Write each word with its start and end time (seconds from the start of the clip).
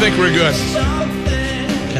Think 0.00 0.16
we're 0.18 0.32
good. 0.32 0.54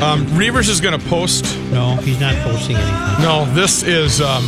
Um, 0.03 0.25
Reavers 0.29 0.69
is 0.69 0.81
going 0.81 0.99
to 0.99 1.07
post. 1.09 1.45
No, 1.71 1.97
he's 1.97 2.19
not 2.21 2.35
posting 2.43 2.77
anything. 2.77 3.23
No, 3.23 3.45
this 3.55 3.83
is 3.83 4.21
um, 4.21 4.45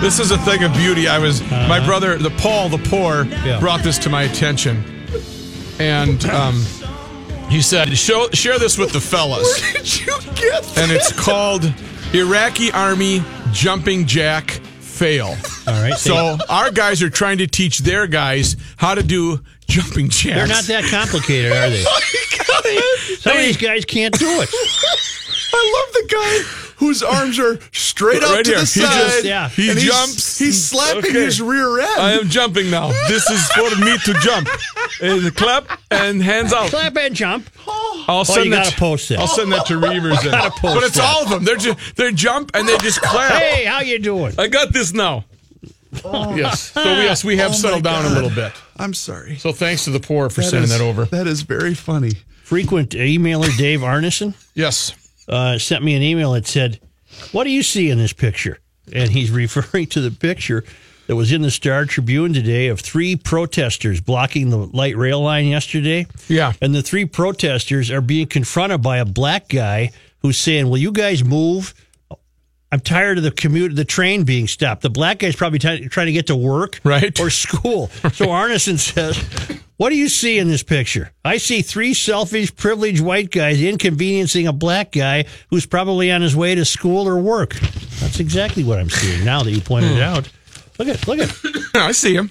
this 0.00 0.18
is 0.20 0.30
a 0.30 0.38
thing 0.38 0.62
of 0.64 0.72
beauty. 0.74 1.08
I 1.08 1.18
was 1.18 1.40
my 1.50 1.84
brother, 1.84 2.16
the 2.18 2.30
Paul, 2.30 2.68
the 2.68 2.78
poor, 2.88 3.24
Yeah. 3.24 3.58
brought 3.60 3.82
this 3.82 3.96
to 3.98 4.10
my 4.10 4.24
attention, 4.24 4.84
and 5.78 6.22
um, 6.26 6.62
he 7.48 7.62
said, 7.62 7.96
"Show 7.96 8.28
share 8.32 8.58
this 8.58 8.76
with 8.76 8.92
the 8.92 9.00
fellas." 9.00 9.60
Where 9.62 9.72
did 9.72 10.00
you 10.00 10.14
get? 10.34 10.78
And 10.78 10.92
it's 10.92 11.12
called 11.12 11.72
Iraqi 12.12 12.70
Army 12.72 13.22
Jumping 13.52 14.06
Jack 14.06 14.50
Fail. 14.50 15.34
All 15.66 15.82
right. 15.82 15.94
So 15.96 16.36
our 16.50 16.70
guys 16.70 17.02
are 17.02 17.10
trying 17.10 17.38
to 17.38 17.46
teach 17.46 17.78
their 17.78 18.06
guys 18.06 18.56
how 18.76 18.94
to 18.94 19.02
do 19.02 19.40
jumping 19.68 20.08
jacks. 20.08 20.36
they're 20.36 20.46
not 20.46 20.64
that 20.64 20.84
complicated, 20.90 21.52
are 21.52 21.70
they? 21.70 21.84
Oh 22.66 23.16
Some 23.20 23.36
of 23.36 23.42
these 23.42 23.56
guys 23.56 23.84
can't 23.84 24.16
do 24.18 24.26
it. 24.26 24.48
I 25.52 25.72
love 25.76 25.92
the 25.92 26.14
guy 26.14 26.38
whose 26.76 27.02
arms 27.02 27.38
are 27.38 27.58
straight 27.72 28.22
up 28.22 28.30
Right 28.30 28.44
to 28.44 28.50
here. 28.50 28.60
the 28.60 28.64
He 28.66 28.80
side. 28.80 28.92
just- 28.92 29.24
yeah. 29.24 29.48
He 29.50 29.70
and 29.70 29.78
he's- 29.78 29.92
jumps. 29.94 30.38
He's, 30.38 30.64
slapping 30.64 30.98
Okay. 31.10 31.24
his 31.24 31.40
rear 31.40 31.80
end. 31.80 32.00
I 32.00 32.12
am 32.12 32.28
jumping 32.28 32.70
now. 32.70 32.88
This 33.08 33.28
is 33.30 33.46
for 33.52 33.74
me 33.76 33.96
to 34.04 34.14
jump. 34.20 34.48
And 35.02 35.34
clap 35.36 35.80
and 35.90 36.22
hands 36.22 36.52
out. 36.52 36.70
Clap 36.70 36.96
and 36.96 37.14
jump. 37.14 37.50
Oh. 37.66 38.04
I'll 38.08 38.20
oh, 38.20 38.24
send 38.24 38.46
you 38.46 38.50
that. 38.52 38.64
gotta 38.64 38.76
post 38.76 39.08
that. 39.10 39.18
I'll 39.18 39.26
send 39.26 39.52
that 39.52 39.66
to 39.66 39.74
Reavers. 39.74 40.22
then. 40.22 40.30
gotta 40.32 40.50
post 40.50 40.74
but 40.74 40.82
it's 40.84 40.96
that. 40.96 41.04
all 41.14 41.22
of 41.24 41.30
them. 41.30 41.44
They're 41.44 41.56
just 41.56 41.96
they 41.96 42.12
jump 42.12 42.50
and 42.54 42.68
they 42.68 42.76
just 42.78 43.00
clap. 43.02 43.32
Hey, 43.42 43.64
how 43.64 43.80
you 43.80 43.98
doing? 43.98 44.34
I 44.38 44.48
got 44.48 44.72
this 44.72 44.92
now. 44.92 45.24
Yes. 46.36 46.72
So 46.72 46.82
yes, 46.82 47.24
we 47.24 47.36
have 47.38 47.50
Oh, 47.50 47.54
settled 47.54 47.84
down 47.84 48.04
a 48.06 48.10
little 48.10 48.30
bit. 48.30 48.52
I'm 48.76 48.94
sorry. 48.94 49.36
So 49.36 49.52
thanks 49.52 49.84
to 49.84 49.90
the 49.90 50.00
poor 50.00 50.28
for 50.30 50.40
That 50.40 50.50
sending 50.50 50.64
is- 50.64 50.70
that 50.78 50.80
over. 50.80 51.04
That 51.06 51.26
is 51.26 51.42
very 51.42 51.74
funny. 51.74 52.12
Frequent 52.42 52.90
emailer 52.90 53.56
Dave 53.56 53.80
Arneson 53.80 54.34
Yes. 54.54 54.92
uh, 55.28 55.58
sent 55.58 55.82
me 55.82 55.94
an 55.94 56.02
email 56.02 56.32
that 56.32 56.46
said, 56.46 56.78
"What 57.32 57.44
do 57.44 57.50
you 57.50 57.62
see 57.62 57.88
in 57.90 57.98
this 57.98 58.12
picture?" 58.12 58.58
And 58.92 59.10
he's 59.10 59.30
referring 59.42 59.86
to 59.88 60.00
the 60.00 60.10
picture 60.10 60.64
that 61.06 61.16
was 61.16 61.32
in 61.32 61.42
the 61.42 61.50
Star 61.50 61.84
Tribune 61.86 62.32
today 62.34 62.68
of 62.68 62.80
three 62.80 63.14
protesters 63.16 64.00
blocking 64.00 64.50
the 64.50 64.56
light 64.58 64.96
rail 64.96 65.20
line 65.22 65.46
yesterday. 65.46 66.06
Yeah. 66.28 66.52
And 66.60 66.74
the 66.74 66.82
three 66.82 67.04
protesters 67.04 67.90
are 67.90 68.00
being 68.00 68.26
confronted 68.26 68.82
by 68.82 68.98
a 68.98 69.04
black 69.04 69.48
guy 69.48 69.90
who's 70.20 70.36
saying, 70.38 70.68
"Will 70.68 70.78
you 70.78 70.92
guys 70.92 71.24
move?" 71.24 71.74
I'm 72.74 72.80
tired 72.80 73.18
of 73.18 73.22
the 73.22 73.30
commute, 73.30 73.76
the 73.76 73.84
train 73.84 74.24
being 74.24 74.48
stopped. 74.48 74.82
The 74.82 74.90
black 74.90 75.20
guy's 75.20 75.36
probably 75.36 75.60
t- 75.60 75.86
trying 75.86 76.06
to 76.06 76.12
get 76.12 76.26
to 76.26 76.34
work, 76.34 76.80
Right. 76.82 77.18
or 77.20 77.30
school. 77.30 77.88
So 78.14 78.26
Arneson 78.26 78.80
says, 78.80 79.16
"What 79.76 79.90
do 79.90 79.96
you 79.96 80.08
see 80.08 80.38
in 80.38 80.48
this 80.48 80.64
picture? 80.64 81.12
I 81.24 81.36
see 81.36 81.62
three 81.62 81.94
selfish, 81.94 82.52
privileged 82.56 83.00
white 83.00 83.30
guys 83.30 83.62
inconveniencing 83.62 84.48
a 84.48 84.52
black 84.52 84.90
guy 84.90 85.26
who's 85.50 85.66
probably 85.66 86.10
on 86.10 86.20
his 86.20 86.34
way 86.34 86.56
to 86.56 86.64
school 86.64 87.06
or 87.06 87.16
work. 87.20 87.54
That's 88.00 88.18
exactly 88.18 88.64
what 88.64 88.80
I'm 88.80 88.90
seeing 88.90 89.24
now 89.24 89.44
that 89.44 89.52
you 89.52 89.60
pointed 89.60 89.92
it 89.92 90.02
out. 90.02 90.28
Look 90.80 90.88
at, 90.88 91.06
look 91.06 91.20
at 91.20 91.32
I 91.76 91.92
see 91.92 92.16
him. 92.16 92.30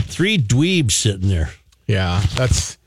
three 0.00 0.38
dweebs 0.38 0.90
sitting 0.90 1.28
there. 1.28 1.50
Yeah. 1.86 2.20
That's. 2.34 2.78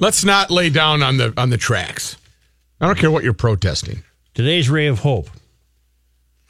Let's 0.00 0.24
not 0.24 0.50
lay 0.50 0.68
down 0.70 1.00
on 1.04 1.16
the 1.16 1.32
on 1.36 1.50
the 1.50 1.58
tracks. 1.58 2.16
I 2.80 2.86
don't 2.86 2.98
care 2.98 3.12
what 3.12 3.22
you're 3.22 3.34
protesting. 3.34 4.02
Today's 4.34 4.68
ray 4.68 4.88
of 4.88 4.98
hope 4.98 5.30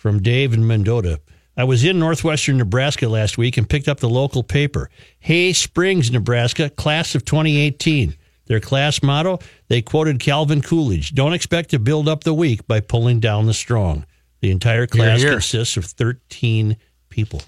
from 0.06 0.22
Dave 0.22 0.54
in 0.54 0.64
Mendota. 0.64 1.18
I 1.56 1.64
was 1.64 1.82
in 1.82 1.98
northwestern 1.98 2.58
Nebraska 2.58 3.08
last 3.08 3.36
week 3.36 3.56
and 3.56 3.68
picked 3.68 3.88
up 3.88 3.98
the 3.98 4.08
local 4.08 4.44
paper, 4.44 4.88
Hay 5.18 5.52
Springs, 5.52 6.12
Nebraska, 6.12 6.70
class 6.70 7.16
of 7.16 7.24
2018. 7.24 8.14
Their 8.44 8.60
class 8.60 9.02
motto, 9.02 9.40
they 9.66 9.82
quoted 9.82 10.20
Calvin 10.20 10.62
Coolidge 10.62 11.12
Don't 11.12 11.32
expect 11.32 11.70
to 11.70 11.80
build 11.80 12.08
up 12.08 12.22
the 12.22 12.32
weak 12.32 12.64
by 12.68 12.78
pulling 12.78 13.18
down 13.18 13.46
the 13.46 13.52
strong. 13.52 14.06
The 14.42 14.52
entire 14.52 14.86
class 14.86 15.22
here. 15.22 15.32
consists 15.32 15.76
of 15.76 15.86
13 15.86 16.76
people. 17.08 17.42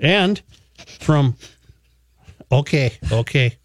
And 0.00 0.40
from, 1.00 1.36
okay, 2.50 2.94
okay, 3.12 3.58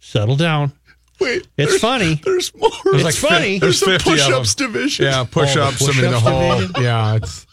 settle 0.00 0.36
down. 0.36 0.72
Wait, 1.22 1.48
It's 1.56 1.78
funny. 1.78 2.20
there's 2.24 2.54
more. 2.54 2.70
It's 2.86 3.04
like 3.04 3.14
funny. 3.14 3.58
There's 3.58 3.80
There's 3.80 4.02
a 4.02 4.04
50 4.04 4.10
of 4.12 4.16
them. 4.18 4.26
push-ups 4.28 4.54
division. 4.54 5.04
Yeah, 5.06 5.24
push 5.30 5.56
Oh, 5.56 5.62
ups. 5.62 5.78
the 5.78 5.84
I 5.84 5.88
mean, 5.88 5.96
the 6.02 6.18
push-ups 6.18 6.22
whole. 6.28 6.50
division? 6.60 6.72
Yeah, 6.82 7.16
it's 7.16 7.46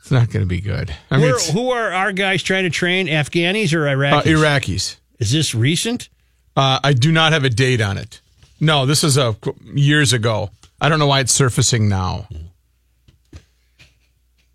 it's 0.00 0.10
not 0.10 0.30
going 0.30 0.42
to 0.42 0.46
be 0.46 0.60
good. 0.60 0.94
I 1.10 1.16
mean, 1.16 1.26
Who 1.26 1.32
are, 1.32 1.36
it's, 1.36 1.50
who 1.50 1.70
are 1.70 1.92
our 1.92 2.12
guys 2.12 2.42
trying 2.42 2.64
to 2.64 2.70
train? 2.70 3.06
Afghanis 3.06 3.72
or 3.72 3.88
uh, 3.88 3.92
Iraqis? 3.92 4.22
Iraqis. 4.24 4.96
Is 5.18 5.32
this 5.32 5.54
recent? 5.54 6.08
Uh, 6.56 6.78
I 6.84 6.92
do 6.92 7.10
not 7.10 7.32
have 7.32 7.44
a 7.44 7.50
date 7.50 7.80
on 7.80 7.96
it. 7.96 8.20
No, 8.60 8.84
this 8.86 9.02
is 9.02 9.16
a 9.16 9.34
years 9.74 10.12
ago. 10.12 10.50
I 10.80 10.88
don't 10.90 10.98
know 10.98 11.06
why 11.06 11.20
it's 11.20 11.32
surfacing 11.32 11.88
now. 11.88 12.28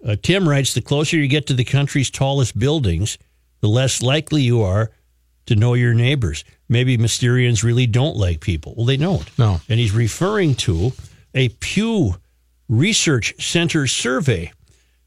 Uh, 0.06 0.16
Tim 0.22 0.48
writes 0.48 0.74
The 0.74 0.82
closer 0.82 1.18
you 1.18 1.28
get 1.28 1.48
to 1.48 1.54
the 1.54 1.64
country's 1.66 2.10
tallest 2.10 2.58
buildings, 2.58 3.18
the 3.62 3.68
less 3.68 4.02
likely 4.02 4.42
you 4.42 4.62
are 4.62 4.92
to 5.48 5.56
know 5.56 5.74
your 5.74 5.94
neighbors. 5.94 6.44
Maybe 6.70 6.98
Mysterians 6.98 7.64
really 7.64 7.88
don't 7.88 8.16
like 8.16 8.40
people. 8.42 8.74
Well, 8.78 8.86
they 8.86 8.98
don't. 8.98 9.28
No. 9.40 9.60
And 9.68 9.80
he's 9.80 9.92
referring 9.92 10.56
to 10.56 10.94
a 11.34 11.50
Pew 11.50 12.16
Research 12.68 13.34
Center 13.44 13.88
survey 13.88 14.52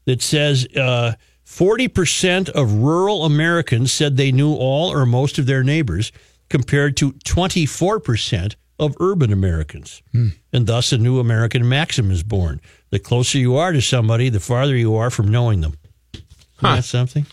that 0.05 0.21
says 0.21 0.67
uh, 0.75 1.13
40% 1.45 2.49
of 2.49 2.73
rural 2.73 3.23
Americans 3.25 3.93
said 3.93 4.17
they 4.17 4.31
knew 4.33 4.53
all 4.53 4.91
or 4.91 5.05
most 5.05 5.39
of 5.39 5.45
their 5.45 5.63
neighbors, 5.63 6.11
compared 6.49 6.97
to 6.97 7.13
24% 7.13 8.55
of 8.79 8.95
urban 8.99 9.31
Americans. 9.31 10.01
And 10.13 10.67
thus, 10.67 10.91
a 10.91 10.97
new 10.97 11.19
American 11.19 11.67
maxim 11.67 12.11
is 12.11 12.21
born. 12.23 12.59
The 12.89 12.99
closer 12.99 13.37
you 13.37 13.55
are 13.55 13.71
to 13.71 13.81
somebody, 13.81 14.29
the 14.29 14.39
farther 14.41 14.75
you 14.75 14.95
are 14.95 15.09
from 15.09 15.29
knowing 15.29 15.61
them. 15.61 15.75
Isn't 16.13 16.25
Huh. 16.57 16.81
something? 16.81 17.25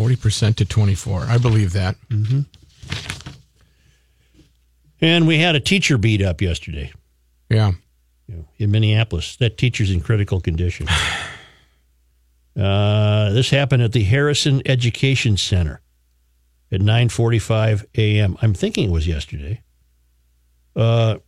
Forty 0.00 0.16
percent 0.16 0.56
to 0.56 0.64
twenty-four. 0.64 1.24
I 1.28 1.36
believe 1.36 1.74
that. 1.74 1.94
And 5.02 5.26
we 5.26 5.36
had 5.40 5.54
a 5.54 5.60
teacher 5.60 5.98
beat 5.98 6.22
up 6.22 6.40
yesterday 6.40 6.90
Yeah. 7.50 7.72
you 8.26 8.36
know, 8.36 8.48
in 8.56 8.70
Minneapolis. 8.70 9.36
That 9.36 9.58
teacher's 9.58 9.90
in 9.90 10.00
critical 10.00 10.40
condition. 10.40 10.86
Uh, 12.58 13.30
this 13.30 13.50
happened 13.50 13.80
at 13.82 13.92
the 13.92 14.02
Harrison 14.02 14.60
Education 14.66 15.36
Center 15.36 15.80
at 16.72 16.80
9:45 16.80 17.84
a.m. 17.96 18.36
I'm 18.42 18.54
thinking 18.54 18.88
it 18.88 18.92
was 18.92 19.06
yesterday. 19.06 19.62
Uh, 20.74 21.18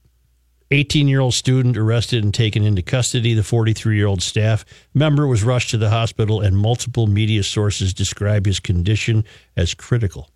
18-year-old 0.73 1.35
student 1.35 1.77
arrested 1.77 2.25
and 2.25 2.33
taken 2.33 2.65
into 2.65 2.83
custody. 2.83 3.35
The 3.35 3.43
43-year-old 3.43 4.23
staff 4.23 4.65
member 4.95 5.27
was 5.27 5.43
rushed 5.45 5.71
to 5.71 5.79
the 5.79 5.91
hospital, 5.91 6.41
and 6.41 6.57
multiple 6.57 7.07
media 7.07 7.43
sources 7.43 7.93
describe 7.95 8.47
his 8.47 8.59
condition 8.61 9.25
as 9.57 9.75
critical. 9.75 10.31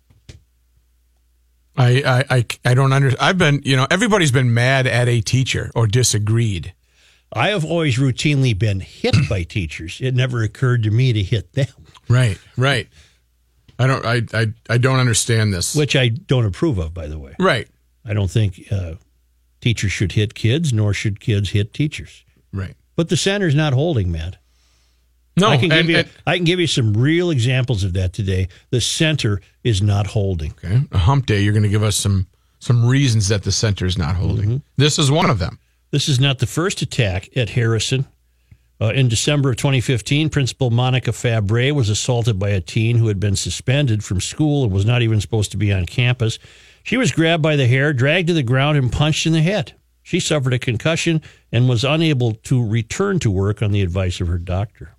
I, 1.75 2.01
I, 2.29 2.35
I, 2.37 2.45
I 2.65 2.73
don't 2.73 2.91
understand. 2.93 3.21
I've 3.21 3.37
been, 3.37 3.61
you 3.63 3.75
know, 3.75 3.85
everybody's 3.91 4.31
been 4.31 4.53
mad 4.53 4.87
at 4.87 5.07
a 5.07 5.21
teacher 5.21 5.71
or 5.75 5.85
disagreed. 5.87 6.73
I 7.31 7.49
have 7.49 7.65
always 7.65 7.97
routinely 7.97 8.57
been 8.57 8.79
hit 8.79 9.15
by 9.29 9.43
teachers. 9.43 9.99
It 10.01 10.15
never 10.15 10.41
occurred 10.43 10.83
to 10.83 10.91
me 10.91 11.13
to 11.13 11.21
hit 11.21 11.53
them, 11.53 11.67
Right, 12.09 12.39
right. 12.55 12.87
I 13.79 13.85
don't, 13.85 14.05
I, 14.05 14.21
I, 14.33 14.47
I 14.69 14.77
don't 14.79 14.99
understand 14.99 15.53
this. 15.53 15.75
which 15.75 15.95
I 15.95 16.07
don't 16.07 16.45
approve 16.45 16.79
of, 16.79 16.93
by 16.95 17.07
the 17.07 17.19
way. 17.19 17.35
Right, 17.39 17.67
I 18.05 18.13
don't 18.13 18.31
think 18.31 18.65
uh, 18.71 18.93
teachers 19.61 19.91
should 19.91 20.13
hit 20.13 20.33
kids, 20.33 20.71
nor 20.73 20.93
should 20.93 21.19
kids 21.19 21.51
hit 21.51 21.73
teachers. 21.73 22.23
right. 22.53 22.75
But 22.95 23.09
the 23.09 23.17
center's 23.17 23.53
not 23.53 23.73
holding, 23.73 24.11
Matt. 24.11 24.37
No, 25.39 25.49
I 25.49 25.57
can 25.57 25.69
give 25.69 25.77
and- 25.79 25.89
you 25.89 25.97
and- 25.97 26.09
I 26.25 26.35
can 26.37 26.45
give 26.45 26.59
you 26.59 26.65
some 26.65 26.93
real 26.97 27.29
examples 27.29 27.83
of 27.83 27.93
that 27.93 28.11
today. 28.11 28.47
The 28.71 28.81
center 28.81 29.39
is 29.63 29.83
not 29.83 30.07
holding. 30.07 30.53
okay. 30.63 30.81
A 30.91 30.97
hump 30.97 31.27
day. 31.27 31.41
You're 31.43 31.53
going 31.53 31.61
to 31.63 31.69
give 31.69 31.83
us 31.83 31.95
some 31.95 32.25
some 32.59 32.83
reasons 32.87 33.27
that 33.27 33.43
the 33.43 33.51
center 33.51 33.85
is 33.85 33.99
not 33.99 34.15
holding. 34.15 34.63
This 34.77 34.97
is 34.97 35.11
one 35.11 35.29
of 35.29 35.37
them. 35.37 35.59
This 35.91 36.09
is 36.09 36.19
not 36.19 36.39
the 36.39 36.47
first 36.47 36.81
attack 36.81 37.29
at 37.37 37.49
Harrison. 37.51 38.07
Uh, 38.81 38.87
in 38.95 39.07
December 39.07 39.51
of 39.51 39.57
2015, 39.57 40.29
Principal 40.29 40.71
Monica 40.71 41.11
Fabre 41.13 41.71
was 41.73 41.89
assaulted 41.89 42.39
by 42.39 42.49
a 42.49 42.59
teen 42.61 42.97
who 42.97 43.07
had 43.09 43.19
been 43.19 43.35
suspended 43.35 44.03
from 44.03 44.19
school 44.19 44.63
and 44.63 44.73
was 44.73 44.85
not 44.85 45.03
even 45.03 45.21
supposed 45.21 45.51
to 45.51 45.57
be 45.57 45.71
on 45.71 45.85
campus. 45.85 46.39
She 46.87 46.95
was 46.95 47.11
grabbed 47.11 47.43
by 47.43 47.57
the 47.57 47.67
hair, 47.67 47.91
dragged 47.91 48.29
to 48.29 48.33
the 48.33 48.43
ground, 48.43 48.77
and 48.77 48.89
punched 48.89 49.25
in 49.25 49.33
the 49.33 49.41
head. 49.41 49.73
She 50.03 50.21
suffered 50.21 50.53
a 50.53 50.57
concussion 50.57 51.21
and 51.51 51.67
was 51.67 51.83
unable 51.83 52.35
to 52.35 52.65
return 52.65 53.19
to 53.19 53.29
work 53.29 53.61
on 53.61 53.73
the 53.73 53.81
advice 53.81 54.21
of 54.21 54.29
her 54.29 54.37
doctor. 54.37 54.95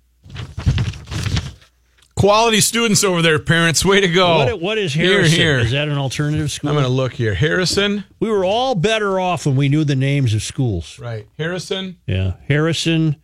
Quality 2.13 2.61
students 2.61 3.03
over 3.03 3.23
there, 3.23 3.39
parents. 3.39 3.83
Way 3.83 4.01
to 4.01 4.07
go. 4.07 4.37
What, 4.37 4.61
what 4.61 4.77
is 4.77 4.93
Here, 4.93 5.13
Harrison? 5.13 5.39
here. 5.39 5.57
Is 5.57 5.71
that 5.71 5.89
an 5.89 5.97
alternative 5.97 6.51
school? 6.51 6.69
I'm 6.69 6.75
going 6.75 6.85
to 6.85 6.91
look 6.91 7.13
here. 7.13 7.33
Harrison. 7.33 8.03
we 8.19 8.29
were 8.29 8.45
all 8.45 8.75
better 8.75 9.19
off 9.19 9.47
when 9.47 9.55
we 9.55 9.67
knew 9.67 9.83
the 9.83 9.95
names 9.95 10.35
of 10.35 10.43
schools. 10.43 10.99
Right. 10.99 11.27
Harrison. 11.39 11.97
Yeah, 12.05 12.33
Harrison. 12.47 13.15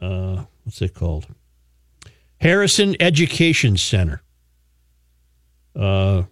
Uh, 0.00 0.44
what's 0.64 0.80
it 0.80 0.94
called? 0.94 1.26
Harrison 2.40 2.96
Education 2.98 3.76
Center. 3.76 4.22
Uh, 5.76 6.22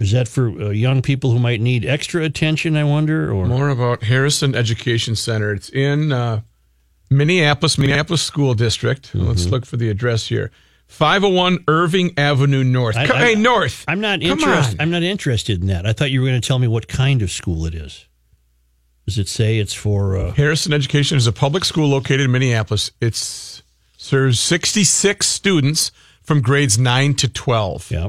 is 0.00 0.12
that 0.12 0.28
for 0.28 0.48
uh, 0.48 0.68
young 0.70 1.02
people 1.02 1.30
who 1.32 1.38
might 1.38 1.60
need 1.60 1.84
extra 1.84 2.22
attention? 2.22 2.76
I 2.76 2.84
wonder. 2.84 3.32
Or 3.32 3.46
More 3.46 3.68
about 3.68 4.02
Harrison 4.04 4.54
Education 4.54 5.16
Center. 5.16 5.52
It's 5.52 5.68
in 5.70 6.12
uh, 6.12 6.42
Minneapolis, 7.10 7.78
Minneapolis 7.78 8.22
School 8.22 8.54
District. 8.54 9.10
Let's 9.14 9.42
Mm-hmm. 9.42 9.50
look 9.50 9.66
for 9.66 9.76
the 9.76 9.90
address 9.90 10.28
here. 10.28 10.50
501 10.86 11.64
Irving 11.68 12.12
Avenue 12.16 12.64
North. 12.64 12.96
I- 12.96 13.02
I- 13.02 13.06
hey, 13.06 13.34
North. 13.34 13.84
I'm 13.88 14.00
not 14.00 14.22
interested. 14.22 14.80
I'm 14.80 14.90
not 14.90 15.02
interested 15.02 15.60
in 15.60 15.66
that. 15.66 15.84
I 15.86 15.92
thought 15.92 16.10
you 16.10 16.20
were 16.22 16.28
going 16.28 16.40
to 16.40 16.46
tell 16.46 16.58
me 16.58 16.68
what 16.68 16.88
kind 16.88 17.20
of 17.22 17.30
school 17.30 17.66
it 17.66 17.74
is. 17.74 18.06
Does 19.06 19.18
it 19.18 19.28
say 19.28 19.58
it's 19.58 19.74
for? 19.74 20.16
Uh, 20.16 20.32
Harrison 20.32 20.72
Education 20.72 21.16
is 21.16 21.26
a 21.26 21.32
public 21.32 21.64
school 21.64 21.88
located 21.88 22.20
in 22.22 22.30
Minneapolis. 22.32 22.90
It 23.00 23.14
serves 23.16 24.38
66 24.40 25.26
students 25.26 25.90
from 26.22 26.40
grades 26.42 26.78
9 26.78 27.14
to 27.14 27.28
12. 27.28 27.90
yeah, 27.90 28.08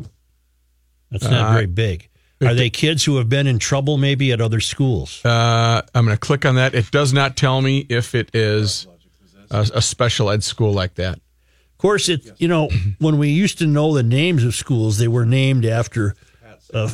that's 1.12 1.24
not 1.24 1.50
Uh, 1.50 1.54
very 1.54 1.66
big. 1.66 2.08
Are 2.42 2.54
they 2.54 2.70
kids 2.70 3.04
who 3.04 3.18
have 3.18 3.28
been 3.28 3.48
in 3.48 3.60
trouble 3.60 3.98
maybe 3.98 4.32
at 4.32 4.40
other 4.40 4.62
schools? 4.62 5.24
Uh, 5.26 5.82
I'm 5.94 6.06
going 6.06 6.16
to 6.16 6.20
click 6.20 6.46
on 6.46 6.56
that. 6.56 6.74
It 6.74 6.90
does 6.90 7.12
not 7.12 7.36
tell 7.36 7.62
me 7.62 7.86
if 7.90 8.16
it 8.16 8.34
is 8.34 8.88
a, 9.52 9.70
a 9.74 9.82
special 9.82 10.30
ed 10.30 10.42
school 10.44 10.72
like 10.72 10.96
that. 10.96 11.16
Of 11.16 11.78
course, 11.80 12.08
it 12.08 12.40
you 12.40 12.48
know 12.48 12.70
when 13.00 13.18
we 13.18 13.30
used 13.30 13.58
to 13.60 13.68
know 13.68 13.94
the 13.94 14.04
names 14.04 14.46
of 14.46 14.56
schools, 14.56 14.98
they 15.00 15.08
were 15.10 15.26
named 15.26 15.66
after, 15.66 16.16
uh, 16.74 16.90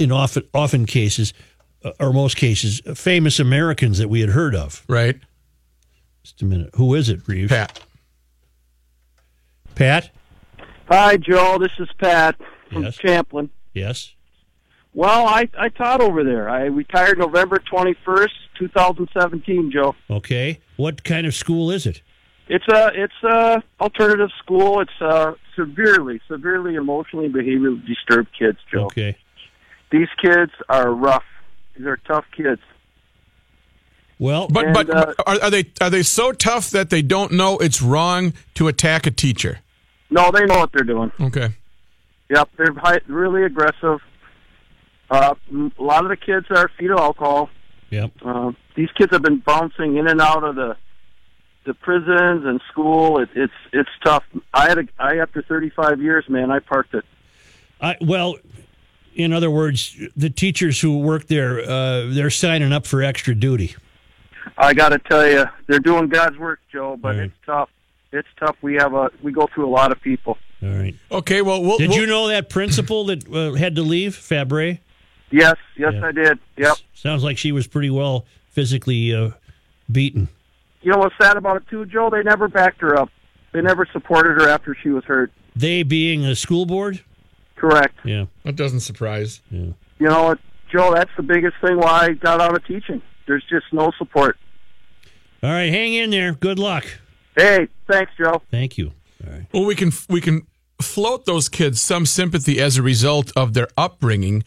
in 0.00 0.10
often 0.10 0.42
often 0.52 0.84
cases, 0.86 1.32
uh, 1.84 1.92
or 2.00 2.12
most 2.12 2.36
cases, 2.36 2.80
famous 2.96 3.38
Americans 3.38 3.98
that 3.98 4.08
we 4.08 4.20
had 4.20 4.30
heard 4.30 4.56
of. 4.56 4.84
Right, 4.88 5.20
Just 6.24 6.42
a 6.42 6.44
minute, 6.44 6.70
who 6.74 6.94
is 6.96 7.08
it, 7.08 7.20
Reeves? 7.28 7.50
Pat? 7.50 7.78
Pat? 9.76 10.10
Hi, 10.88 11.16
Joe. 11.16 11.58
This 11.58 11.72
is 11.78 11.88
Pat 11.98 12.36
from 12.72 12.84
Yes. 12.84 12.96
Champlin. 12.96 13.50
Yes. 13.74 14.12
Well, 14.94 15.26
I, 15.26 15.48
I 15.58 15.68
taught 15.70 16.00
over 16.02 16.22
there. 16.22 16.48
I 16.50 16.64
retired 16.64 17.18
November 17.18 17.58
21st, 17.72 18.28
2017, 18.58 19.70
Joe. 19.72 19.94
Okay. 20.10 20.60
What 20.76 21.02
kind 21.04 21.26
of 21.26 21.34
school 21.34 21.70
is 21.70 21.86
it? 21.86 22.02
It's 22.48 22.66
a 22.68 22.90
it's 22.92 23.22
a 23.22 23.62
alternative 23.80 24.28
school. 24.42 24.80
It's 24.80 24.90
uh 25.00 25.32
severely 25.56 26.20
severely 26.28 26.74
emotionally 26.74 27.26
and 27.26 27.34
behaviorally 27.34 27.86
disturbed 27.86 28.28
kids, 28.38 28.58
Joe. 28.70 28.86
Okay. 28.86 29.16
These 29.90 30.08
kids 30.20 30.50
are 30.68 30.90
rough. 30.92 31.24
These 31.76 31.86
are 31.86 31.98
tough 32.06 32.24
kids. 32.36 32.60
Well, 34.18 34.48
But 34.48 34.66
And, 34.66 34.74
but 34.74 34.90
uh, 34.90 35.14
are, 35.26 35.40
are 35.42 35.50
they 35.50 35.64
are 35.80 35.88
they 35.88 36.02
so 36.02 36.32
tough 36.32 36.68
that 36.70 36.90
they 36.90 37.00
don't 37.00 37.32
know 37.32 37.56
it's 37.58 37.80
wrong 37.80 38.34
to 38.54 38.68
attack 38.68 39.06
a 39.06 39.10
teacher? 39.10 39.60
No, 40.10 40.30
they 40.30 40.44
know 40.44 40.58
what 40.58 40.72
they're 40.72 40.84
doing. 40.84 41.10
Okay. 41.20 41.54
Yep, 42.32 42.48
they're 42.56 42.72
high, 42.74 43.00
really 43.08 43.44
aggressive. 43.44 44.00
Uh, 45.10 45.34
a 45.52 45.82
lot 45.82 46.04
of 46.04 46.08
the 46.08 46.16
kids 46.16 46.46
are 46.50 46.70
fetal 46.78 46.98
alcohol. 46.98 47.50
yep. 47.90 48.10
Uh, 48.24 48.52
these 48.74 48.88
kids 48.96 49.12
have 49.12 49.20
been 49.22 49.38
bouncing 49.38 49.96
in 49.98 50.06
and 50.08 50.20
out 50.20 50.42
of 50.44 50.54
the 50.56 50.76
the 51.64 51.74
prisons 51.74 52.44
and 52.44 52.60
school. 52.70 53.18
It, 53.20 53.28
it's 53.34 53.52
it's 53.72 53.90
tough. 54.02 54.24
I 54.54 54.68
had 54.68 54.78
a 54.78 54.84
I 54.98 55.18
after 55.18 55.42
35 55.42 56.00
years, 56.00 56.24
man. 56.28 56.50
I 56.50 56.58
parked 56.60 56.94
it. 56.94 57.04
I, 57.80 57.96
well, 58.00 58.36
in 59.14 59.32
other 59.34 59.50
words, 59.50 59.94
the 60.16 60.30
teachers 60.30 60.80
who 60.80 60.98
work 61.00 61.26
there, 61.26 61.60
uh, 61.60 62.06
they're 62.08 62.30
signing 62.30 62.72
up 62.72 62.86
for 62.86 63.02
extra 63.02 63.34
duty. 63.34 63.76
I 64.56 64.72
got 64.72 64.88
to 64.90 64.98
tell 64.98 65.28
you, 65.28 65.44
they're 65.66 65.78
doing 65.80 66.08
God's 66.08 66.38
work, 66.38 66.60
Joe. 66.72 66.96
But 66.96 67.16
Right. 67.16 67.24
it's 67.24 67.34
tough. 67.44 67.68
It's 68.10 68.28
tough. 68.40 68.56
We 68.62 68.74
have 68.76 68.94
a 68.94 69.10
we 69.22 69.32
go 69.32 69.48
through 69.54 69.66
a 69.68 69.74
lot 69.74 69.92
of 69.92 70.00
people. 70.00 70.38
All 70.62 70.68
right. 70.70 70.94
Okay. 71.10 71.42
Well, 71.42 71.62
we'll 71.62 71.78
Did 71.78 71.90
we'll- 71.90 72.00
you 72.00 72.06
know 72.06 72.28
that 72.28 72.48
principal 72.48 73.04
that 73.06 73.28
uh, 73.32 73.54
had 73.54 73.74
to 73.76 73.82
leave, 73.82 74.14
Fabre? 74.14 74.78
Yes, 75.30 75.56
yes, 75.76 75.92
Yeah. 75.94 76.06
I 76.06 76.12
did. 76.12 76.38
Yep. 76.58 76.76
Sounds 76.94 77.24
like 77.24 77.38
she 77.38 77.52
was 77.52 77.66
pretty 77.66 77.88
well 77.90 78.26
physically 78.50 79.14
uh, 79.14 79.30
beaten. 79.90 80.28
You 80.82 80.92
know 80.92 80.98
what's 80.98 81.14
sad 81.20 81.36
about 81.36 81.56
it 81.56 81.62
too, 81.70 81.86
Joe? 81.86 82.10
They 82.10 82.22
never 82.22 82.48
backed 82.48 82.80
her 82.82 82.98
up. 82.98 83.08
They 83.52 83.60
never 83.62 83.86
supported 83.92 84.40
her 84.40 84.48
after 84.48 84.76
she 84.82 84.90
was 84.90 85.04
hurt. 85.04 85.32
They 85.56 85.82
being 85.84 86.24
a 86.24 86.34
school 86.36 86.66
board? 86.66 87.00
Correct. 87.56 87.94
Yeah. 88.04 88.26
That 88.44 88.56
doesn't 88.56 88.80
surprise. 88.80 89.40
Yeah. 89.50 89.72
You 89.98 90.08
know 90.08 90.22
what, 90.24 90.38
Joe? 90.70 90.92
That's 90.94 91.10
the 91.16 91.22
biggest 91.22 91.54
thing 91.64 91.76
why 91.78 92.06
I 92.06 92.10
got 92.12 92.40
out 92.40 92.54
of 92.54 92.64
teaching. 92.66 93.00
There's 93.26 93.44
just 93.48 93.66
no 93.72 93.92
support. 93.98 94.36
All 95.42 95.50
right, 95.50 95.70
hang 95.70 95.94
in 95.94 96.10
there. 96.10 96.32
Good 96.34 96.58
luck. 96.58 96.84
Hey, 97.36 97.68
thanks, 97.90 98.12
Joe. 98.18 98.42
Thank 98.50 98.76
you. 98.78 98.92
All 99.26 99.32
right. 99.32 99.46
Well, 99.52 99.64
we 99.64 99.74
can 99.74 99.92
we 100.08 100.20
can 100.20 100.46
float 100.82 101.24
those 101.24 101.48
kids 101.48 101.80
some 101.80 102.06
sympathy 102.06 102.60
as 102.60 102.76
a 102.76 102.82
result 102.82 103.32
of 103.36 103.54
their 103.54 103.68
upbringing, 103.76 104.44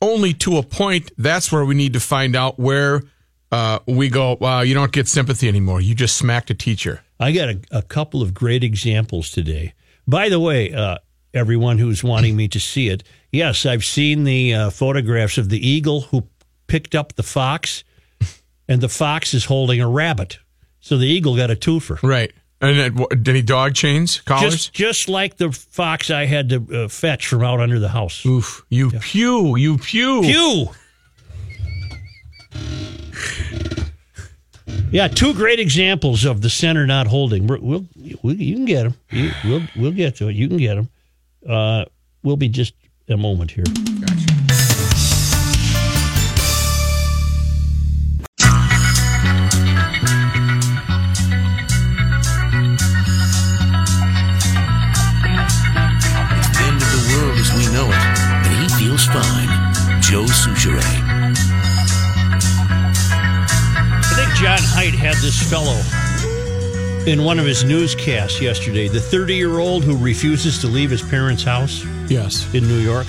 only 0.00 0.32
to 0.34 0.58
a 0.58 0.62
point. 0.62 1.10
That's 1.18 1.50
where 1.50 1.64
we 1.64 1.74
need 1.74 1.92
to 1.94 2.00
find 2.00 2.36
out 2.36 2.58
where 2.58 3.02
uh, 3.50 3.78
we 3.86 4.08
go. 4.08 4.36
Wow, 4.40 4.60
you 4.60 4.74
don't 4.74 4.92
get 4.92 5.08
sympathy 5.08 5.48
anymore. 5.48 5.80
You 5.80 5.94
just 5.94 6.16
smacked 6.16 6.50
a 6.50 6.54
teacher. 6.54 7.02
I 7.20 7.32
got 7.32 7.48
a, 7.48 7.60
a 7.72 7.82
couple 7.82 8.22
of 8.22 8.34
great 8.34 8.62
examples 8.62 9.30
today. 9.30 9.72
By 10.06 10.28
the 10.28 10.40
way, 10.40 10.72
uh, 10.72 10.98
everyone 11.34 11.78
who's 11.78 12.04
wanting 12.04 12.36
me 12.36 12.48
to 12.48 12.60
see 12.60 12.88
it, 12.88 13.02
yes, 13.32 13.66
I've 13.66 13.84
seen 13.84 14.24
the 14.24 14.54
uh, 14.54 14.70
photographs 14.70 15.38
of 15.38 15.48
the 15.48 15.66
eagle 15.66 16.02
who 16.02 16.28
picked 16.66 16.94
up 16.94 17.14
the 17.14 17.22
fox, 17.22 17.84
and 18.68 18.80
the 18.80 18.88
fox 18.88 19.34
is 19.34 19.46
holding 19.46 19.80
a 19.80 19.88
rabbit. 19.88 20.38
So 20.80 20.96
the 20.96 21.06
eagle 21.06 21.36
got 21.36 21.50
a 21.50 21.56
twofer. 21.56 22.02
Right. 22.02 22.32
And 22.60 22.76
then, 22.76 23.06
any 23.26 23.42
dog 23.42 23.74
chains, 23.74 24.20
collars? 24.22 24.54
Just, 24.54 24.72
just 24.72 25.08
like 25.08 25.36
the 25.36 25.52
fox 25.52 26.10
I 26.10 26.26
had 26.26 26.48
to 26.48 26.84
uh, 26.84 26.88
fetch 26.88 27.28
from 27.28 27.42
out 27.42 27.60
under 27.60 27.78
the 27.78 27.88
house. 27.88 28.26
Oof. 28.26 28.64
You 28.68 28.90
pew. 28.90 29.56
You 29.56 29.78
pew. 29.78 30.22
Pew! 30.22 30.68
Yeah, 34.90 35.06
two 35.06 35.34
great 35.34 35.60
examples 35.60 36.24
of 36.24 36.40
the 36.40 36.50
center 36.50 36.86
not 36.86 37.06
holding. 37.06 37.46
We're, 37.46 37.58
we'll, 37.60 37.86
you 37.96 38.54
can 38.56 38.64
get 38.64 38.84
them. 38.84 38.94
You, 39.10 39.30
we'll, 39.44 39.62
we'll 39.76 39.92
get 39.92 40.16
to 40.16 40.28
it. 40.28 40.34
You 40.34 40.48
can 40.48 40.56
get 40.56 40.76
them. 40.76 40.88
Uh, 41.48 41.84
we'll 42.22 42.38
be 42.38 42.48
just 42.48 42.74
a 43.08 43.16
moment 43.16 43.50
here. 43.50 43.64
It's 43.66 44.37
Joe 60.08 60.24
Soucheray. 60.24 60.80
I 62.80 64.12
think 64.16 64.30
John 64.36 64.58
Height 64.62 64.94
had 64.94 65.16
this 65.16 65.38
fellow 65.50 65.78
in 67.06 67.24
one 67.24 67.38
of 67.38 67.44
his 67.44 67.62
newscasts 67.62 68.40
yesterday. 68.40 68.88
The 68.88 69.00
30 69.00 69.34
year 69.36 69.58
old 69.58 69.84
who 69.84 69.98
refuses 69.98 70.58
to 70.60 70.66
leave 70.66 70.88
his 70.90 71.02
parents' 71.02 71.42
house 71.42 71.84
Yes. 72.08 72.52
in 72.54 72.66
New 72.66 72.78
York. 72.78 73.06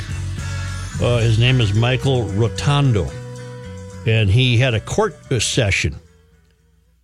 Uh, 1.02 1.20
his 1.20 1.40
name 1.40 1.62
is 1.62 1.74
Michael 1.74 2.26
Rotondo. 2.26 3.10
And 4.06 4.30
he 4.30 4.58
had 4.58 4.74
a 4.74 4.82
court 4.82 5.16
uh, 5.32 5.40
session 5.40 5.96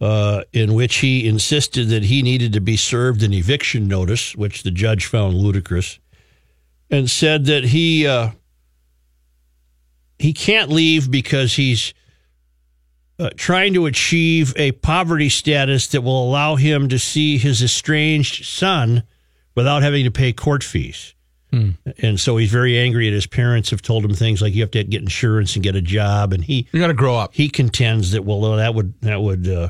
uh, 0.02 0.42
in 0.52 0.74
which 0.74 0.98
he 0.98 1.26
insisted 1.26 1.88
that 1.88 2.04
he 2.04 2.22
needed 2.22 2.52
to 2.54 2.60
be 2.62 2.76
served 2.76 3.24
an 3.24 3.32
eviction 3.32 3.88
notice, 3.88 4.36
which 4.36 4.64
the 4.64 4.72
judge 4.72 5.06
found 5.06 5.36
ludicrous, 5.36 6.00
and 6.92 7.10
said 7.10 7.46
that 7.46 7.64
he 7.66 8.06
uh, 8.06 8.32
he 10.20 10.34
can't 10.34 10.70
leave 10.70 11.10
because 11.12 11.56
he's 11.56 11.94
uh, 13.20 13.30
trying 13.38 13.74
to 13.74 13.86
achieve 13.86 14.54
a 14.58 14.72
poverty 14.74 15.30
status 15.30 15.88
that 15.88 16.02
will 16.02 16.28
allow 16.28 16.56
him 16.56 16.90
to 16.90 17.00
see 17.00 17.38
his 17.38 17.62
estranged 17.62 18.46
son 18.46 19.04
without 19.56 19.84
having 19.84 20.04
to 20.04 20.12
pay 20.12 20.34
court 20.34 20.64
fees. 20.64 21.14
And 22.02 22.20
so 22.20 22.36
he's 22.36 22.52
very 22.52 22.78
angry 22.78 23.08
at 23.08 23.14
his 23.14 23.28
parents 23.28 23.70
have 23.70 23.82
told 23.82 24.04
him 24.04 24.14
things 24.14 24.42
like 24.42 24.54
you 24.54 24.62
have 24.62 24.72
to 24.72 24.84
get 24.84 25.02
insurance 25.02 25.56
and 25.56 25.64
get 25.64 25.74
a 25.74 25.82
job. 25.82 26.34
And 26.34 26.44
he 26.44 26.68
You 26.74 26.82
got 26.82 26.88
to 26.88 26.94
grow 26.94 27.16
up. 27.16 27.34
he 27.34 27.48
contends 27.48 28.12
that 28.12 28.26
well 28.26 28.42
that 28.58 28.76
would 28.76 29.00
that 29.00 29.22
would 29.22 29.48
uh, 29.48 29.70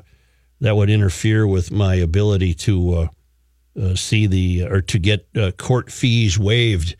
that 0.61 0.75
would 0.75 0.89
interfere 0.89 1.45
with 1.45 1.71
my 1.71 1.93
ability 1.93 2.55
to 2.55 2.93
uh, 2.95 3.07
uh, 3.79 3.93
see 3.95 4.25
the 4.25 4.63
or 4.63 4.81
to 4.81 4.97
get 4.97 5.27
uh, 5.37 5.51
court 5.51 5.91
fees 5.91 6.39
waived 6.39 6.95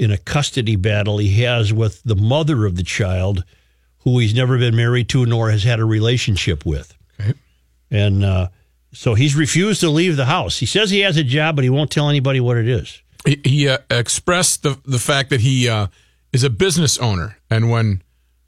in 0.00 0.10
a 0.10 0.16
custody 0.18 0.76
battle 0.76 1.18
he 1.18 1.42
has 1.42 1.72
with 1.72 2.02
the 2.04 2.16
mother 2.16 2.64
of 2.66 2.74
the 2.76 2.82
child, 2.82 3.44
who 3.98 4.18
he's 4.18 4.34
never 4.34 4.56
been 4.58 4.74
married 4.74 5.08
to 5.10 5.26
nor 5.26 5.50
has 5.50 5.62
had 5.62 5.78
a 5.78 5.84
relationship 5.84 6.64
with, 6.64 6.96
Okay. 7.20 7.34
and 7.90 8.24
uh, 8.24 8.48
so 8.92 9.14
he's 9.14 9.36
refused 9.36 9.80
to 9.82 9.90
leave 9.90 10.16
the 10.16 10.24
house. 10.24 10.58
He 10.58 10.66
says 10.66 10.90
he 10.90 11.00
has 11.00 11.16
a 11.16 11.22
job, 11.22 11.54
but 11.54 11.64
he 11.64 11.70
won't 11.70 11.90
tell 11.90 12.08
anybody 12.08 12.40
what 12.40 12.56
it 12.56 12.66
is. 12.66 13.02
He, 13.26 13.40
he 13.44 13.68
uh, 13.68 13.78
expressed 13.90 14.62
the 14.62 14.78
the 14.86 14.98
fact 14.98 15.28
that 15.30 15.40
he 15.40 15.68
uh, 15.68 15.88
is 16.32 16.42
a 16.44 16.50
business 16.50 16.96
owner, 16.98 17.36
and 17.50 17.70
when 17.70 18.02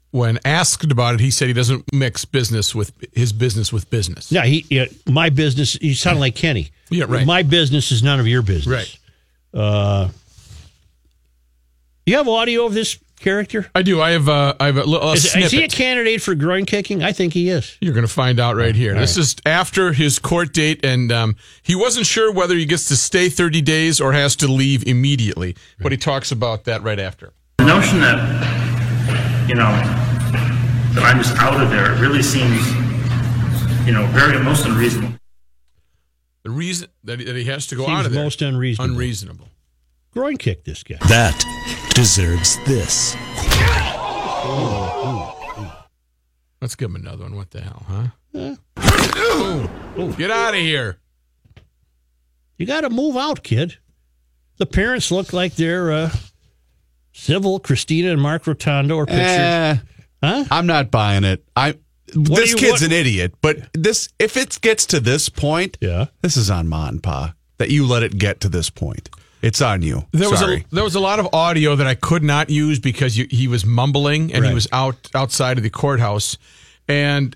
when 0.09 0.39
asked 0.43 0.91
about 0.91 1.13
it, 1.15 1.19
he 1.19 1.29
said 1.31 1.47
he 1.47 1.53
doesn't 1.53 1.93
mix 1.93 2.25
business 2.25 2.73
with 2.75 2.91
his 3.13 3.31
business 3.31 3.71
with 3.71 3.89
business. 3.91 4.31
Yeah, 4.31 4.45
he 4.45 4.65
yeah, 4.71 4.85
my 5.07 5.29
business. 5.29 5.77
You 5.81 5.93
sound 5.93 6.19
like 6.19 6.35
Kenny. 6.35 6.71
Yeah, 6.89 7.05
right. 7.07 7.25
My 7.27 7.43
business 7.43 7.91
is 7.91 8.01
none 8.01 8.19
of 8.19 8.27
your 8.27 8.41
business. 8.41 8.67
Right. 9.53 9.61
Uh, 9.61 10.09
you 12.05 12.17
have 12.17 12.27
audio 12.27 12.65
of 12.65 12.73
this 12.73 12.99
character? 13.19 13.67
I 13.73 13.81
do. 13.81 14.01
I 14.01 14.11
have 14.11 14.27
uh, 14.29 14.53
I 14.59 14.67
have 14.67 14.77
a, 14.77 14.83
little 14.83 15.09
a 15.09 15.13
Is, 15.13 15.35
is 15.35 15.51
he 15.51 15.63
a 15.63 15.67
candidate 15.67 16.21
for 16.21 16.35
groin 16.35 16.65
kicking? 16.65 17.01
I 17.01 17.13
think 17.13 17.33
he 17.33 17.49
is. 17.49 17.77
You're 17.81 17.93
going 17.93 18.05
to 18.05 18.11
find 18.13 18.39
out 18.39 18.55
right 18.55 18.75
here. 18.75 18.93
This 18.93 19.17
is 19.17 19.35
after 19.45 19.93
his 19.93 20.19
court 20.19 20.53
date, 20.53 20.85
and 20.85 21.11
um, 21.11 21.35
he 21.63 21.75
wasn't 21.75 22.05
sure 22.05 22.31
whether 22.31 22.55
he 22.55 22.65
gets 22.65 22.87
to 22.89 22.95
stay 22.95 23.29
30 23.29 23.61
days 23.61 24.01
or 24.01 24.11
has 24.13 24.35
to 24.37 24.47
leave 24.47 24.85
immediately. 24.85 25.55
But 25.79 25.91
he 25.91 25.97
talks 25.97 26.31
about 26.31 26.65
that 26.65 26.83
right 26.83 26.99
after. 26.99 27.33
The 27.57 27.65
notion 27.65 28.01
that, 28.01 29.47
you 29.47 29.55
know, 29.55 29.71
that 30.93 31.03
I'm 31.03 31.17
just 31.17 31.35
out 31.37 31.61
of 31.61 31.69
there, 31.69 31.93
it 31.93 31.99
really 31.99 32.23
seems, 32.23 32.69
you 33.87 33.93
know, 33.93 34.05
very 34.07 34.37
most 34.43 34.65
unreasonable. 34.65 35.13
The 36.43 36.49
reason 36.49 36.89
that 37.05 37.19
he, 37.19 37.25
that 37.25 37.35
he 37.37 37.45
has 37.45 37.67
to 37.67 37.75
go 37.75 37.85
Seems 37.85 37.99
out 37.99 38.05
of 38.05 38.11
there 38.11 38.21
most 38.23 38.41
unreasonable. 38.41 38.93
unreasonable. 38.93 39.47
Groin 40.11 40.35
kick 40.37 40.65
this 40.65 40.83
guy. 40.83 40.97
That 41.07 41.33
deserves 41.93 42.57
this. 42.65 43.15
Let's 46.61 46.75
give 46.75 46.89
him 46.89 46.95
another 46.95 47.23
one. 47.23 47.35
What 47.35 47.51
the 47.51 47.61
hell, 47.61 47.85
huh? 47.87 48.07
Ooh. 49.97 50.13
Get 50.13 50.31
out 50.31 50.53
of 50.53 50.59
here. 50.59 50.97
You 52.57 52.65
got 52.65 52.81
to 52.81 52.89
move 52.89 53.17
out, 53.17 53.43
kid. 53.43 53.77
The 54.57 54.65
parents 54.65 55.11
look 55.11 55.33
like 55.33 55.55
they're 55.55 55.91
uh, 55.91 56.09
civil. 57.11 57.59
Christina 57.59 58.11
and 58.11 58.21
Mark 58.21 58.43
Rotondo 58.45 58.97
are 58.99 59.05
pictured. 59.05 59.19
Eh, 59.21 59.77
Huh? 60.23 60.45
I'm 60.49 60.65
not 60.65 60.89
buying 60.89 61.25
it. 61.25 61.43
I 61.53 61.71
What 62.15 62.35
this 62.37 62.51
you- 62.51 62.55
kid's 62.57 62.81
what- 62.81 62.83
an 62.83 62.91
idiot, 62.93 63.33
but 63.41 63.57
this 63.73 64.07
if 64.19 64.37
it 64.37 64.57
gets 64.61 64.85
to 64.85 65.01
this 65.01 65.27
point, 65.27 65.77
Yeah. 65.81 66.05
this 66.21 66.37
is 66.37 66.49
on 66.49 66.69
Ma 66.69 66.87
and 66.87 67.03
Pa 67.03 67.33
that 67.57 67.69
you 67.71 67.85
let 67.85 68.03
it 68.03 68.17
get 68.17 68.39
to 68.41 68.47
this 68.49 68.69
point. 68.69 69.09
It's 69.43 69.61
on 69.61 69.81
you. 69.81 70.05
There 70.11 70.29
was 70.29 70.41
a 70.41 70.63
there 70.71 70.83
was 70.85 70.95
a 70.95 70.99
lot 71.01 71.19
of 71.19 71.27
audio 71.33 71.75
that 71.75 71.85
I 71.85 71.95
could 71.95 72.23
not 72.23 72.49
use 72.49 72.79
because 72.79 73.17
you, 73.17 73.27
he 73.29 73.47
was 73.47 73.65
mumbling 73.65 74.33
and 74.33 74.45
he 74.45 74.53
was 74.53 74.67
out 74.71 75.09
outside 75.13 75.57
of 75.57 75.63
the 75.63 75.69
courthouse, 75.69 76.37
and 76.87 77.35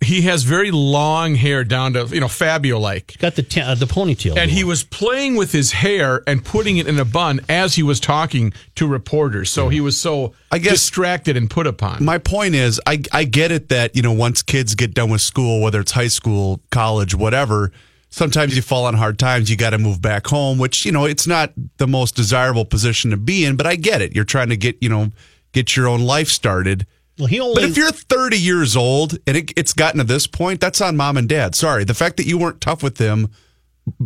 he 0.00 0.20
has 0.22 0.44
very 0.44 0.70
long 0.70 1.34
hair 1.34 1.64
down 1.64 1.94
to 1.94 2.06
you 2.06 2.20
know 2.20 2.28
Fabio 2.28 2.78
like, 2.78 3.16
Got 3.18 3.34
the 3.34 3.42
ta- 3.42 3.62
uh, 3.62 3.74
the 3.74 3.86
ponytail. 3.86 4.36
and 4.38 4.48
he 4.52 4.62
was 4.62 4.84
playing 4.84 5.34
with 5.34 5.50
his 5.50 5.72
hair 5.72 6.22
and 6.28 6.44
putting 6.44 6.76
it 6.76 6.86
in 6.86 6.96
a 7.00 7.04
bun 7.04 7.40
as 7.48 7.74
he 7.74 7.82
was 7.82 7.98
talking 7.98 8.52
to 8.76 8.86
reporters. 8.86 9.50
So 9.50 9.68
he 9.68 9.80
was 9.80 9.98
so 10.00 10.34
I 10.52 10.58
guess- 10.58 10.74
distracted 10.74 11.36
and 11.36 11.50
put 11.50 11.66
upon. 11.66 12.04
My 12.04 12.18
point 12.18 12.54
is, 12.54 12.80
I 12.86 13.02
I 13.12 13.24
get 13.24 13.50
it 13.50 13.68
that 13.70 13.96
you 13.96 14.02
know 14.02 14.12
once 14.12 14.42
kids 14.42 14.76
get 14.76 14.94
done 14.94 15.10
with 15.10 15.20
school, 15.22 15.60
whether 15.60 15.80
it's 15.80 15.90
high 15.92 16.06
school, 16.06 16.60
college, 16.70 17.16
whatever, 17.16 17.72
sometimes 18.10 18.56
you 18.56 18.62
fall 18.62 18.84
on 18.86 18.94
hard 18.94 19.18
times. 19.18 19.50
You 19.50 19.56
got 19.56 19.70
to 19.70 19.78
move 19.78 20.00
back 20.02 20.26
home, 20.26 20.58
which 20.58 20.84
you 20.84 20.92
know 20.92 21.04
it's 21.04 21.26
not 21.26 21.52
the 21.76 21.86
most 21.86 22.14
desirable 22.16 22.64
position 22.64 23.10
to 23.10 23.16
be 23.16 23.44
in. 23.44 23.56
But 23.56 23.66
I 23.66 23.76
get 23.76 24.00
it. 24.02 24.14
You're 24.14 24.24
trying 24.24 24.48
to 24.50 24.56
get 24.56 24.76
you 24.80 24.88
know 24.88 25.12
get 25.52 25.76
your 25.76 25.88
own 25.88 26.02
life 26.02 26.28
started. 26.28 26.86
well, 27.18 27.26
he 27.26 27.40
only. 27.40 27.54
But 27.54 27.64
if 27.64 27.76
you're 27.76 27.90
30 27.90 28.38
years 28.38 28.76
old 28.76 29.18
and 29.26 29.36
it, 29.36 29.52
it's 29.56 29.72
gotten 29.72 29.98
to 29.98 30.04
this 30.04 30.26
point, 30.26 30.60
that's 30.60 30.80
on 30.80 30.96
mom 30.96 31.16
and 31.16 31.28
dad. 31.28 31.54
Sorry, 31.54 31.84
the 31.84 31.94
fact 31.94 32.16
that 32.18 32.26
you 32.26 32.38
weren't 32.38 32.60
tough 32.60 32.82
with 32.82 32.96
them, 32.96 33.30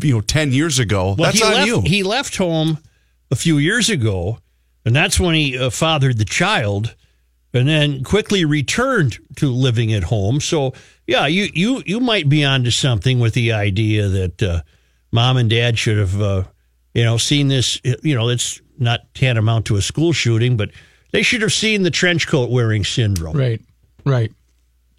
you 0.00 0.14
know, 0.14 0.20
10 0.20 0.52
years 0.52 0.78
ago, 0.78 1.06
Well, 1.08 1.16
that's 1.16 1.38
he 1.38 1.44
on 1.44 1.52
left, 1.54 1.66
you. 1.66 1.80
He 1.82 2.02
left 2.02 2.36
home 2.36 2.78
a 3.30 3.36
few 3.36 3.58
years 3.58 3.90
ago, 3.90 4.38
and 4.84 4.94
that's 4.94 5.18
when 5.18 5.34
he 5.34 5.58
uh, 5.58 5.70
fathered 5.70 6.18
the 6.18 6.24
child, 6.24 6.94
and 7.52 7.66
then 7.68 8.04
quickly 8.04 8.44
returned 8.44 9.18
to 9.36 9.50
living 9.50 9.92
at 9.92 10.04
home. 10.04 10.40
So, 10.40 10.72
yeah, 11.06 11.26
you 11.26 11.48
you 11.52 11.82
you 11.84 12.00
might 12.00 12.28
be 12.28 12.44
onto 12.44 12.70
something 12.70 13.18
with 13.18 13.34
the 13.34 13.52
idea 13.52 14.08
that 14.08 14.42
uh, 14.42 14.62
mom 15.10 15.36
and 15.36 15.50
dad 15.50 15.78
should 15.78 15.98
have, 15.98 16.20
uh, 16.20 16.44
you 16.94 17.04
know, 17.04 17.16
seen 17.16 17.48
this. 17.48 17.80
You 17.84 18.14
know, 18.14 18.28
it's 18.28 18.60
not 18.78 19.12
tantamount 19.14 19.66
to 19.66 19.76
a 19.76 19.82
school 19.82 20.12
shooting, 20.12 20.56
but 20.56 20.70
they 21.12 21.22
should 21.22 21.42
have 21.42 21.52
seen 21.52 21.82
the 21.82 21.90
trench 21.90 22.26
coat 22.26 22.50
wearing 22.50 22.84
syndrome. 22.84 23.36
Right, 23.36 23.60
right. 24.04 24.32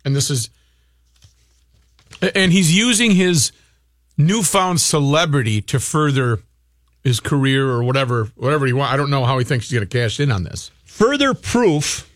And 0.06 0.16
this 0.16 0.30
is, 0.30 0.50
and 2.36 2.52
he's 2.52 2.76
using 2.76 3.12
his 3.12 3.52
newfound 4.18 4.80
celebrity 4.82 5.62
to 5.62 5.80
further 5.80 6.40
his 7.04 7.20
career 7.20 7.70
or 7.70 7.84
whatever, 7.84 8.26
whatever 8.36 8.66
he 8.66 8.74
want. 8.74 8.94
I 8.94 8.98
don't 8.98 9.10
know 9.10 9.26
how 9.26 9.38
he 9.38 9.46
thinks 9.46 9.70
he's 9.70 9.78
going 9.78 9.88
to 9.88 9.98
cash 9.98 10.20
in 10.20 10.32
on 10.32 10.44
this. 10.44 10.72
Further 10.86 11.34
proof 11.34 12.10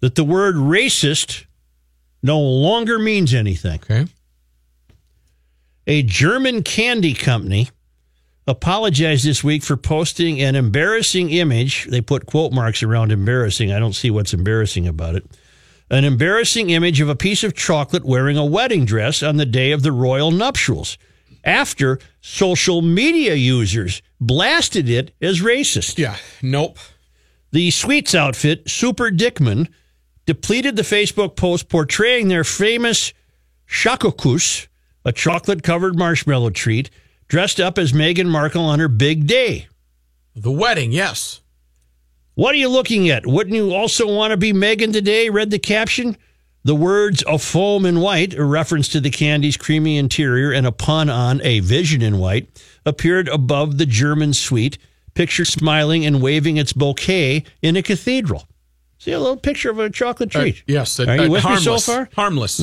that 0.00 0.14
the 0.14 0.24
word 0.24 0.56
racist 0.56 1.44
no 2.24 2.40
longer 2.40 2.98
means 2.98 3.34
anything. 3.34 3.74
Okay. 3.74 4.06
A 5.86 6.02
German 6.02 6.62
candy 6.62 7.12
company 7.12 7.68
apologized 8.46 9.26
this 9.26 9.44
week 9.44 9.62
for 9.62 9.76
posting 9.76 10.40
an 10.40 10.56
embarrassing 10.56 11.30
image. 11.30 11.84
They 11.84 12.00
put 12.00 12.24
quote 12.24 12.50
marks 12.50 12.82
around 12.82 13.12
embarrassing. 13.12 13.72
I 13.72 13.78
don't 13.78 13.92
see 13.92 14.10
what's 14.10 14.32
embarrassing 14.32 14.88
about 14.88 15.16
it. 15.16 15.26
An 15.90 16.04
embarrassing 16.04 16.70
image 16.70 17.02
of 17.02 17.10
a 17.10 17.14
piece 17.14 17.44
of 17.44 17.54
chocolate 17.54 18.06
wearing 18.06 18.38
a 18.38 18.44
wedding 18.44 18.86
dress 18.86 19.22
on 19.22 19.36
the 19.36 19.44
day 19.44 19.70
of 19.70 19.82
the 19.82 19.92
royal 19.92 20.30
nuptials 20.30 20.96
after 21.44 21.98
social 22.22 22.80
media 22.80 23.34
users 23.34 24.00
blasted 24.18 24.88
it 24.88 25.14
as 25.20 25.42
racist. 25.42 25.98
Yeah. 25.98 26.16
Nope. 26.40 26.78
The 27.52 27.70
Sweets 27.70 28.14
outfit, 28.14 28.70
Super 28.70 29.10
Dickmann, 29.10 29.68
depleted 30.26 30.76
the 30.76 30.82
Facebook 30.82 31.36
post 31.36 31.68
portraying 31.68 32.28
their 32.28 32.44
famous 32.44 33.12
Schokokuss, 33.68 34.68
a 35.04 35.12
chocolate 35.12 35.62
covered 35.62 35.98
marshmallow 35.98 36.50
treat, 36.50 36.90
dressed 37.28 37.60
up 37.60 37.78
as 37.78 37.92
Meghan 37.92 38.28
Markle 38.28 38.64
on 38.64 38.78
her 38.78 38.88
big 38.88 39.26
day. 39.26 39.66
The 40.34 40.50
wedding. 40.50 40.92
Yes. 40.92 41.40
What 42.34 42.54
are 42.54 42.58
you 42.58 42.68
looking 42.68 43.08
at? 43.10 43.26
Wouldn't 43.26 43.54
you 43.54 43.72
also 43.72 44.12
want 44.12 44.32
to 44.32 44.36
be 44.36 44.52
Megan 44.52 44.92
today? 44.92 45.30
Read 45.30 45.50
the 45.50 45.58
caption. 45.58 46.16
The 46.64 46.74
words 46.74 47.22
a 47.28 47.38
foam 47.38 47.84
in 47.84 48.00
white, 48.00 48.34
a 48.34 48.44
reference 48.44 48.88
to 48.88 49.00
the 49.00 49.10
candy's 49.10 49.56
creamy 49.56 49.98
interior 49.98 50.50
and 50.50 50.66
a 50.66 50.72
pun 50.72 51.10
on 51.10 51.42
a 51.42 51.60
vision 51.60 52.00
in 52.00 52.18
white, 52.18 52.48
appeared 52.86 53.28
above 53.28 53.76
the 53.76 53.86
German 53.86 54.32
sweet, 54.32 54.78
pictured 55.12 55.46
smiling 55.46 56.06
and 56.06 56.22
waving 56.22 56.56
its 56.56 56.72
bouquet 56.72 57.44
in 57.60 57.76
a 57.76 57.82
cathedral. 57.82 58.48
See 59.04 59.12
a 59.12 59.20
little 59.20 59.36
picture 59.36 59.70
of 59.70 59.78
a 59.78 59.90
chocolate 59.90 60.34
Uh, 60.34 60.40
treat. 60.40 60.62
yes. 60.66 60.98
Are 60.98 61.04
you 61.24 61.30
with 61.30 61.44
me 61.44 61.56
so 61.58 61.72
harmless. 61.72 61.84
far? 61.86 62.08
Harmless. 62.14 62.60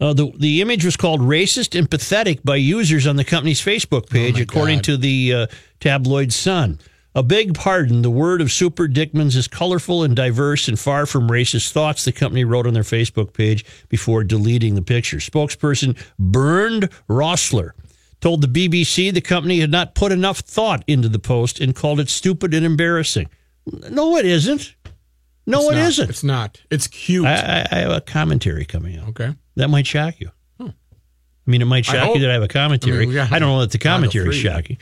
Uh, 0.00 0.12
the 0.12 0.30
the 0.38 0.60
image 0.60 0.84
was 0.84 0.96
called 0.96 1.20
"racist 1.20 1.76
and 1.76 1.90
pathetic" 1.90 2.44
by 2.44 2.54
users 2.54 3.04
on 3.06 3.16
the 3.16 3.24
company's 3.24 3.60
Facebook 3.60 4.08
page, 4.08 4.38
according 4.38 4.78
God. 4.78 4.84
to 4.84 4.96
the 4.96 5.34
uh, 5.34 5.46
tabloid 5.80 6.32
Sun. 6.32 6.78
A 7.16 7.22
big 7.24 7.54
pardon. 7.54 8.02
The 8.02 8.10
word 8.10 8.40
of 8.40 8.52
Super 8.52 8.86
Dickmann's 8.86 9.34
is 9.34 9.48
colorful 9.48 10.04
and 10.04 10.14
diverse 10.14 10.68
and 10.68 10.78
far 10.78 11.04
from 11.04 11.28
racist 11.28 11.72
thoughts. 11.72 12.04
The 12.04 12.12
company 12.12 12.44
wrote 12.44 12.68
on 12.68 12.72
their 12.74 12.84
Facebook 12.84 13.32
page 13.32 13.64
before 13.88 14.22
deleting 14.22 14.76
the 14.76 14.82
picture. 14.82 15.16
Spokesperson 15.18 15.98
Bernd 16.16 16.88
Rossler 17.08 17.72
told 18.20 18.40
the 18.40 18.46
BBC 18.68 19.12
the 19.12 19.20
company 19.20 19.58
had 19.58 19.70
not 19.72 19.96
put 19.96 20.12
enough 20.12 20.38
thought 20.38 20.84
into 20.86 21.08
the 21.08 21.18
post 21.18 21.58
and 21.60 21.74
called 21.74 21.98
it 21.98 22.08
stupid 22.08 22.54
and 22.54 22.64
embarrassing. 22.64 23.28
No, 23.90 24.16
it 24.16 24.24
isn't. 24.26 24.74
No, 25.46 25.58
It's 25.60 25.70
it 25.70 25.74
not. 25.74 25.88
isn't. 25.88 26.10
It's 26.10 26.24
not. 26.24 26.60
It's 26.70 26.86
cute. 26.86 27.26
I, 27.26 27.34
I, 27.34 27.66
I 27.70 27.78
have 27.80 27.90
a 27.92 28.00
commentary 28.00 28.64
coming 28.64 28.98
out. 28.98 29.08
okay. 29.08 29.34
That 29.56 29.68
might 29.68 29.86
shock 29.86 30.20
you. 30.20 30.30
I 30.60 31.50
mean, 31.50 31.60
it 31.60 31.64
might 31.66 31.84
shock 31.84 32.14
you 32.14 32.20
that 32.20 32.30
I 32.30 32.34
have 32.34 32.42
a 32.44 32.48
commentary. 32.48 32.98
I 32.98 33.02
I, 33.02 33.06
mean, 33.06 33.14
got- 33.14 33.30
don't 33.30 33.40
know 33.40 33.60
that 33.60 33.72
the 33.72 33.78
commentary 33.78 34.28
is 34.28 34.36
shocking. 34.36 34.78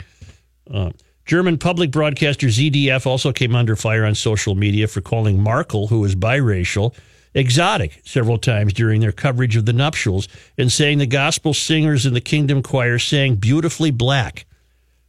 Uh, 0.71 0.91
German 1.25 1.57
public 1.59 1.91
broadcaster 1.91 2.49
ZDF 2.49 3.07
also 3.07 3.33
came 3.33 3.55
under 3.55 3.77
fire 3.77 4.05
on 4.05 4.15
social 4.15 4.55
media 4.55 4.87
for 4.87 5.01
calling 5.01 5.43
Markle, 5.43 5.87
who 5.87 6.05
is 6.05 6.15
biracial, 6.15 6.95
exotic 7.35 8.03
several 8.05 8.37
times 8.37 8.73
during 8.75 9.01
their 9.01 9.13
coverage 9.13 9.57
of 9.57 9.65
the 9.65 9.73
nuptials 9.73 10.29
and 10.59 10.71
saying 10.71 10.99
the 10.99 11.07
gospel 11.07 11.55
singers 11.55 12.05
in 12.05 12.13
the 12.13 12.21
Kingdom 12.21 12.63
Choir 12.63 12.99
sang 12.99 13.37
beautifully 13.37 13.91
black. 13.91 14.45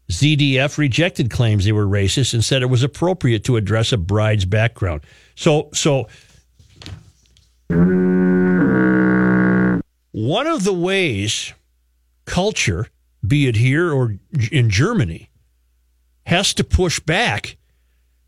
ZDF 0.09 0.77
rejected 0.77 1.29
claims 1.31 1.65
they 1.65 1.71
were 1.71 1.85
racist 1.87 2.33
and 2.33 2.43
said 2.45 2.61
it 2.61 2.67
was 2.69 2.83
appropriate 2.83 3.43
to 3.45 3.57
address 3.57 3.91
a 3.91 3.97
bride's 3.97 4.45
background. 4.45 5.01
So, 5.35 5.69
so 5.73 6.07
one 10.11 10.47
of 10.47 10.63
the 10.63 10.73
ways 10.73 11.53
culture, 12.25 12.87
be 13.25 13.47
it 13.47 13.55
here 13.55 13.91
or 13.91 14.17
in 14.51 14.69
Germany, 14.69 15.29
has 16.25 16.53
to 16.55 16.63
push 16.63 16.99
back 16.99 17.57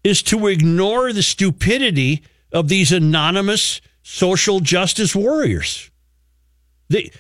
is 0.04 0.22
to 0.24 0.48
ignore 0.48 1.14
the 1.14 1.24
stupidity 1.24 2.24
of 2.52 2.68
these 2.68 2.92
anonymous 2.92 3.82
social 4.04 4.60
justice 4.60 5.16
warriors. 5.16 5.90
They, 6.90 7.12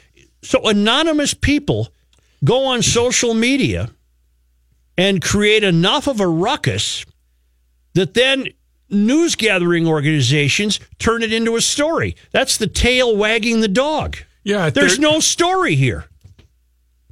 so 0.42 0.68
anonymous 0.68 1.34
people 1.34 1.90
go 2.44 2.66
on 2.66 2.82
social 2.82 3.34
media 3.34 3.90
and 4.98 5.22
create 5.22 5.63
enough 5.63 6.08
of 6.08 6.20
a 6.20 6.28
ruckus 6.28 7.06
that 7.94 8.13
then 8.13 8.48
news 8.93 9.35
gathering 9.35 9.88
organizations 9.88 10.79
turn 11.00 11.23
it 11.23 11.33
into 11.33 11.55
a 11.55 11.62
story. 11.62 12.15
That's 12.31 12.57
the 12.57 12.67
tail 12.67 13.15
wagging 13.15 13.62
the 13.62 13.67
dog. 13.67 14.17
Yeah, 14.43 14.69
There's 14.69 15.00
no 15.00 15.19
story 15.19 15.75
here. 15.75 16.05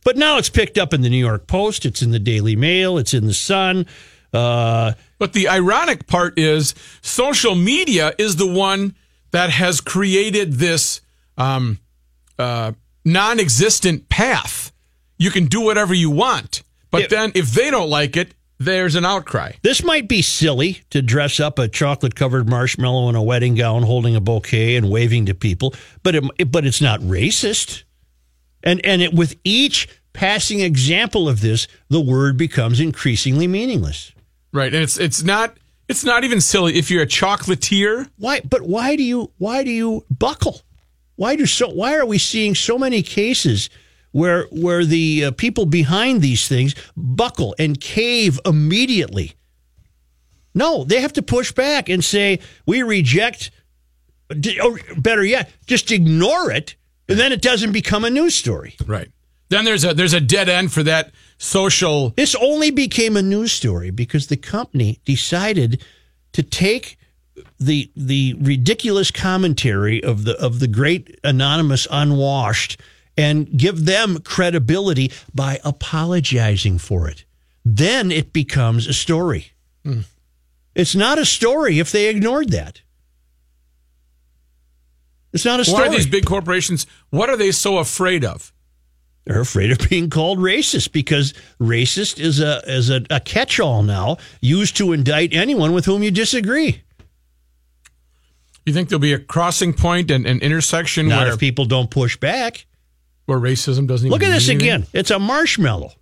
But 0.04 0.18
now 0.18 0.38
it's 0.38 0.50
picked 0.50 0.78
up 0.78 0.94
in 0.94 1.02
the 1.02 1.10
New 1.10 1.24
York 1.24 1.48
Post, 1.48 1.86
it's 1.86 2.02
in 2.02 2.12
the 2.12 2.20
Daily 2.20 2.56
Mail, 2.56 2.98
it's 2.98 3.14
in 3.14 3.26
the 3.28 3.34
Sun. 3.34 3.86
Uh, 4.34 4.94
But 5.20 5.34
the 5.34 5.48
ironic 5.48 6.08
part 6.08 6.40
is 6.40 6.74
social 7.02 7.54
media 7.56 8.14
is 8.18 8.38
the 8.38 8.48
one 8.48 8.96
that 9.32 9.50
has 9.52 9.80
created 9.80 10.54
this 10.54 11.02
um, 11.38 11.80
uh, 12.40 12.72
non 13.06 13.40
existent 13.40 14.10
path. 14.10 14.72
You 15.18 15.30
can 15.32 15.46
do 15.46 15.62
whatever 15.62 15.94
you 15.94 16.10
want. 16.10 16.64
But 16.90 17.04
Yeah. 17.04 17.08
then 17.10 17.32
if 17.36 17.52
they 17.54 17.70
don't 17.72 17.90
like 17.90 18.18
it, 18.18 18.34
there's 18.66 18.96
an 18.96 19.06
outcry. 19.06 19.54
This 19.64 19.84
might 19.84 20.08
be 20.08 20.22
silly 20.22 20.82
to 20.92 21.02
dress 21.02 21.40
up 21.40 21.58
a 21.58 21.68
chocolate 21.68 22.16
covered 22.16 22.48
marshmallow 22.48 23.10
in 23.10 23.16
a 23.16 23.24
wedding 23.24 23.56
gown, 23.56 23.84
holding 23.84 24.16
a 24.16 24.22
bouquet 24.22 24.76
and 24.76 24.90
waving 24.90 25.26
to 25.26 25.34
people, 25.34 25.74
but 26.04 26.16
it, 26.16 26.52
but 26.52 26.66
it's 26.66 26.82
not 26.82 27.00
racist. 27.02 27.84
And 28.64 28.84
and 28.86 29.02
it, 29.02 29.14
with 29.14 29.36
each 29.44 29.88
passing 30.14 30.60
example 30.60 31.28
of 31.28 31.42
this, 31.42 31.68
the 31.90 32.02
word 32.02 32.38
becomes 32.38 32.80
increasingly 32.80 33.48
meaningless. 33.48 34.12
Right. 34.52 34.74
And 34.74 34.84
it's 34.84 35.00
it's 35.00 35.24
not 35.24 35.58
it's 35.88 36.04
not 36.04 36.24
even 36.24 36.40
silly. 36.40 36.78
If 36.78 36.92
you're 36.92 37.04
a 37.04 37.08
chocolatier, 37.08 38.10
Why? 38.18 38.42
But 38.42 38.62
why 38.62 38.96
do 38.96 39.04
you 39.04 39.32
why 39.38 39.64
do 39.64 39.72
you 39.72 40.06
buckle? 40.10 40.62
Why 41.16 41.36
do 41.36 41.46
so? 41.46 41.70
Why 41.70 41.96
are 41.96 42.06
we 42.06 42.18
seeing 42.18 42.56
so 42.56 42.78
many 42.78 43.02
cases 43.02 43.70
where 44.12 44.46
where 44.52 44.86
the 44.86 45.26
uh, 45.26 45.32
people 45.32 45.66
behind 45.66 46.22
these 46.22 46.48
things 46.48 46.76
buckle 46.96 47.56
and 47.58 47.80
cave 47.80 48.40
immediately? 48.46 49.34
No, 50.54 50.84
they 50.84 51.02
have 51.02 51.14
to 51.14 51.22
push 51.22 51.52
back 51.52 51.90
and 51.90 52.04
say 52.04 52.40
we 52.66 52.84
reject, 52.84 53.52
or 54.30 54.80
better 54.98 55.24
yet, 55.24 55.50
just 55.66 55.92
ignore 55.92 56.52
it, 56.52 56.76
and 57.08 57.18
then 57.18 57.32
it 57.32 57.42
doesn't 57.42 57.72
become 57.72 58.04
a 58.04 58.10
news 58.10 58.36
story. 58.36 58.76
right. 58.86 59.10
Then 59.50 59.66
there's 59.66 59.84
a 59.84 59.94
there's 59.94 60.14
a 60.14 60.22
dead 60.22 60.48
end 60.48 60.72
for 60.72 60.82
that 60.84 61.12
social 61.38 62.12
This 62.12 62.36
only 62.36 62.72
became 62.72 63.18
a 63.18 63.22
news 63.22 63.52
story 63.52 63.92
because 63.92 64.28
the 64.28 64.38
company 64.38 65.02
decided 65.04 65.84
to 66.32 66.42
take 66.42 66.98
the 67.60 67.92
the 67.96 68.36
ridiculous 68.40 69.12
commentary 69.12 70.02
of 70.04 70.24
the 70.24 70.38
of 70.40 70.60
the 70.60 70.68
great 70.68 71.20
anonymous 71.24 71.86
unwashed 71.92 72.80
and 73.18 73.58
give 73.58 73.86
them 73.86 74.20
credibility 74.20 75.12
by 75.34 75.60
apologizing 75.64 76.78
for 76.78 77.10
it. 77.10 77.26
Then 77.64 78.12
it 78.12 78.34
becomes 78.34 78.88
a 78.88 78.94
story. 78.94 79.52
Hmm. 79.84 80.02
It's 80.76 80.96
not 80.96 81.18
a 81.20 81.26
story 81.26 81.80
if 81.80 81.92
they 81.92 82.08
ignored 82.08 82.50
that. 82.52 82.82
It's 85.34 85.46
not 85.46 85.60
a 85.60 85.66
story. 85.66 85.82
Why 85.82 85.88
are 85.88 85.92
these 85.92 86.08
big 86.08 86.26
corporations 86.26 86.86
what 87.10 87.30
are 87.30 87.38
they 87.38 87.52
so 87.52 87.78
afraid 87.78 88.26
of? 88.26 88.52
They're 89.26 89.42
afraid 89.42 89.72
of 89.72 89.90
being 89.90 90.10
called 90.10 90.40
racist 90.40 90.92
because 90.92 91.34
racist 91.60 92.20
is 92.20 92.40
a 92.40 92.62
is 92.66 92.90
a, 92.90 93.04
a 93.10 93.20
catch-all 93.20 93.84
now 93.84 94.18
used 94.42 94.76
to 94.78 94.94
indict 94.94 95.34
anyone 95.34 95.74
with 95.74 95.86
whom 95.86 96.04
you 96.04 96.12
disagree. 96.12 96.82
You 98.66 98.74
think 98.74 98.90
there'll 98.90 99.00
be 99.00 99.14
a 99.14 99.20
crossing 99.20 99.74
point 99.74 100.12
and 100.12 100.26
an 100.26 100.40
intersection 100.40 101.08
Not 101.08 101.24
where, 101.24 101.34
if 101.34 101.40
people 101.40 101.66
don't 101.66 101.90
push 101.90 102.18
back. 102.18 102.66
Where 103.32 103.40
racism 103.40 103.88
doesn't 103.88 104.08
even 104.08 104.12
Look 104.12 104.24
at 104.24 104.30
this 104.32 104.50
anything? 104.50 104.68
again. 104.68 104.88
It's 104.94 105.10
a 105.12 105.20
marshmallow 105.20 105.94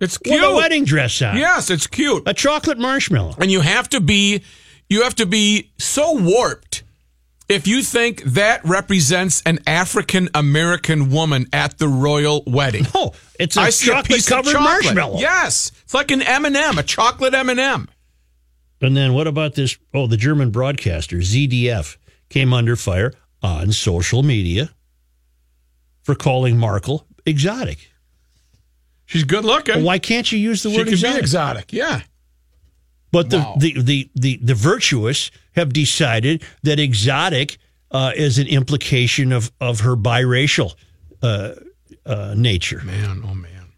It's 0.00 0.18
with 0.18 0.24
cute. 0.32 0.42
a 0.44 0.54
wedding 0.54 0.84
dress 0.84 1.20
on. 1.22 1.36
Yes, 1.36 1.70
it's 1.70 1.86
cute. 1.86 2.22
A 2.26 2.34
chocolate 2.34 2.78
marshmallow. 2.78 3.34
and 3.38 3.50
you 3.50 3.60
have 3.60 3.88
to 3.90 4.00
be 4.00 4.42
you 4.88 5.02
have 5.02 5.14
to 5.16 5.26
be 5.26 5.70
so 5.78 6.14
warped 6.20 6.82
if 7.48 7.66
you 7.68 7.82
think 7.82 8.22
that 8.24 8.64
represents 8.64 9.42
an 9.44 9.58
African 9.66 10.28
American 10.34 11.10
woman 11.10 11.46
at 11.52 11.78
the 11.78 11.88
royal 11.88 12.42
wedding. 12.46 12.86
Oh, 12.94 13.12
it's 13.38 13.56
a 13.56 13.60
I 13.62 13.68
a 13.68 13.72
chocolate 13.72 14.06
piece 14.06 14.28
covered 14.28 14.52
chocolate. 14.52 14.84
marshmallow. 14.84 15.18
Yes, 15.20 15.70
it's 15.82 15.94
like 15.94 16.10
an 16.10 16.22
m&m 16.22 16.56
m 16.56 16.78
a 16.78 16.82
chocolate 16.82 17.34
M 17.34 17.48
and 17.48 17.60
m 17.60 17.88
And 18.80 18.96
then 18.96 19.12
what 19.14 19.26
about 19.26 19.54
this? 19.54 19.76
Oh, 19.92 20.06
the 20.06 20.16
German 20.16 20.50
broadcaster 20.50 21.18
ZDF 21.18 21.96
came 22.30 22.52
under 22.52 22.76
fire 22.76 23.12
on 23.42 23.72
social 23.72 24.22
media 24.22 24.70
for 26.10 26.16
calling 26.16 26.58
Markle 26.58 27.06
exotic. 27.24 27.88
She's 29.06 29.22
good 29.22 29.44
looking. 29.44 29.84
Why 29.84 30.00
can't 30.00 30.30
you 30.32 30.38
use 30.40 30.62
the 30.64 30.70
she 30.70 30.76
word 30.76 30.84
can 30.86 30.94
exotic? 30.94 31.14
be 31.16 31.20
exotic. 31.20 31.72
Yeah. 31.72 32.00
But 33.12 33.30
the, 33.30 33.38
Wow. 33.38 33.54
the, 33.58 33.80
the, 33.80 34.10
the, 34.16 34.40
the 34.42 34.54
virtuous 34.56 35.30
have 35.52 35.72
decided 35.72 36.42
that 36.64 36.80
exotic 36.80 37.58
uh, 37.92 38.12
is 38.16 38.38
an 38.38 38.48
implication 38.48 39.30
of, 39.32 39.52
of 39.60 39.80
her 39.80 39.94
biracial 39.96 40.74
uh, 41.22 41.52
uh, 42.06 42.34
nature. 42.36 42.82
Man, 42.84 43.22
oh 43.24 43.34
man. 43.34 43.72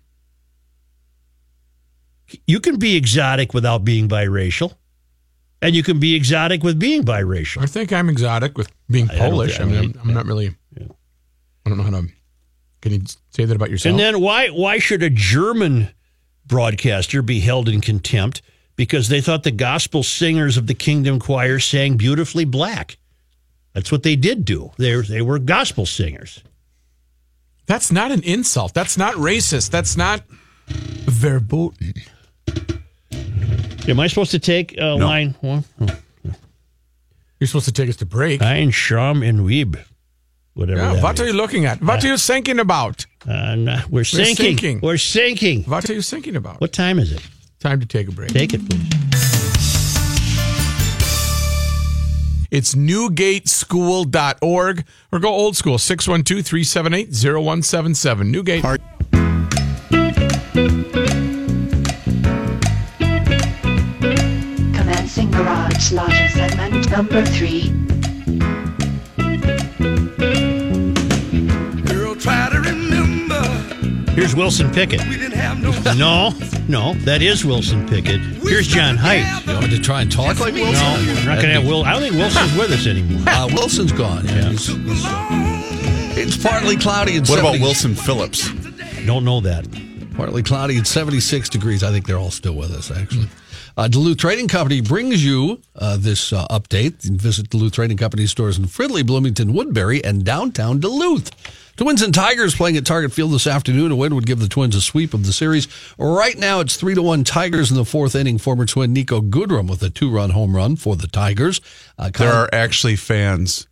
You 2.46 2.60
can 2.60 2.78
be 2.78 2.96
exotic 2.96 3.52
without 3.52 3.84
being 3.84 4.08
biracial, 4.08 4.74
and 5.60 5.74
you 5.74 5.82
can 5.82 5.98
be 5.98 6.14
exotic 6.14 6.62
with 6.62 6.78
being 6.78 7.02
biracial. 7.04 7.62
I 7.62 7.66
think 7.66 7.92
I'm 7.92 8.08
exotic 8.08 8.56
with 8.56 8.70
being 8.88 9.08
Polish. 9.08 9.60
I, 9.60 9.64
I 9.64 9.66
mean, 9.66 9.80
mean, 9.80 9.94
I'm, 10.00 10.08
I'm 10.08 10.14
not 10.14 10.24
really. 10.24 10.54
I 10.78 11.68
don't 11.68 11.76
know 11.78 11.84
how 11.84 11.90
to. 11.90 12.08
Can 12.82 12.92
you 12.92 13.00
say 13.30 13.44
that 13.44 13.56
about 13.56 13.70
yourself? 13.70 13.92
And 13.92 13.98
then 13.98 14.20
why 14.20 14.48
why 14.48 14.78
should 14.78 15.02
a 15.02 15.10
German 15.10 15.88
broadcaster 16.44 17.22
be 17.22 17.40
held 17.40 17.68
in 17.68 17.80
contempt 17.80 18.42
because 18.76 19.08
they 19.08 19.20
thought 19.20 19.44
the 19.44 19.52
gospel 19.52 20.02
singers 20.02 20.56
of 20.56 20.66
the 20.66 20.74
Kingdom 20.74 21.18
Choir 21.18 21.60
sang 21.60 21.96
beautifully 21.96 22.44
black? 22.44 22.98
That's 23.72 23.90
what 23.90 24.02
they 24.02 24.16
did 24.16 24.44
do. 24.44 24.72
They 24.76 25.00
they 25.00 25.22
were 25.22 25.38
gospel 25.38 25.86
singers. 25.86 26.42
That's 27.66 27.92
not 27.92 28.10
an 28.10 28.22
insult. 28.24 28.74
That's 28.74 28.98
not 28.98 29.14
racist. 29.14 29.70
That's 29.70 29.96
not 29.96 30.24
verboten. 30.66 31.94
Am 33.88 34.00
I 34.00 34.08
supposed 34.08 34.32
to 34.32 34.38
take 34.40 34.76
uh, 34.78 34.96
line 34.96 35.36
one? 35.40 35.64
You're 37.38 37.46
supposed 37.46 37.66
to 37.66 37.72
take 37.72 37.88
us 37.88 37.96
to 37.96 38.06
break. 38.06 38.42
Ein 38.42 38.70
Schaum 38.70 39.24
in 39.24 39.38
Weiß. 39.38 39.84
Whatever. 40.54 40.80
Yeah, 40.80 40.94
that 40.94 41.02
what 41.02 41.18
are 41.20 41.26
you 41.26 41.32
looking 41.32 41.64
at? 41.64 41.80
What 41.82 42.04
are 42.04 42.08
you 42.08 42.18
thinking 42.18 42.58
about? 42.60 43.06
Uh, 43.26 43.54
no, 43.54 43.80
we're 43.88 44.04
sinking. 44.04 44.36
sinking. 44.36 44.80
We're 44.82 44.98
sinking. 44.98 45.62
What 45.64 45.88
are 45.88 45.94
you 45.94 46.02
thinking 46.02 46.36
about? 46.36 46.60
What 46.60 46.72
time 46.72 46.98
is 46.98 47.10
it? 47.12 47.26
Time 47.60 47.80
to 47.80 47.86
take 47.86 48.08
a 48.08 48.12
break. 48.12 48.30
Take 48.32 48.52
it, 48.52 48.60
please. 48.68 48.82
It's 52.50 52.74
newgateschool.org 52.74 54.84
or 55.10 55.18
go 55.18 55.28
old 55.28 55.56
school 55.56 55.78
612 55.78 56.44
378 56.44 57.08
0177. 57.08 58.30
Newgate. 58.30 58.62
Commencing 64.74 65.30
garage 65.30 65.92
logic 65.92 66.30
segment 66.30 66.90
number 66.90 67.24
3. 67.24 67.72
Here's 74.32 74.38
Wilson 74.44 74.70
Pickett. 74.72 75.00
we 75.08 75.18
didn't 75.18 75.32
have 75.32 75.60
no 75.60 75.72
No, 75.94 76.30
no, 76.66 76.94
that 77.04 77.20
is 77.20 77.44
Wilson 77.44 77.86
Pickett. 77.86 78.18
Here's 78.42 78.66
John 78.66 78.96
Height. 78.96 79.26
You 79.46 79.52
want 79.52 79.68
me 79.70 79.76
to 79.76 79.82
try 79.82 80.00
and 80.00 80.10
talk 80.10 80.40
like 80.40 80.54
No, 80.54 80.62
Wilson? 80.62 81.06
we're 81.06 81.14
not 81.26 81.42
going 81.42 81.48
to 81.54 81.60
have 81.60 81.66
Will. 81.66 81.84
I 81.84 81.92
don't 81.92 82.00
think 82.00 82.14
Wilson's 82.14 82.56
with 82.56 82.70
us 82.72 82.86
anymore. 82.86 83.22
Uh, 83.28 83.48
Wilson's 83.52 83.92
gone. 83.92 84.24
Yeah. 84.24 84.48
He's- 84.48 84.70
It's 86.16 86.42
partly 86.42 86.76
cloudy 86.78 87.18
and 87.18 87.28
What 87.28 87.40
about 87.40 87.60
Wilson 87.60 87.94
Phillips? 87.94 88.50
Don't 89.04 89.24
know 89.26 89.42
that. 89.42 89.66
Partly 90.14 90.42
cloudy 90.42 90.78
and 90.78 90.86
76 90.86 91.50
degrees. 91.50 91.82
I 91.84 91.90
think 91.90 92.06
they're 92.06 92.16
all 92.18 92.30
still 92.30 92.54
with 92.54 92.70
us, 92.70 92.90
actually. 92.90 93.28
Uh, 93.76 93.88
Duluth 93.88 94.16
Trading 94.16 94.48
Company 94.48 94.80
brings 94.80 95.22
you 95.22 95.60
uh, 95.76 95.98
this 95.98 96.32
uh, 96.32 96.46
update. 96.48 97.02
Visit 97.02 97.50
Duluth 97.50 97.72
Trading 97.74 97.98
Company 97.98 98.26
stores 98.26 98.56
in 98.58 98.64
Fridley, 98.64 99.04
Bloomington, 99.06 99.52
Woodbury, 99.52 100.02
and 100.02 100.24
downtown 100.24 100.80
Duluth. 100.80 101.30
Twins 101.76 102.02
and 102.02 102.14
Tigers 102.14 102.54
playing 102.54 102.76
at 102.76 102.84
Target 102.84 103.12
Field 103.12 103.32
this 103.32 103.46
afternoon. 103.46 103.90
A 103.90 103.96
win 103.96 104.14
would 104.14 104.26
give 104.26 104.38
the 104.38 104.48
Twins 104.48 104.76
a 104.76 104.80
sweep 104.80 105.14
of 105.14 105.24
the 105.26 105.32
series. 105.32 105.68
Right 105.98 106.36
now, 106.38 106.60
it's 106.60 106.76
three 106.76 106.94
to 106.94 107.02
one 107.02 107.24
Tigers 107.24 107.70
in 107.70 107.76
the 107.76 107.84
fourth 107.84 108.14
inning. 108.14 108.38
Former 108.38 108.66
Twin 108.66 108.94
Niko 108.94 109.28
Goodrum 109.28 109.68
with 109.70 109.82
a 109.82 109.90
two-run 109.90 110.30
home 110.30 110.54
run 110.54 110.76
for 110.76 110.96
the 110.96 111.06
Tigers. 111.08 111.60
Uh, 111.98 112.10
There 112.10 112.32
are 112.32 112.48
actually 112.52 112.96
fans 112.96 113.66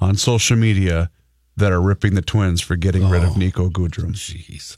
on 0.00 0.16
social 0.16 0.56
media 0.56 1.10
that 1.56 1.72
are 1.72 1.80
ripping 1.80 2.14
the 2.14 2.22
Twins 2.22 2.60
for 2.60 2.76
getting 2.76 3.08
rid 3.08 3.24
of 3.24 3.30
Niko 3.30 3.70
Goodrum. 3.70 4.12
Jeez. 4.12 4.76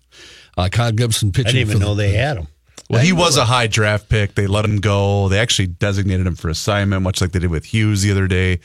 Uh, 0.56 0.68
Kyle 0.70 0.92
Gibson 0.92 1.28
I 1.30 1.42
didn't 1.42 1.56
even 1.56 1.78
for 1.78 1.80
know 1.80 1.94
the- 1.94 2.02
they 2.04 2.12
had 2.12 2.36
him. 2.38 2.46
Well, 2.88 3.02
he 3.02 3.12
was 3.12 3.36
a 3.36 3.44
high 3.44 3.66
draft 3.66 4.08
pick. 4.08 4.34
They 4.34 4.46
let 4.46 4.64
him 4.64 4.78
go. 4.78 5.28
They 5.28 5.40
actually 5.40 5.66
designated 5.66 6.26
him 6.26 6.36
for 6.36 6.48
assignment, 6.48 7.02
much 7.02 7.20
like 7.20 7.32
they 7.32 7.38
did 7.38 7.50
with 7.50 7.66
Hughes 7.66 8.00
the 8.00 8.10
other 8.10 8.26
day. 8.26 8.60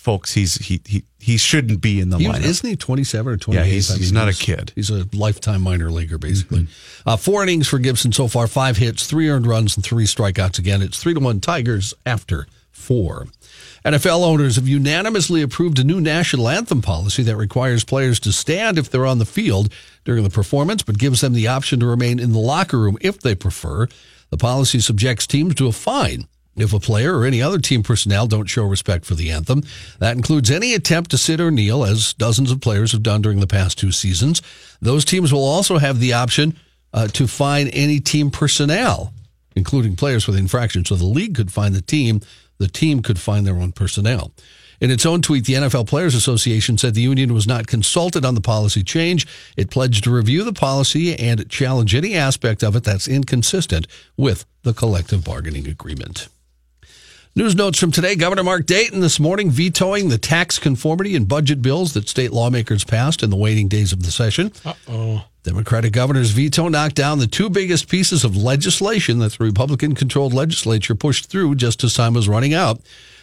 Folks, 0.00 0.32
he's 0.32 0.54
he 0.56 0.80
he 0.86 1.04
he 1.18 1.36
shouldn't 1.36 1.82
be 1.82 2.00
in 2.00 2.08
the 2.08 2.16
He 2.16 2.24
lineup. 2.24 2.42
isn't 2.42 2.66
he 2.66 2.74
27 2.74 3.32
or 3.34 3.36
28? 3.36 3.60
Yeah, 3.60 3.70
he's- 3.70 3.90
I 3.90 3.98
he's 3.98 4.12
not 4.12 4.28
a 4.28 4.32
kid. 4.32 4.72
He's 4.74 4.88
a 4.88 5.06
lifetime 5.12 5.60
minor 5.60 5.90
leaguer, 5.90 6.16
basically. 6.16 6.68
Uh, 7.04 7.18
four 7.18 7.42
innings 7.42 7.68
for 7.68 7.78
Gibson 7.78 8.10
so 8.10 8.26
far, 8.26 8.46
five 8.46 8.78
hits, 8.78 9.06
three 9.06 9.28
earned 9.28 9.46
runs, 9.46 9.76
and 9.76 9.84
three 9.84 10.06
strikeouts 10.06 10.58
again. 10.58 10.80
It's 10.80 10.98
three 10.98 11.12
to 11.12 11.20
one 11.20 11.40
Tigers 11.40 11.92
after 12.06 12.46
four. 12.70 13.26
NFL 13.84 14.24
owners 14.24 14.56
have 14.56 14.66
unanimously 14.66 15.42
approved 15.42 15.78
a 15.78 15.84
new 15.84 16.00
national 16.00 16.48
anthem 16.48 16.80
policy 16.80 17.22
that 17.24 17.36
requires 17.36 17.84
players 17.84 18.18
to 18.20 18.32
stand 18.32 18.78
if 18.78 18.90
they're 18.90 19.04
on 19.06 19.18
the 19.18 19.26
field 19.26 19.70
during 20.06 20.24
the 20.24 20.30
performance, 20.30 20.82
but 20.82 20.96
gives 20.98 21.20
them 21.20 21.34
the 21.34 21.46
option 21.46 21.78
to 21.80 21.84
remain 21.86 22.18
in 22.18 22.32
the 22.32 22.38
locker 22.38 22.78
room 22.78 22.96
if 23.02 23.20
they 23.20 23.34
prefer. 23.34 23.86
The 24.30 24.38
policy 24.38 24.80
subjects 24.80 25.26
teams 25.26 25.54
to 25.56 25.66
a 25.66 25.72
fine 25.72 26.26
if 26.56 26.72
a 26.72 26.80
player 26.80 27.16
or 27.16 27.24
any 27.24 27.40
other 27.40 27.58
team 27.58 27.82
personnel 27.82 28.26
don't 28.26 28.46
show 28.46 28.64
respect 28.64 29.04
for 29.04 29.14
the 29.14 29.30
anthem. 29.30 29.62
That 29.98 30.16
includes 30.16 30.50
any 30.50 30.74
attempt 30.74 31.10
to 31.12 31.18
sit 31.18 31.40
or 31.40 31.50
kneel, 31.50 31.84
as 31.84 32.14
dozens 32.14 32.50
of 32.50 32.60
players 32.60 32.92
have 32.92 33.02
done 33.02 33.22
during 33.22 33.40
the 33.40 33.46
past 33.46 33.78
two 33.78 33.92
seasons. 33.92 34.42
Those 34.80 35.04
teams 35.04 35.32
will 35.32 35.44
also 35.44 35.78
have 35.78 36.00
the 36.00 36.12
option 36.12 36.56
uh, 36.92 37.08
to 37.08 37.26
fine 37.26 37.68
any 37.68 38.00
team 38.00 38.30
personnel, 38.30 39.12
including 39.54 39.96
players 39.96 40.26
with 40.26 40.36
infractions. 40.36 40.88
So 40.88 40.96
the 40.96 41.06
league 41.06 41.36
could 41.36 41.52
fine 41.52 41.72
the 41.72 41.82
team, 41.82 42.20
the 42.58 42.68
team 42.68 43.02
could 43.02 43.18
fine 43.18 43.44
their 43.44 43.56
own 43.56 43.72
personnel. 43.72 44.32
In 44.80 44.90
its 44.90 45.04
own 45.04 45.20
tweet, 45.20 45.44
the 45.44 45.54
NFL 45.54 45.86
Players 45.86 46.14
Association 46.14 46.78
said 46.78 46.94
the 46.94 47.02
union 47.02 47.34
was 47.34 47.46
not 47.46 47.66
consulted 47.66 48.24
on 48.24 48.34
the 48.34 48.40
policy 48.40 48.82
change. 48.82 49.26
It 49.54 49.70
pledged 49.70 50.04
to 50.04 50.10
review 50.10 50.42
the 50.42 50.54
policy 50.54 51.14
and 51.18 51.46
challenge 51.50 51.94
any 51.94 52.16
aspect 52.16 52.64
of 52.64 52.74
it 52.74 52.84
that's 52.84 53.06
inconsistent 53.06 53.86
with 54.16 54.46
the 54.62 54.72
collective 54.72 55.22
bargaining 55.22 55.68
agreement. 55.68 56.28
News 57.36 57.54
notes 57.54 57.78
from 57.78 57.92
today. 57.92 58.16
Governor 58.16 58.42
Mark 58.42 58.66
Dayton 58.66 58.98
this 58.98 59.20
morning 59.20 59.52
vetoing 59.52 60.08
the 60.08 60.18
tax 60.18 60.58
conformity 60.58 61.14
and 61.14 61.28
budget 61.28 61.62
bills 61.62 61.92
that 61.92 62.08
state 62.08 62.32
lawmakers 62.32 62.82
passed 62.82 63.22
in 63.22 63.30
the 63.30 63.36
waning 63.36 63.68
days 63.68 63.92
of 63.92 64.02
the 64.02 64.10
session. 64.10 64.50
Uh-oh. 64.64 65.24
Democratic 65.44 65.92
governor's 65.92 66.32
veto 66.32 66.66
knocked 66.66 66.96
down 66.96 67.20
the 67.20 67.28
two 67.28 67.48
biggest 67.48 67.88
pieces 67.88 68.24
of 68.24 68.36
legislation 68.36 69.20
that 69.20 69.34
the 69.34 69.44
Republican 69.44 69.94
controlled 69.94 70.34
legislature 70.34 70.96
pushed 70.96 71.26
through 71.26 71.54
just 71.54 71.84
as 71.84 71.94
time 71.94 72.14
was 72.14 72.28
running 72.28 72.52
out. 72.52 72.80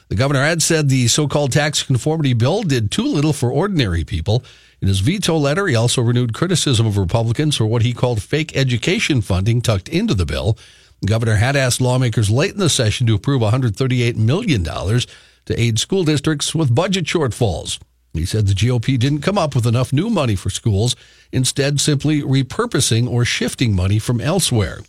The 0.07 0.15
governor 0.15 0.41
had 0.41 0.61
said 0.61 0.87
the 0.87 1.09
so 1.09 1.27
called 1.27 1.51
tax 1.51 1.83
conformity 1.83 2.31
bill 2.31 2.63
did 2.63 2.89
too 2.91 3.05
little 3.05 3.33
for 3.33 3.51
ordinary 3.51 4.05
people. 4.05 4.41
In 4.79 4.87
his 4.87 5.01
veto 5.01 5.35
letter, 5.35 5.67
he 5.67 5.75
also 5.75 6.01
renewed 6.01 6.33
criticism 6.33 6.87
of 6.87 6.97
Republicans 6.97 7.57
for 7.57 7.65
what 7.65 7.81
he 7.81 7.93
called 7.93 8.23
fake 8.23 8.55
education 8.55 9.21
funding 9.21 9.61
tucked 9.61 9.89
into 9.89 10.13
the 10.13 10.25
bill. 10.25 10.57
Governor 11.05 11.35
had 11.35 11.55
asked 11.55 11.79
lawmakers 11.79 12.29
late 12.29 12.53
in 12.53 12.59
the 12.59 12.69
session 12.69 13.05
to 13.07 13.15
approve 13.15 13.41
$138 13.41 14.15
million 14.15 14.63
to 14.63 15.59
aid 15.59 15.79
school 15.79 16.03
districts 16.03 16.55
with 16.55 16.73
budget 16.73 17.05
shortfalls. 17.05 17.79
He 18.13 18.25
said 18.25 18.47
the 18.47 18.53
GOP 18.53 18.97
didn't 18.97 19.21
come 19.21 19.37
up 19.37 19.53
with 19.53 19.67
enough 19.67 19.93
new 19.93 20.09
money 20.09 20.35
for 20.35 20.49
schools, 20.49 20.95
instead, 21.31 21.79
simply 21.79 22.21
repurposing 22.21 23.07
or 23.07 23.23
shifting 23.25 23.75
money 23.75 23.99
from 23.99 24.19
elsewhere. 24.19 24.79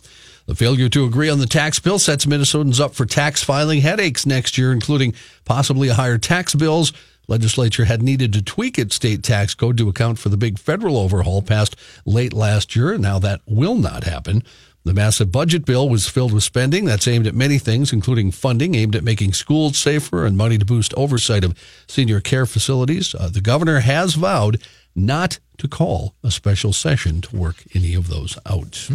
The 0.47 0.55
failure 0.55 0.89
to 0.89 1.05
agree 1.05 1.29
on 1.29 1.37
the 1.37 1.45
tax 1.45 1.77
bill 1.77 1.99
sets 1.99 2.25
Minnesotans 2.25 2.79
up 2.79 2.95
for 2.95 3.05
tax 3.05 3.43
filing 3.43 3.81
headaches 3.81 4.25
next 4.25 4.57
year, 4.57 4.73
including 4.73 5.13
possibly 5.45 5.89
higher 5.89 6.17
tax 6.17 6.55
bills. 6.55 6.91
Legislature 7.27 7.85
had 7.85 8.01
needed 8.01 8.33
to 8.33 8.41
tweak 8.41 8.79
its 8.79 8.95
state 8.95 9.21
tax 9.21 9.53
code 9.53 9.77
to 9.77 9.87
account 9.87 10.17
for 10.17 10.29
the 10.29 10.37
big 10.37 10.57
federal 10.57 10.97
overhaul 10.97 11.43
passed 11.43 11.75
late 12.03 12.33
last 12.33 12.75
year. 12.75 12.97
Now 12.97 13.19
that 13.19 13.41
will 13.45 13.75
not 13.75 14.05
happen. 14.05 14.43
The 14.85 14.93
massive 14.93 15.31
budget 15.31 15.65
bill 15.65 15.89
was 15.89 16.07
filled 16.07 16.33
with 16.33 16.43
spending 16.43 16.85
that's 16.85 17.07
aimed 17.07 17.27
at 17.27 17.35
many 17.35 17.59
things, 17.59 17.91
including 17.91 18.31
funding 18.31 18.75
aimed 18.75 18.95
at 18.95 19.03
making 19.03 19.33
schools 19.33 19.77
safer 19.77 20.25
and 20.25 20.37
money 20.37 20.57
to 20.57 20.65
boost 20.65 20.93
oversight 20.95 21.43
of 21.43 21.57
senior 21.87 22.21
care 22.21 22.45
facilities. 22.45 23.13
Uh, 23.13 23.29
the 23.29 23.41
governor 23.41 23.81
has 23.81 24.15
vowed 24.15 24.61
not 24.95 25.39
to 25.57 25.67
call 25.67 26.15
a 26.23 26.31
special 26.31 26.73
session 26.73 27.21
to 27.21 27.35
work 27.35 27.57
any 27.75 27.93
of 27.93 28.07
those 28.07 28.37
out. 28.45 28.89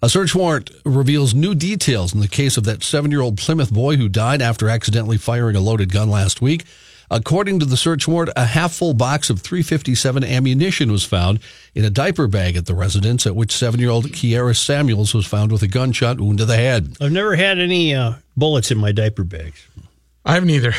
A 0.00 0.08
search 0.08 0.34
warrant 0.34 0.70
reveals 0.84 1.34
new 1.34 1.54
details 1.54 2.14
in 2.14 2.20
the 2.20 2.28
case 2.28 2.56
of 2.56 2.64
that 2.64 2.82
seven 2.82 3.10
year 3.10 3.20
old 3.20 3.36
Plymouth 3.36 3.72
boy 3.72 3.96
who 3.96 4.08
died 4.08 4.40
after 4.40 4.68
accidentally 4.68 5.18
firing 5.18 5.56
a 5.56 5.60
loaded 5.60 5.92
gun 5.92 6.08
last 6.08 6.40
week. 6.40 6.64
According 7.10 7.60
to 7.60 7.64
the 7.64 7.76
search 7.76 8.06
warrant, 8.06 8.32
a 8.36 8.44
half 8.44 8.74
full 8.74 8.94
box 8.94 9.30
of 9.30 9.40
357 9.40 10.22
ammunition 10.24 10.92
was 10.92 11.04
found 11.04 11.40
in 11.74 11.84
a 11.84 11.90
diaper 11.90 12.26
bag 12.26 12.56
at 12.56 12.66
the 12.66 12.74
residence 12.74 13.26
at 13.26 13.34
which 13.34 13.52
seven 13.52 13.80
year 13.80 13.90
old 13.90 14.06
Kiara 14.06 14.56
Samuels 14.56 15.14
was 15.14 15.26
found 15.26 15.50
with 15.50 15.62
a 15.62 15.68
gunshot 15.68 16.20
wound 16.20 16.38
to 16.38 16.44
the 16.44 16.56
head. 16.56 16.96
I've 17.00 17.12
never 17.12 17.34
had 17.34 17.58
any 17.58 17.94
uh, 17.94 18.14
bullets 18.36 18.70
in 18.70 18.78
my 18.78 18.92
diaper 18.92 19.24
bags. 19.24 19.66
I 20.24 20.34
haven't 20.34 20.50
either. 20.50 20.74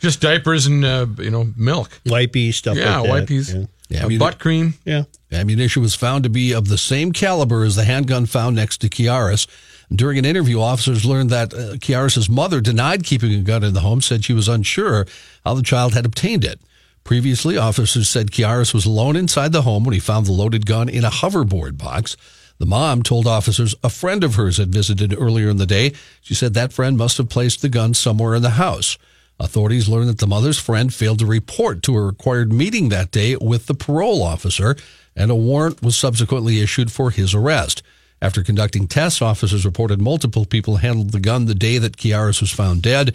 Just 0.00 0.22
diapers 0.22 0.66
and 0.66 0.84
uh, 0.84 1.06
you 1.18 1.30
know 1.30 1.52
milk. 1.56 1.90
Wipey 2.06 2.54
stuff 2.54 2.76
yeah, 2.76 3.00
like 3.00 3.26
that. 3.26 3.28
wipies. 3.28 3.54
Yeah. 3.54 3.66
Yeah, 3.88 4.08
butt 4.18 4.38
cream. 4.38 4.74
yeah. 4.84 5.04
Ammunition 5.30 5.82
was 5.82 5.94
found 5.94 6.24
to 6.24 6.30
be 6.30 6.52
of 6.52 6.68
the 6.68 6.78
same 6.78 7.12
caliber 7.12 7.64
as 7.64 7.76
the 7.76 7.84
handgun 7.84 8.26
found 8.26 8.56
next 8.56 8.78
to 8.78 8.88
Kiaris. 8.88 9.46
During 9.94 10.18
an 10.18 10.24
interview, 10.24 10.60
officers 10.60 11.04
learned 11.04 11.30
that 11.30 11.52
uh, 11.52 11.74
Kiaris' 11.76 12.28
mother 12.28 12.60
denied 12.60 13.04
keeping 13.04 13.32
a 13.32 13.40
gun 13.40 13.62
in 13.62 13.74
the 13.74 13.80
home, 13.80 14.00
said 14.00 14.24
she 14.24 14.32
was 14.32 14.48
unsure 14.48 15.06
how 15.44 15.54
the 15.54 15.62
child 15.62 15.94
had 15.94 16.06
obtained 16.06 16.44
it. 16.44 16.60
Previously, 17.04 17.58
officers 17.58 18.08
said 18.08 18.30
Kiaris 18.30 18.72
was 18.72 18.86
alone 18.86 19.14
inside 19.14 19.52
the 19.52 19.62
home 19.62 19.84
when 19.84 19.92
he 19.92 20.00
found 20.00 20.24
the 20.24 20.32
loaded 20.32 20.64
gun 20.64 20.88
in 20.88 21.04
a 21.04 21.10
hoverboard 21.10 21.76
box. 21.76 22.16
The 22.58 22.66
mom 22.66 23.02
told 23.02 23.26
officers 23.26 23.74
a 23.82 23.90
friend 23.90 24.24
of 24.24 24.36
hers 24.36 24.56
had 24.56 24.72
visited 24.72 25.14
earlier 25.18 25.50
in 25.50 25.58
the 25.58 25.66
day. 25.66 25.92
She 26.22 26.34
said 26.34 26.54
that 26.54 26.72
friend 26.72 26.96
must 26.96 27.18
have 27.18 27.28
placed 27.28 27.60
the 27.60 27.68
gun 27.68 27.92
somewhere 27.92 28.34
in 28.34 28.42
the 28.42 28.50
house. 28.50 28.96
Authorities 29.40 29.88
learned 29.88 30.08
that 30.08 30.18
the 30.18 30.26
mother's 30.26 30.58
friend 30.58 30.94
failed 30.94 31.18
to 31.18 31.26
report 31.26 31.82
to 31.82 31.96
a 31.96 32.00
required 32.00 32.52
meeting 32.52 32.88
that 32.88 33.10
day 33.10 33.36
with 33.36 33.66
the 33.66 33.74
parole 33.74 34.22
officer, 34.22 34.76
and 35.16 35.30
a 35.30 35.34
warrant 35.34 35.82
was 35.82 35.96
subsequently 35.96 36.60
issued 36.60 36.92
for 36.92 37.10
his 37.10 37.34
arrest. 37.34 37.82
After 38.22 38.44
conducting 38.44 38.86
tests, 38.86 39.20
officers 39.20 39.64
reported 39.64 40.00
multiple 40.00 40.44
people 40.44 40.76
handled 40.76 41.10
the 41.10 41.20
gun 41.20 41.46
the 41.46 41.54
day 41.54 41.78
that 41.78 41.96
Kiaris 41.96 42.40
was 42.40 42.52
found 42.52 42.82
dead. 42.82 43.14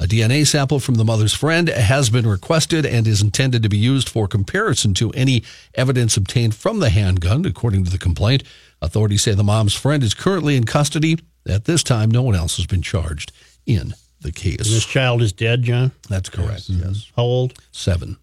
A 0.00 0.04
DNA 0.04 0.46
sample 0.46 0.80
from 0.80 0.96
the 0.96 1.04
mother's 1.04 1.34
friend 1.34 1.68
has 1.68 2.10
been 2.10 2.26
requested 2.26 2.84
and 2.84 3.06
is 3.06 3.22
intended 3.22 3.62
to 3.62 3.68
be 3.68 3.78
used 3.78 4.08
for 4.08 4.26
comparison 4.26 4.92
to 4.94 5.10
any 5.12 5.44
evidence 5.74 6.16
obtained 6.16 6.54
from 6.54 6.80
the 6.80 6.90
handgun, 6.90 7.44
according 7.44 7.84
to 7.84 7.90
the 7.90 7.98
complaint. 7.98 8.42
Authorities 8.82 9.22
say 9.22 9.34
the 9.34 9.44
mom's 9.44 9.74
friend 9.74 10.02
is 10.02 10.14
currently 10.14 10.56
in 10.56 10.64
custody. 10.64 11.18
At 11.46 11.66
this 11.66 11.82
time, 11.82 12.10
no 12.10 12.22
one 12.22 12.34
else 12.34 12.56
has 12.56 12.66
been 12.66 12.82
charged 12.82 13.30
in 13.66 13.94
the 14.20 14.28
And 14.28 14.34
case. 14.36 14.58
this 14.58 14.84
child 14.84 15.22
is 15.22 15.32
dead, 15.32 15.62
John. 15.62 15.92
That's 16.08 16.28
correct. 16.28 16.68
Yes. 16.68 17.10
How 17.16 17.22
old? 17.22 17.54
Seven. 17.72 18.16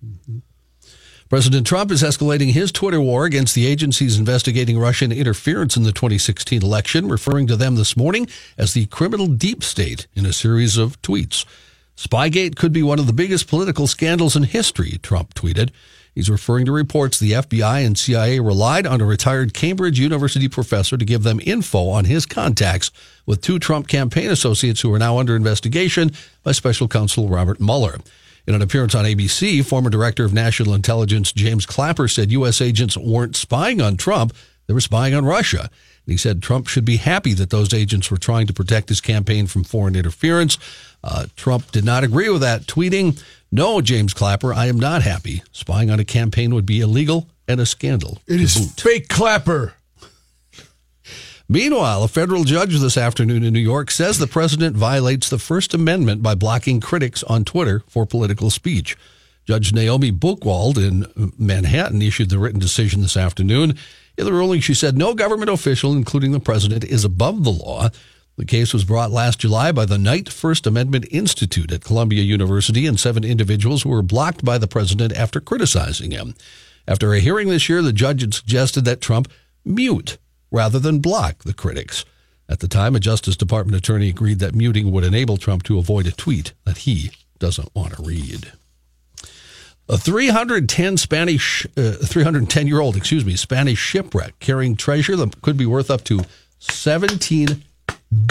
President 1.30 1.68
Trump 1.68 1.92
is 1.92 2.04
escalating 2.04 2.52
his 2.54 2.72
Twitter 2.72 3.02
war 3.02 3.26
against 3.26 3.54
the 3.54 3.68
agencies 3.68 4.18
investigating 4.18 4.80
Russian 4.80 5.12
interference 5.12 5.76
in 5.76 5.84
the 5.84 5.92
2016 5.92 6.64
election, 6.64 7.10
referring 7.10 7.48
to 7.48 7.58
them 7.58 7.76
this 7.76 7.98
morning 7.98 8.28
as 8.58 8.74
the 8.74 8.86
criminal 8.86 9.28
deep 9.28 9.62
state 9.62 10.08
in 10.16 10.26
a 10.26 10.32
series 10.32 10.78
of 10.78 11.02
tweets. 11.02 11.44
Spygate 11.98 12.56
could 12.56 12.72
be 12.72 12.84
one 12.84 13.00
of 13.00 13.08
the 13.08 13.14
biggest 13.14 13.48
political 13.48 13.88
scandals 13.88 14.36
in 14.36 14.44
history, 14.44 15.00
Trump 15.02 15.34
tweeted. 15.34 15.72
He's 16.14 16.30
referring 16.30 16.66
to 16.66 16.72
reports 16.72 17.20
the 17.20 17.32
FBI 17.32 17.84
and 17.86 17.98
CIA 17.98 18.40
relied 18.40 18.86
on 18.86 19.02
a 19.02 19.06
retired 19.06 19.54
Cambridge 19.54 20.00
University 20.00 20.48
professor 20.48 20.96
to 20.96 21.06
give 21.06 21.24
them 21.24 21.40
info 21.44 21.90
on 21.90 22.06
his 22.06 22.28
contacts 22.28 22.92
with 23.26 23.42
two 23.42 23.58
Trump 23.58 23.88
campaign 23.88 24.30
associates 24.30 24.82
who 24.82 24.94
are 24.94 25.00
now 25.00 25.18
under 25.18 25.36
investigation 25.36 26.12
by 26.44 26.52
special 26.52 26.88
counsel 26.88 27.30
Robert 27.30 27.60
Mueller. 27.60 27.98
In 28.46 28.54
an 28.54 28.62
appearance 28.62 28.96
on 28.96 29.06
ABC, 29.06 29.66
former 29.66 29.90
Director 29.90 30.24
of 30.24 30.34
National 30.34 30.74
Intelligence 30.74 31.32
James 31.32 31.66
Clapper 31.66 32.08
said 32.08 32.32
U.S. 32.32 32.62
agents 32.62 32.96
weren't 32.96 33.36
spying 33.36 33.82
on 33.82 33.98
Trump, 33.98 34.34
they 34.68 34.74
were 34.74 34.82
spying 34.82 35.16
on 35.16 35.26
Russia. 35.26 35.70
He 36.08 36.18
said 36.18 36.42
Trump 36.42 36.68
should 36.68 36.86
be 36.86 36.98
happy 36.98 37.34
that 37.34 37.50
those 37.50 37.74
agents 37.74 38.10
were 38.10 38.18
trying 38.18 38.48
to 38.48 38.54
protect 38.54 38.90
his 38.90 39.02
campaign 39.02 39.46
from 39.46 39.66
foreign 39.66 39.96
interference. 39.96 40.58
Uh, 41.04 41.28
Trump 41.36 41.72
did 41.72 41.84
not 41.84 42.06
agree 42.06 42.30
with 42.30 42.42
that, 42.42 42.64
tweeting, 42.64 43.22
No, 43.52 43.82
James 43.82 44.14
Clapper, 44.14 44.54
I 44.54 44.68
am 44.68 44.80
not 44.80 45.02
happy. 45.02 45.44
Spying 45.52 45.92
on 45.92 46.00
a 46.00 46.06
campaign 46.06 46.56
would 46.56 46.66
be 46.66 46.80
illegal 46.80 47.28
and 47.46 47.60
a 47.60 47.66
scandal. 47.66 48.20
It 48.26 48.40
is 48.40 48.74
fake 48.74 49.10
clapper. 49.10 49.76
Meanwhile, 51.50 52.04
a 52.04 52.08
federal 52.08 52.46
judge 52.46 52.78
this 52.80 52.98
afternoon 52.98 53.44
in 53.44 53.54
New 53.54 53.60
York 53.60 53.92
says 53.92 54.18
the 54.18 54.28
president 54.28 54.78
violates 54.78 55.30
the 55.30 55.38
First 55.38 55.74
Amendment 55.74 56.24
by 56.24 56.36
blocking 56.36 56.80
critics 56.80 57.22
on 57.24 57.44
Twitter 57.44 57.84
for 57.88 58.06
political 58.06 58.50
speech. 58.50 58.98
Judge 59.46 59.74
Naomi 59.74 60.12
Buchwald 60.12 60.78
in 60.78 61.34
Manhattan 61.38 62.02
issued 62.02 62.30
the 62.30 62.40
written 62.40 62.60
decision 62.60 63.02
this 63.02 63.16
afternoon. 63.16 63.78
In 64.18 64.26
the 64.26 64.34
ruling, 64.34 64.62
she 64.62 64.74
said 64.74 64.98
no 64.98 65.14
government 65.14 65.52
official, 65.52 65.94
including 65.94 66.32
the 66.32 66.40
president, 66.40 66.84
is 66.84 67.06
above 67.06 67.44
the 67.44 67.52
law. 67.52 67.90
The 68.36 68.46
case 68.46 68.74
was 68.74 68.84
brought 68.84 69.12
last 69.12 69.40
July 69.40 69.72
by 69.72 69.86
the 69.86 69.98
Knight 69.98 70.30
First 70.30 70.66
Amendment 70.66 71.06
Institute 71.12 71.72
at 71.72 71.84
Columbia 71.84 72.24
University 72.24 72.88
and 72.88 73.00
seven 73.00 73.24
individuals 73.24 73.84
who 73.84 73.90
were 73.90 74.02
blocked 74.02 74.44
by 74.44 74.58
the 74.58 74.68
president 74.68 75.14
after 75.14 75.40
criticizing 75.40 76.12
him. 76.12 76.36
After 76.88 77.14
a 77.14 77.20
hearing 77.20 77.50
this 77.50 77.70
year, 77.70 77.82
the 77.82 77.94
judge 77.94 78.22
had 78.22 78.34
suggested 78.34 78.86
that 78.86 79.02
Trump 79.02 79.32
mute 79.64 80.18
rather 80.52 80.80
than 80.80 81.00
block 81.00 81.44
the 81.44 81.54
critics. 81.54 82.04
At 82.50 82.60
the 82.60 82.68
time, 82.68 82.96
a 82.96 83.00
Justice 83.00 83.36
Department 83.36 83.78
attorney 83.78 84.10
agreed 84.10 84.40
that 84.40 84.56
muting 84.56 84.92
would 84.92 85.04
enable 85.04 85.38
Trump 85.38 85.64
to 85.64 85.78
avoid 85.78 86.08
a 86.08 86.12
tweet 86.12 86.54
that 86.64 86.80
he 86.80 87.12
doesn't 87.40 87.76
want 87.76 87.96
to 87.96 88.04
read. 88.04 88.52
A 89.90 89.98
310 89.98 90.98
Spanish, 90.98 91.66
uh, 91.78 91.94
310 91.94 92.68
year 92.68 92.82
old, 92.82 92.98
excuse 92.98 93.24
me, 93.24 93.36
Spanish 93.36 93.80
shipwreck 93.80 94.38
carrying 94.40 94.76
treasure 94.76 95.16
that 95.16 95.42
could 95.42 95.56
be 95.56 95.66
worth 95.66 95.90
up 95.90 96.04
to 96.06 96.22
17 96.60 97.64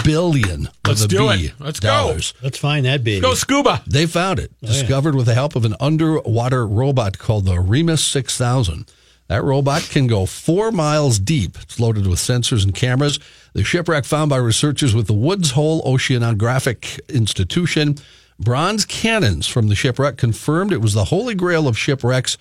billion. 0.03 0.69
Let's 0.85 1.01
with 1.01 1.05
a 1.05 1.07
do 1.07 1.29
B 1.29 1.45
it. 1.45 1.53
Let's 1.59 1.79
dollars. 1.79 2.33
go. 2.33 2.39
Let's 2.43 2.57
find 2.59 2.85
that 2.85 3.03
baby. 3.03 3.21
Go 3.21 3.33
scuba. 3.33 3.81
They 3.87 4.05
found 4.05 4.39
it, 4.39 4.51
yeah. 4.61 4.69
discovered 4.69 5.15
with 5.15 5.25
the 5.25 5.33
help 5.33 5.55
of 5.55 5.65
an 5.65 5.75
underwater 5.79 6.67
robot 6.67 7.17
called 7.17 7.45
the 7.45 7.59
Remus 7.59 8.05
6000. 8.05 8.91
That 9.27 9.43
robot 9.43 9.81
can 9.89 10.07
go 10.07 10.25
four 10.25 10.71
miles 10.71 11.19
deep. 11.19 11.57
It's 11.61 11.79
loaded 11.79 12.07
with 12.07 12.19
sensors 12.19 12.63
and 12.63 12.73
cameras. 12.73 13.19
The 13.53 13.63
shipwreck 13.63 14.05
found 14.05 14.29
by 14.29 14.37
researchers 14.37 14.95
with 14.95 15.07
the 15.07 15.13
Woods 15.13 15.51
Hole 15.51 15.81
Oceanographic 15.83 16.99
Institution. 17.09 17.97
Bronze 18.39 18.85
cannons 18.85 19.47
from 19.47 19.67
the 19.67 19.75
shipwreck 19.75 20.17
confirmed 20.17 20.71
it 20.71 20.81
was 20.81 20.93
the 20.93 21.05
holy 21.05 21.35
grail 21.35 21.67
of 21.67 21.77
shipwrecks. 21.77 22.37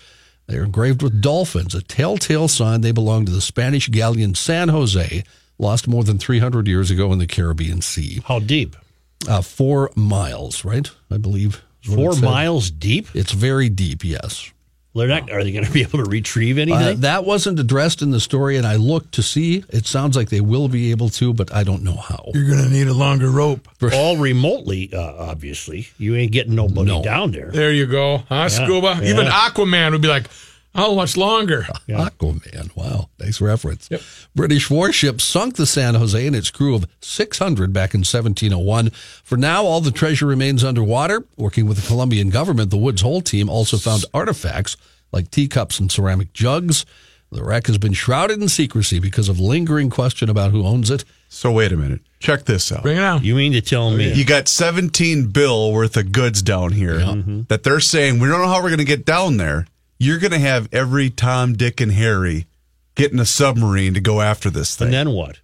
They 0.46 0.56
are 0.56 0.64
engraved 0.64 1.02
with 1.02 1.20
dolphins, 1.20 1.74
a 1.74 1.82
telltale 1.82 2.48
sign 2.48 2.82
they 2.82 2.92
belong 2.92 3.24
to 3.26 3.32
the 3.32 3.40
Spanish 3.40 3.88
galleon 3.88 4.35
San 4.35 4.68
Jose, 4.68 5.24
lost 5.59 5.88
more 5.88 6.04
than 6.04 6.18
300 6.18 6.68
years 6.68 6.90
ago 6.90 7.12
in 7.12 7.18
the 7.18 7.26
Caribbean 7.26 7.80
Sea. 7.80 8.20
How 8.26 8.38
deep? 8.38 8.76
Uh, 9.26 9.40
four 9.40 9.90
miles, 9.96 10.64
right? 10.64 10.88
I 11.11 11.16
believe. 11.16 11.62
is 11.82 11.90
what 11.90 11.98
it 11.98 12.20
Four 12.20 12.30
miles 12.30 12.70
deep? 12.70 13.09
It's 13.14 13.32
very 13.32 13.68
deep, 13.68 14.04
yes. 14.04 14.52
They're 14.96 15.09
not. 15.09 15.30
Are 15.30 15.44
they 15.44 15.52
going 15.52 15.64
to 15.64 15.70
be 15.72 15.82
able 15.82 16.02
to 16.04 16.11
retrieve 16.11 16.59
Uh, 16.59 16.62
anything? 16.62 17.00
that 17.00 17.24
wasn't 17.24 17.59
addressed 17.61 18.02
in 18.02 18.11
the 18.11 18.20
story, 18.20 18.56
and 18.56 18.66
I 18.66 18.76
looked 18.76 19.12
to 19.12 19.22
see. 19.22 19.62
It 19.68 19.87
sounds 19.87 20.16
like 20.16 20.30
they 20.30 20.40
will 20.40 20.68
be 20.68 20.90
able 20.90 21.09
to, 21.11 21.32
but 21.32 21.52
I 21.54 21.62
don't 21.64 21.82
know 21.82 21.96
how. 21.96 22.30
You're 22.35 22.46
going 22.48 22.64
to 22.64 22.70
need 22.70 22.88
a 22.88 22.94
longer 22.94 23.30
rope. 23.30 23.68
All 23.92 24.16
remotely, 24.16 24.90
uh, 24.92 25.00
obviously. 25.18 25.88
You 25.98 26.16
ain't 26.16 26.32
getting 26.32 26.54
nobody 26.54 26.90
No. 26.90 27.02
down 27.02 27.30
there. 27.32 27.50
There 27.52 27.72
you 27.72 27.87
go. 27.87 28.18
Huh, 28.28 28.48
scuba? 28.48 28.98
yeah. 29.02 29.11
Even 29.11 29.26
Aquaman 29.26 29.92
would 29.92 30.02
be 30.02 30.09
like, 30.09 30.28
how 30.77 30.95
much 30.95 31.17
longer? 31.17 31.67
Aquaman. 31.89 32.77
Wow. 32.77 33.09
Nice 33.19 33.41
reference. 33.41 33.89
Yep. 33.91 34.01
British 34.35 34.71
warship 34.71 35.21
sunk 35.21 35.57
the 35.57 35.67
San 35.67 35.95
Jose 35.95 36.27
and 36.27 36.37
its 36.37 36.51
crew 36.51 36.75
of 36.75 36.87
600 37.01 37.73
back 37.73 37.95
in 37.95 38.01
1701. 38.01 38.91
For 39.25 39.37
now, 39.37 39.65
all 39.65 39.81
the 39.81 39.91
treasure 39.91 40.27
remains 40.27 40.62
underwater. 40.62 41.25
Working 41.37 41.67
with 41.67 41.81
the 41.81 41.87
Colombian 41.87 42.31
government, 42.31 42.71
the 42.71 42.77
Woods 42.77 43.03
Hole 43.03 43.21
team 43.21 43.49
also 43.49 43.77
found 43.77 44.05
artifacts 44.15 44.77
like 45.12 45.31
teacups 45.31 45.81
and 45.81 45.91
ceramic 45.91 46.33
jugs. 46.33 46.85
The 47.33 47.43
wreck 47.43 47.67
has 47.67 47.77
been 47.77 47.93
shrouded 47.93 48.41
in 48.41 48.49
secrecy 48.49 49.01
because 49.01 49.29
of 49.29 49.41
lingering 49.41 49.91
question 49.91 50.31
about 50.31 50.53
who 50.53 50.65
owns 50.65 50.91
it. 50.91 51.05
So 51.29 51.51
wait 51.51 51.73
a 51.73 51.77
minute. 51.77 52.01
Check 52.21 52.45
this 52.45 52.71
out. 52.71 52.83
Bring 52.83 52.99
it 52.99 53.03
out. 53.03 53.25
You 53.25 53.35
mean 53.35 53.53
to 53.53 53.61
tell 53.61 53.91
me? 53.91 54.12
You 54.12 54.25
got 54.25 54.47
17 54.47 55.29
bill 55.29 55.73
worth 55.73 55.97
of 55.97 56.12
goods 56.12 56.41
down 56.41 56.73
here 56.73 56.99
that 57.49 57.62
they're 57.65 57.81
saying 57.81 58.21
we 58.21 58.29
don't 58.29 58.41
know 58.41 58.47
how 58.47 58.62
we're 58.62 58.69
going 58.69 58.79
to 58.79 58.85
get 58.85 59.05
down 59.05 59.37
there. 59.39 59.67
You're 59.98 60.18
going 60.18 60.32
to 60.32 60.38
have 60.38 60.68
every 60.72 61.11
Tom, 61.11 61.54
Dick, 61.54 61.80
and 61.80 61.92
Harry 61.92 62.46
getting 62.94 63.18
a 63.18 63.26
submarine 63.26 63.94
to 63.94 64.00
go 64.00 64.20
after 64.20 64.50
this 64.50 64.74
thing. 64.76 64.87
and 64.87 64.94
then 64.94 65.11
what? 65.11 65.40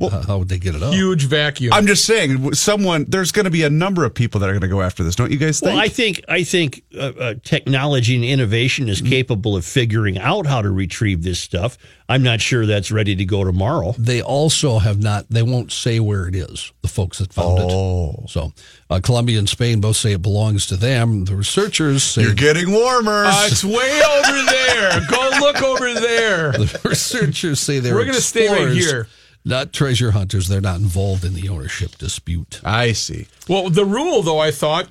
Uh, 0.00 0.22
how 0.26 0.38
would 0.38 0.48
they 0.48 0.58
get 0.58 0.74
it 0.74 0.82
up? 0.82 0.92
Huge 0.92 1.26
vacuum. 1.26 1.72
I'm 1.72 1.86
just 1.86 2.04
saying, 2.04 2.54
someone 2.54 3.04
there's 3.06 3.30
going 3.30 3.44
to 3.44 3.50
be 3.52 3.62
a 3.62 3.70
number 3.70 4.04
of 4.04 4.12
people 4.14 4.40
that 4.40 4.48
are 4.48 4.52
going 4.52 4.62
to 4.62 4.68
go 4.68 4.82
after 4.82 5.04
this. 5.04 5.14
Don't 5.14 5.30
you 5.30 5.36
guys 5.38 5.60
think? 5.60 5.70
Well, 5.74 5.80
I 5.80 5.86
think 5.88 6.22
I 6.28 6.42
think 6.42 6.82
uh, 6.96 7.12
uh, 7.18 7.34
technology 7.44 8.16
and 8.16 8.24
innovation 8.24 8.88
is 8.88 9.00
capable 9.00 9.54
of 9.54 9.64
figuring 9.64 10.18
out 10.18 10.46
how 10.46 10.60
to 10.60 10.70
retrieve 10.70 11.22
this 11.22 11.38
stuff. 11.38 11.78
I'm 12.08 12.22
not 12.24 12.40
sure 12.40 12.66
that's 12.66 12.90
ready 12.90 13.14
to 13.14 13.24
go 13.24 13.44
tomorrow. 13.44 13.94
they 13.96 14.20
also 14.22 14.78
have 14.78 15.00
not 15.00 15.26
they 15.30 15.42
won't 15.42 15.70
say 15.70 16.00
where 16.00 16.26
it 16.26 16.34
is 16.34 16.72
the 16.82 16.88
folks 16.88 17.18
that 17.18 17.32
found 17.32 17.58
Oh. 17.60 18.22
it 18.24 18.30
so 18.30 18.52
uh, 18.90 19.00
colombia 19.02 19.38
and 19.38 19.48
spain 19.48 19.80
both 19.80 19.96
say 19.96 20.12
it 20.12 20.20
belongs 20.20 20.66
to 20.66 20.76
them 20.76 21.24
the 21.24 21.34
researchers 21.36 22.02
say 22.02 22.22
You're 22.22 22.34
getting 22.34 22.72
warmer. 22.72 23.24
Uh, 23.26 23.46
it's 23.50 23.64
way 23.64 24.02
over 24.02 24.42
there. 24.50 25.00
Go 25.08 25.30
look 25.40 25.62
over 25.62 25.94
there. 25.94 26.52
the 26.52 26.80
researchers 26.84 27.60
say 27.60 27.78
they're 27.78 27.94
We're 27.94 28.04
gonna 28.04 28.14
stay 28.20 28.48
right 28.48 28.74
here. 28.74 29.06
Not 29.44 29.72
treasure 29.72 30.12
hunters 30.12 30.48
they're 30.48 30.60
not 30.60 30.78
involved 30.80 31.24
in 31.24 31.34
the 31.34 31.48
ownership 31.48 31.98
dispute 31.98 32.60
I 32.64 32.92
see. 32.92 33.26
Well, 33.48 33.70
the 33.70 33.84
rule, 33.84 34.22
though, 34.22 34.38
I 34.38 34.50
thought 34.50 34.88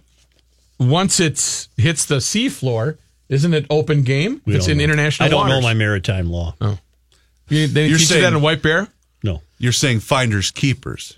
once 0.80 1.20
it 1.20 1.68
hits 1.78 2.06
the 2.06 2.16
seafloor, 2.18 2.98
isn't 3.30 3.54
it 3.54 3.66
open 3.70 4.04
game? 4.04 4.42
We 4.46 4.56
it's 4.56 4.68
in 4.68 4.78
know. 4.78 4.84
international 4.84 5.28
I 5.28 5.30
don't 5.30 5.48
know 5.48 5.62
my 5.62 5.74
maritime 5.74 6.30
law. 6.30 6.56
Oh. 6.60 6.78
You, 7.50 7.68
they 7.68 7.88
You're 7.88 7.98
teach 7.98 8.02
you 8.10 8.16
saying- 8.16 8.22
that 8.24 8.34
in 8.34 8.42
White 8.42 8.62
Bear? 8.62 8.88
No. 9.24 9.42
You're 9.60 9.72
saying 9.72 10.00
finders 10.02 10.52
keepers. 10.52 11.18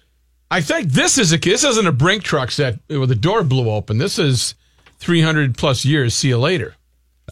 I 0.52 0.62
think 0.62 0.89
this 0.91 1.17
is 1.17 1.34
a 1.34 1.38
this 1.38 1.63
isn't 1.63 1.88
a 1.88 1.91
brink 1.91 2.22
truck 2.24 2.52
set 2.52 2.78
where 2.88 3.08
the 3.08 3.15
door 3.15 3.43
blew 3.43 3.69
open. 3.72 3.98
This 3.98 4.19
is 4.19 4.54
300 5.00 5.58
plus 5.58 5.84
years. 5.86 6.13
See 6.13 6.28
you 6.28 6.38
later. 6.38 6.76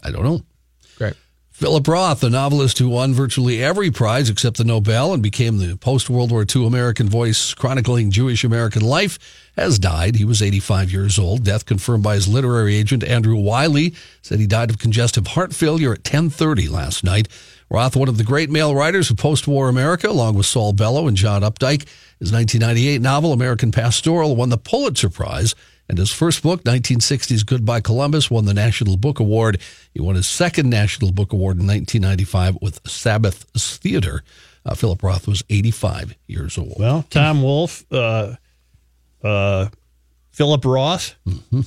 i 0.02 0.10
don't 0.10 0.24
know 0.24 0.38
Great. 0.38 0.46
Philip 1.62 1.86
Roth, 1.86 2.18
the 2.18 2.28
novelist 2.28 2.80
who 2.80 2.88
won 2.88 3.14
virtually 3.14 3.62
every 3.62 3.88
prize 3.88 4.28
except 4.28 4.56
the 4.56 4.64
Nobel 4.64 5.12
and 5.14 5.22
became 5.22 5.58
the 5.58 5.76
post 5.76 6.10
World 6.10 6.32
War 6.32 6.44
II 6.44 6.66
American 6.66 7.08
voice 7.08 7.54
chronicling 7.54 8.10
Jewish 8.10 8.42
American 8.42 8.82
life, 8.82 9.16
has 9.56 9.78
died. 9.78 10.16
He 10.16 10.24
was 10.24 10.42
85 10.42 10.90
years 10.90 11.20
old. 11.20 11.44
Death 11.44 11.64
confirmed 11.64 12.02
by 12.02 12.16
his 12.16 12.26
literary 12.26 12.74
agent 12.74 13.04
Andrew 13.04 13.36
Wylie 13.36 13.94
said 14.22 14.40
he 14.40 14.46
died 14.48 14.70
of 14.70 14.80
congestive 14.80 15.28
heart 15.28 15.54
failure 15.54 15.92
at 15.92 16.02
10:30 16.02 16.68
last 16.68 17.04
night. 17.04 17.28
Roth, 17.70 17.94
one 17.94 18.08
of 18.08 18.18
the 18.18 18.24
great 18.24 18.50
male 18.50 18.74
writers 18.74 19.08
of 19.08 19.16
post-war 19.16 19.68
America, 19.68 20.08
along 20.08 20.34
with 20.34 20.46
Saul 20.46 20.72
Bellow 20.72 21.06
and 21.06 21.16
John 21.16 21.42
Updike, 21.42 21.86
his 22.18 22.32
1998 22.32 23.00
novel 23.00 23.32
American 23.32 23.70
Pastoral 23.70 24.34
won 24.34 24.48
the 24.48 24.58
Pulitzer 24.58 25.08
Prize. 25.08 25.54
And 25.88 25.98
his 25.98 26.10
first 26.10 26.42
book, 26.42 26.64
1960's 26.64 27.42
Goodbye 27.42 27.80
Columbus, 27.80 28.30
won 28.30 28.44
the 28.46 28.54
National 28.54 28.96
Book 28.96 29.20
Award. 29.20 29.60
He 29.92 30.00
won 30.00 30.14
his 30.14 30.26
second 30.26 30.70
National 30.70 31.12
Book 31.12 31.32
Award 31.32 31.58
in 31.58 31.66
1995 31.66 32.58
with 32.62 32.80
Sabbath 32.88 33.46
Theater. 33.54 34.22
Uh, 34.64 34.74
Philip 34.74 35.02
Roth 35.02 35.26
was 35.26 35.42
85 35.50 36.16
years 36.26 36.56
old. 36.56 36.74
Well, 36.78 37.04
Tom 37.10 37.42
Wolfe, 37.42 37.84
uh, 37.92 38.36
uh, 39.22 39.68
Philip 40.30 40.64
Roth. 40.64 41.14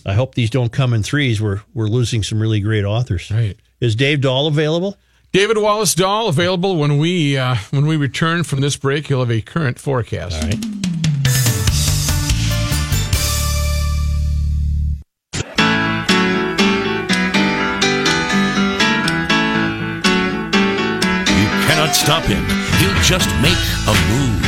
I 0.05 0.13
hope 0.13 0.33
these 0.35 0.49
don't 0.49 0.71
come 0.71 0.93
in 0.93 1.03
threes. 1.03 1.41
We're 1.41 1.61
we're 1.73 1.87
losing 1.87 2.23
some 2.23 2.39
really 2.41 2.61
great 2.61 2.85
authors. 2.85 3.29
Right. 3.29 3.57
Is 3.81 3.95
Dave 3.95 4.21
Dahl 4.21 4.47
available? 4.47 4.97
David 5.33 5.57
Wallace 5.57 5.93
Dahl 5.93 6.29
available 6.29 6.77
when 6.77 6.97
we 6.97 7.37
uh, 7.37 7.55
when 7.71 7.85
we 7.85 7.97
return 7.97 8.43
from 8.43 8.61
this 8.61 8.77
break. 8.77 9.07
He'll 9.07 9.19
have 9.19 9.29
a 9.29 9.41
current 9.41 9.77
forecast. 9.77 10.41
All 10.41 10.49
right. 10.49 10.94
Cannot 21.85 21.95
stop 21.95 22.23
him. 22.23 22.43
He'll 22.79 23.03
just 23.03 23.29
make 23.43 23.61
a 23.85 23.93
move. 24.09 24.41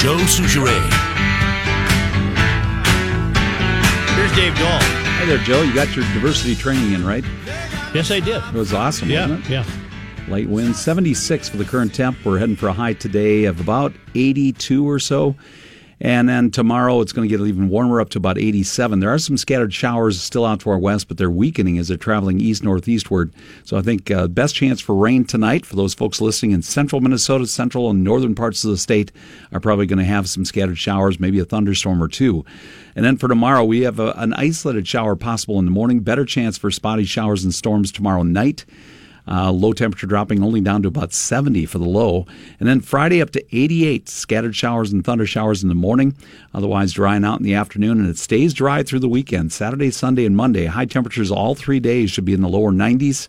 Joe 0.00 0.16
Soucheray. 0.24 0.80
Here's 4.16 4.32
Dave 4.34 4.54
Dahl. 4.56 4.78
Hi 4.80 5.26
there, 5.26 5.36
Joe. 5.36 5.60
You 5.60 5.74
got 5.74 5.94
your 5.94 6.06
diversity 6.14 6.54
training 6.54 6.94
in, 6.94 7.04
right? 7.04 7.24
Yes, 7.92 8.10
I 8.10 8.20
did. 8.20 8.36
It 8.42 8.54
was 8.54 8.72
awesome, 8.72 9.10
Yeah, 9.10 9.26
wasn't 9.28 9.44
it? 9.44 9.50
yeah. 9.50 9.64
Light 10.28 10.48
wind, 10.48 10.74
76 10.76 11.50
for 11.50 11.58
the 11.58 11.64
current 11.66 11.94
temp. 11.94 12.24
We're 12.24 12.38
heading 12.38 12.56
for 12.56 12.68
a 12.68 12.72
high 12.72 12.94
today 12.94 13.44
of 13.44 13.60
about 13.60 13.92
82 14.14 14.88
or 14.88 14.98
so. 14.98 15.36
And 16.00 16.28
then 16.28 16.50
tomorrow 16.50 17.00
it's 17.00 17.12
going 17.12 17.28
to 17.28 17.36
get 17.36 17.44
even 17.44 17.68
warmer 17.68 18.00
up 18.00 18.10
to 18.10 18.18
about 18.18 18.38
87. 18.38 19.00
There 19.00 19.12
are 19.12 19.18
some 19.18 19.36
scattered 19.36 19.74
showers 19.74 20.20
still 20.20 20.44
out 20.44 20.60
to 20.60 20.70
our 20.70 20.78
west, 20.78 21.08
but 21.08 21.16
they're 21.16 21.30
weakening 21.30 21.78
as 21.78 21.88
they're 21.88 21.96
traveling 21.96 22.40
east 22.40 22.62
northeastward. 22.62 23.32
So 23.64 23.76
I 23.76 23.82
think 23.82 24.10
uh, 24.10 24.28
best 24.28 24.54
chance 24.54 24.80
for 24.80 24.94
rain 24.94 25.24
tonight 25.24 25.66
for 25.66 25.76
those 25.76 25.94
folks 25.94 26.20
listening 26.20 26.52
in 26.52 26.62
central 26.62 27.00
Minnesota, 27.00 27.46
central 27.46 27.90
and 27.90 28.04
northern 28.04 28.34
parts 28.34 28.64
of 28.64 28.70
the 28.70 28.76
state 28.76 29.10
are 29.52 29.60
probably 29.60 29.86
going 29.86 29.98
to 29.98 30.04
have 30.04 30.28
some 30.28 30.44
scattered 30.44 30.78
showers, 30.78 31.18
maybe 31.18 31.40
a 31.40 31.44
thunderstorm 31.44 32.02
or 32.02 32.08
two. 32.08 32.44
And 32.94 33.04
then 33.04 33.16
for 33.16 33.28
tomorrow, 33.28 33.64
we 33.64 33.80
have 33.80 33.98
a, 33.98 34.12
an 34.12 34.32
isolated 34.34 34.86
shower 34.86 35.16
possible 35.16 35.58
in 35.58 35.64
the 35.64 35.70
morning. 35.70 36.00
Better 36.00 36.24
chance 36.24 36.56
for 36.58 36.70
spotty 36.70 37.04
showers 37.04 37.44
and 37.44 37.54
storms 37.54 37.90
tomorrow 37.90 38.22
night. 38.22 38.64
Uh, 39.30 39.52
low 39.52 39.72
temperature 39.72 40.06
dropping 40.06 40.42
only 40.42 40.60
down 40.60 40.82
to 40.82 40.88
about 40.88 41.12
70 41.12 41.66
for 41.66 41.78
the 41.78 41.84
low. 41.84 42.26
And 42.58 42.68
then 42.68 42.80
Friday 42.80 43.20
up 43.20 43.30
to 43.30 43.56
88. 43.56 44.08
Scattered 44.08 44.56
showers 44.56 44.92
and 44.92 45.04
thunder 45.04 45.26
showers 45.26 45.62
in 45.62 45.68
the 45.68 45.74
morning, 45.74 46.16
otherwise 46.54 46.92
drying 46.92 47.24
out 47.24 47.38
in 47.38 47.44
the 47.44 47.54
afternoon. 47.54 48.00
And 48.00 48.08
it 48.08 48.18
stays 48.18 48.54
dry 48.54 48.82
through 48.82 49.00
the 49.00 49.08
weekend. 49.08 49.52
Saturday, 49.52 49.90
Sunday, 49.90 50.24
and 50.24 50.36
Monday. 50.36 50.64
High 50.64 50.86
temperatures 50.86 51.30
all 51.30 51.54
three 51.54 51.80
days 51.80 52.10
should 52.10 52.24
be 52.24 52.32
in 52.32 52.40
the 52.40 52.48
lower 52.48 52.72
90s. 52.72 53.28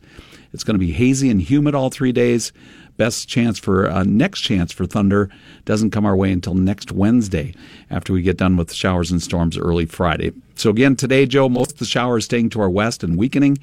It's 0.54 0.64
going 0.64 0.76
to 0.76 0.80
be 0.80 0.92
hazy 0.92 1.30
and 1.30 1.42
humid 1.42 1.76
all 1.76 1.90
three 1.90 2.12
days. 2.12 2.52
Best 2.98 3.30
chance 3.30 3.58
for 3.58 3.90
uh, 3.90 4.04
next 4.04 4.42
chance 4.42 4.74
for 4.74 4.86
thunder 4.86 5.30
doesn't 5.64 5.92
come 5.92 6.06
our 6.06 6.18
way 6.18 6.34
until 6.34 6.54
next 6.54 6.92
Wednesday 6.92 7.54
after 7.90 8.12
we 8.12 8.22
get 8.22 8.36
done 8.36 8.58
with 8.58 8.74
showers 8.74 9.10
and 9.10 9.22
storms 9.22 9.58
early 9.58 9.86
Friday. 9.86 10.34
So 10.56 10.70
again 10.70 10.98
today, 10.98 11.26
Joe, 11.26 11.48
most 11.48 11.74
of 11.74 11.78
the 11.78 11.86
showers 11.86 12.26
staying 12.26 12.50
to 12.50 12.62
our 12.62 12.70
west 12.70 13.02
and 13.02 13.18
weakening, 13.18 13.58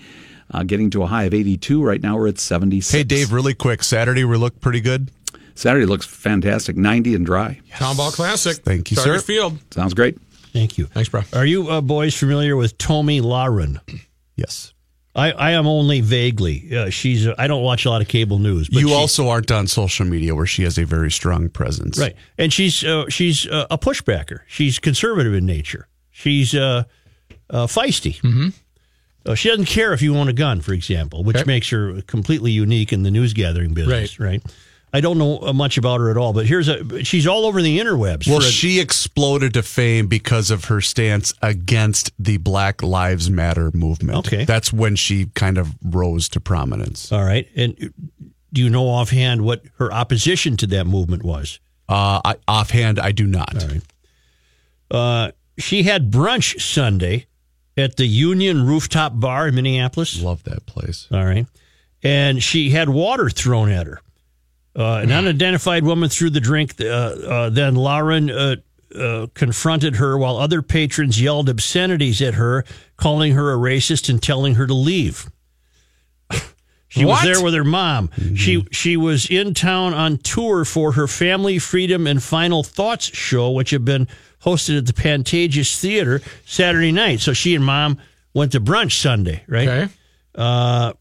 uh, 0.50 0.62
getting 0.62 0.90
to 0.90 1.02
a 1.02 1.06
high 1.06 1.24
of 1.24 1.34
82. 1.34 1.82
Right 1.82 2.00
now 2.02 2.16
we're 2.16 2.28
at 2.28 2.38
76. 2.38 2.90
Hey, 2.92 3.04
Dave, 3.04 3.32
really 3.32 3.54
quick. 3.54 3.82
Saturday 3.82 4.24
we 4.24 4.36
look 4.36 4.60
pretty 4.60 4.80
good. 4.80 5.10
Saturday 5.54 5.86
looks 5.86 6.04
fantastic, 6.06 6.76
90 6.76 7.14
and 7.14 7.24
dry. 7.26 7.60
Town 7.70 7.96
Ball 7.96 8.10
Classic. 8.10 8.56
Thank 8.58 8.90
you, 8.90 8.96
Charter 8.96 9.18
sir. 9.18 9.24
Field. 9.24 9.58
Sounds 9.72 9.94
great. 9.94 10.18
Thank 10.52 10.76
you. 10.78 10.86
Thanks, 10.86 11.08
bro. 11.08 11.22
Are 11.32 11.46
you 11.46 11.68
uh, 11.68 11.80
boys 11.80 12.14
familiar 12.16 12.56
with 12.56 12.76
Tomi 12.78 13.20
Lahren? 13.20 13.80
Yes. 14.36 14.72
I, 15.14 15.32
I 15.32 15.50
am 15.52 15.66
only 15.66 16.02
vaguely. 16.02 16.76
Uh, 16.76 16.90
she's. 16.90 17.26
Uh, 17.26 17.34
I 17.38 17.46
don't 17.46 17.62
watch 17.62 17.86
a 17.86 17.90
lot 17.90 18.02
of 18.02 18.08
cable 18.08 18.38
news. 18.38 18.68
But 18.68 18.80
you 18.80 18.88
she- 18.88 18.94
also 18.94 19.28
aren't 19.30 19.50
on 19.50 19.66
social 19.66 20.04
media 20.04 20.34
where 20.34 20.44
she 20.44 20.62
has 20.64 20.76
a 20.76 20.84
very 20.84 21.10
strong 21.10 21.48
presence. 21.48 21.98
right, 21.98 22.14
and 22.36 22.52
she's 22.52 22.84
uh, 22.84 23.08
she's 23.08 23.46
uh, 23.46 23.66
a 23.70 23.78
pushbacker. 23.78 24.40
She's 24.46 24.78
conservative 24.78 25.32
in 25.32 25.46
nature. 25.46 25.88
She's 26.10 26.54
uh, 26.54 26.84
uh, 27.48 27.66
feisty. 27.66 28.20
Mm-hmm. 28.20 28.48
Uh, 29.26 29.34
she 29.34 29.48
doesn't 29.48 29.64
care 29.66 29.92
if 29.92 30.00
you 30.02 30.16
own 30.16 30.28
a 30.28 30.32
gun, 30.32 30.60
for 30.60 30.72
example, 30.72 31.24
which 31.24 31.36
Okay. 31.36 31.44
makes 31.46 31.68
her 31.70 32.00
completely 32.02 32.52
unique 32.52 32.92
in 32.92 33.02
the 33.02 33.10
news 33.10 33.32
gathering 33.32 33.74
business. 33.74 34.20
Right. 34.20 34.42
I 34.92 35.00
don't 35.00 35.18
know 35.18 35.40
uh, 35.40 35.52
much 35.52 35.76
about 35.76 35.98
her 36.00 36.10
at 36.10 36.16
all, 36.16 36.32
but 36.32 36.46
here's 36.46 36.68
a. 36.68 37.04
She's 37.04 37.26
all 37.26 37.44
over 37.44 37.60
the 37.60 37.78
interwebs. 37.78 38.26
Well, 38.28 38.38
a- 38.38 38.42
she 38.42 38.78
exploded 38.80 39.52
to 39.54 39.62
fame 39.62 40.06
because 40.06 40.50
of 40.50 40.66
her 40.66 40.80
stance 40.80 41.34
against 41.42 42.12
the 42.18 42.36
Black 42.38 42.82
Lives 42.82 43.28
Matter 43.28 43.70
movement. 43.74 44.18
Okay. 44.26 44.44
That's 44.44 44.72
when 44.72 44.96
she 44.96 45.26
kind 45.34 45.58
of 45.58 45.74
rose 45.82 46.28
to 46.30 46.40
prominence. 46.40 47.10
all 47.12 47.24
right, 47.24 47.46
and 47.56 47.92
do 48.52 48.62
you 48.62 48.70
know 48.70 48.88
offhand 48.88 49.42
what 49.42 49.64
her 49.78 49.92
opposition 49.92 50.56
to 50.58 50.66
that 50.68 50.86
movement 50.86 51.24
was? 51.24 51.58
Uh, 51.88 52.20
I, 52.24 52.36
offhand, 52.48 52.98
I 52.98 53.12
do 53.12 53.26
not. 53.26 53.62
All 53.62 53.68
right. 53.68 53.82
Uh, 54.90 55.32
she 55.58 55.82
had 55.82 56.10
brunch 56.10 56.60
Sunday 56.60 57.26
at 57.76 57.96
the 57.96 58.06
Union 58.06 58.66
Rooftop 58.66 59.18
Bar 59.20 59.48
in 59.48 59.54
Minneapolis. 59.54 60.20
Love 60.22 60.42
that 60.44 60.66
place. 60.66 61.06
All 61.12 61.24
right. 61.24 61.46
And 62.02 62.42
she 62.42 62.70
had 62.70 62.88
water 62.88 63.28
thrown 63.30 63.70
at 63.70 63.86
her. 63.86 64.00
Uh, 64.74 65.00
an 65.02 65.10
unidentified 65.10 65.84
woman 65.84 66.08
threw 66.08 66.28
the 66.30 66.40
drink. 66.40 66.74
Uh, 66.80 66.84
uh, 66.84 67.50
then 67.50 67.74
Lahren 67.74 68.30
uh, 68.30 68.56
uh, 68.98 69.26
confronted 69.34 69.96
her 69.96 70.16
while 70.18 70.36
other 70.36 70.60
patrons 70.62 71.20
yelled 71.20 71.48
obscenities 71.48 72.20
at 72.20 72.34
her, 72.34 72.64
calling 72.96 73.32
her 73.32 73.52
a 73.52 73.56
racist 73.56 74.08
and 74.08 74.22
telling 74.22 74.54
her 74.56 74.66
to 74.66 74.74
leave. 74.74 75.30
She 76.88 77.04
What? 77.04 77.24
was 77.26 77.34
there 77.36 77.44
with 77.44 77.52
her 77.52 77.64
mom. 77.64 78.10
She 78.36 78.64
she 78.70 78.96
was 78.96 79.28
in 79.28 79.54
town 79.54 79.92
on 79.92 80.18
tour 80.18 80.64
for 80.64 80.92
her 80.92 81.08
Family 81.08 81.58
Freedom 81.58 82.06
and 82.06 82.22
Final 82.22 82.62
Thoughts 82.62 83.06
show, 83.14 83.50
which 83.50 83.70
had 83.70 83.84
been 83.84 84.06
hosted 84.46 84.78
at 84.78 84.86
the 84.86 84.92
Pantages 84.92 85.78
Theater 85.78 86.22
Saturday 86.44 86.92
night. 86.92 87.20
So 87.20 87.32
she 87.32 87.54
and 87.54 87.64
mom 87.64 87.98
went 88.32 88.52
to 88.52 88.60
brunch 88.60 89.00
Sunday, 89.00 89.42
right? 89.48 89.68
Okay. 89.68 89.92
Uh, 90.34 90.92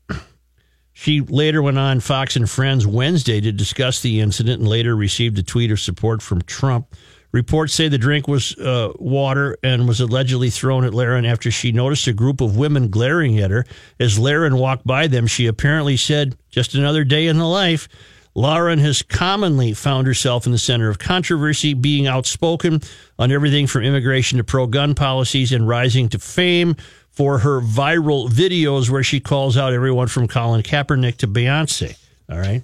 she 0.94 1.22
later 1.22 1.62
went 1.62 1.78
on 1.78 2.00
Fox 2.00 2.36
and 2.36 2.50
Friends 2.50 2.88
Wednesday 2.88 3.42
to 3.42 3.52
discuss 3.52 4.02
the 4.02 4.22
incident 4.22 4.60
and 4.60 4.68
later 4.68 4.96
received 4.96 5.38
a 5.38 5.44
tweet 5.44 5.70
of 5.72 5.80
support 5.80 6.22
from 6.22 6.42
Trump. 6.44 6.96
Reports 7.34 7.74
say 7.74 7.90
the 7.90 7.98
drink 7.98 8.30
was 8.30 8.58
uh, 8.58 8.94
water 8.96 9.58
and 9.62 9.90
was 9.90 10.00
allegedly 10.00 10.50
thrown 10.50 10.86
at 10.86 10.94
Lahren 10.94 11.30
after 11.30 11.52
she 11.52 11.74
noticed 11.74 12.08
a 12.08 12.14
group 12.14 12.40
of 12.40 12.56
women 12.56 12.88
glaring 12.90 13.40
at 13.40 13.52
her. 13.52 13.66
As 14.00 14.18
Lahren 14.18 14.58
walked 14.58 14.88
by 14.88 15.08
them, 15.08 15.28
she 15.28 15.48
apparently 15.48 15.98
said, 15.98 16.38
Just 16.50 16.76
another 16.76 17.04
day 17.04 17.28
in 17.28 17.38
the 17.38 17.46
life. 17.46 17.90
Lahren 18.36 18.80
has 18.80 19.02
commonly 19.02 19.74
found 19.74 20.08
herself 20.08 20.46
in 20.46 20.52
the 20.52 20.58
center 20.58 20.90
of 20.90 21.00
controversy, 21.00 21.74
being 21.74 22.06
outspoken 22.06 22.82
on 23.18 23.32
everything 23.32 23.66
from 23.66 23.84
immigration 23.84 24.38
to 24.38 24.44
pro 24.44 24.68
gun 24.68 24.94
policies 24.94 25.54
and 25.54 25.68
rising 25.68 26.10
to 26.10 26.20
fame 26.20 26.76
for 27.12 27.40
her 27.40 27.62
viral 27.62 28.30
videos 28.30 28.90
where 28.90 29.04
she 29.04 29.22
calls 29.22 29.56
out 29.56 29.72
everyone 29.72 30.08
from 30.08 30.28
Colin 30.28 30.64
Kaepernick 30.64 31.16
to 31.18 31.28
Beyonce. 31.28 31.98
All 32.30 32.38
right. 32.38 32.62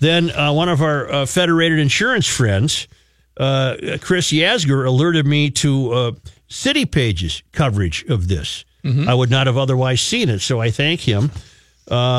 Then 0.00 0.30
uh, 0.30 0.52
one 0.54 0.70
of 0.70 0.80
our 0.80 1.12
uh, 1.12 1.26
Federated 1.26 1.78
Insurance 1.78 2.26
friends, 2.26 2.88
uh, 3.36 3.76
Chris 4.00 4.32
Yasger, 4.32 4.86
alerted 4.86 5.26
me 5.26 5.50
to 5.50 5.92
uh, 5.92 6.12
City 6.48 6.86
Pages 6.86 7.42
coverage 7.52 8.04
of 8.08 8.28
this. 8.28 8.64
I 9.10 9.12
would 9.12 9.30
not 9.30 9.46
have 9.46 9.58
otherwise 9.58 10.00
seen 10.00 10.30
it, 10.30 10.38
so 10.40 10.58
I 10.58 10.70
thank 10.70 11.00
him. 11.00 11.30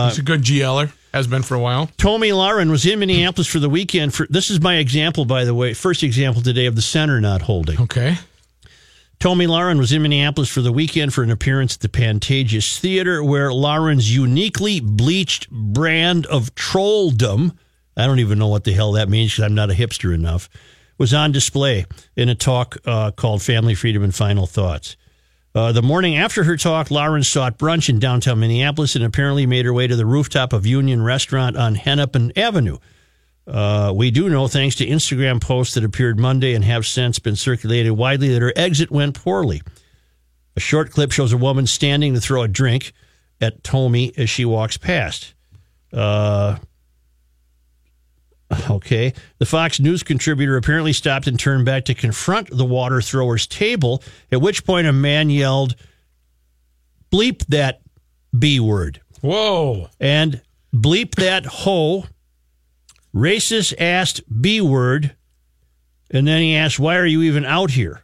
He's 0.10 0.20
a 0.20 0.24
good 0.24 0.44
GLer. 0.44 0.92
Has 1.14 1.28
been 1.28 1.44
for 1.44 1.56
a 1.56 1.60
while. 1.60 1.90
Tomi 1.98 2.30
Lahren 2.30 2.72
was 2.72 2.86
in 2.86 3.00
Minneapolis 3.00 3.48
for 3.48 3.60
the 3.60 3.70
weekend. 3.70 4.14
For 4.14 4.26
this 4.30 4.50
is 4.50 4.62
my 4.62 4.78
example, 4.78 5.26
by 5.26 5.44
the 5.44 5.54
way, 5.54 5.74
first 5.74 6.04
example 6.04 6.42
today 6.42 6.68
of 6.68 6.76
the 6.76 6.82
center 6.82 7.20
not 7.20 7.42
holding. 7.42 7.82
Okay. 7.82 8.18
Tomi 9.20 9.46
Lahren 9.46 9.78
was 9.78 9.92
in 9.92 10.02
Minneapolis 10.02 10.50
for 10.50 10.62
the 10.62 10.72
weekend 10.72 11.14
for 11.14 11.22
an 11.22 11.30
appearance 11.30 11.76
at 11.76 11.82
the 11.82 11.90
Pantages 11.90 12.80
Theater, 12.80 13.24
where 13.24 13.50
Lahren's 13.50 14.16
uniquely 14.16 14.80
bleached 14.80 15.48
brand 15.52 16.26
of 16.26 16.56
trolldom, 16.56 17.56
I 17.96 18.08
don't 18.08 18.20
even 18.20 18.40
know 18.40 18.48
what 18.48 18.64
the 18.64 18.74
hell 18.74 18.94
that 18.94 19.10
means 19.10 19.34
because 19.34 19.44
I'm 19.44 19.54
not 19.54 19.70
a 19.70 19.76
hipster 19.76 20.12
enough, 20.12 20.50
was 20.98 21.14
on 21.14 21.32
display 21.32 21.86
in 22.16 22.30
a 22.30 22.36
talk 22.36 22.78
uh, 22.86 23.12
called 23.12 23.44
Family 23.44 23.76
Freedom 23.76 24.02
and 24.02 24.16
Final 24.16 24.48
Thoughts. 24.48 24.96
Uh, 25.54 25.72
the 25.74 25.82
morning 25.82 26.16
after 26.16 26.46
her 26.46 26.56
talk, 26.56 26.88
Lahren 26.88 27.26
sought 27.26 27.58
brunch 27.58 27.90
in 27.90 28.00
downtown 28.00 28.40
Minneapolis 28.40 28.96
and 28.96 29.04
apparently 29.04 29.46
made 29.46 29.66
her 29.66 29.74
way 29.74 29.86
to 29.86 29.98
the 29.98 30.06
rooftop 30.06 30.54
of 30.54 30.66
Union 30.66 31.02
Restaurant 31.02 31.58
on 31.58 31.76
Hennepin 31.76 32.32
Avenue. 32.38 32.78
Uh, 33.46 33.92
we 33.94 34.12
do 34.12 34.30
know, 34.30 34.48
thanks 34.48 34.76
to 34.76 34.86
Instagram 34.86 35.42
posts 35.42 35.74
that 35.74 35.84
appeared 35.84 36.18
Monday 36.18 36.54
and 36.54 36.64
have 36.64 36.86
since 36.86 37.20
been 37.20 37.36
circulated 37.36 37.92
widely, 37.92 38.30
that 38.30 38.42
her 38.42 38.54
exit 38.56 38.92
went 38.92 39.22
poorly. 39.22 39.62
A 40.56 40.62
short 40.62 40.92
clip 40.92 41.12
shows 41.12 41.34
a 41.34 41.38
woman 41.38 41.68
standing 41.68 42.14
to 42.14 42.22
throw 42.22 42.44
a 42.44 42.48
drink 42.48 42.94
at 43.42 43.64
Tomi 43.64 44.14
as 44.18 44.30
she 44.30 44.46
walks 44.46 44.78
past. 44.78 45.34
Uh, 45.92 46.58
okay. 48.70 49.14
The 49.40 49.46
Fox 49.46 49.80
News 49.80 50.04
contributor 50.04 50.58
apparently 50.58 50.94
stopped 50.94 51.28
and 51.28 51.40
turned 51.40 51.66
back 51.66 51.86
to 51.86 51.94
confront 51.94 52.50
the 52.50 52.66
water 52.66 53.02
thrower's 53.02 53.48
table, 53.48 54.04
at 54.32 54.42
which 54.42 54.66
point 54.66 54.88
a 54.88 54.94
man 54.94 55.30
yelled, 55.30 55.76
Bleep 57.12 57.46
that 57.48 57.82
B 58.38 58.60
word 58.60 59.02
Whoa. 59.22 59.90
and 60.00 60.42
bleep 60.74 61.16
that 61.16 61.46
hoe, 61.46 62.06
racist 63.14 63.74
asked 63.78 64.22
B 64.42 64.62
word, 64.62 65.16
and 66.10 66.28
then 66.28 66.42
he 66.42 66.56
asked, 66.56 66.80
Why 66.80 66.98
are 66.98 67.06
you 67.06 67.22
even 67.24 67.46
out 67.46 67.72
here? 67.72 68.04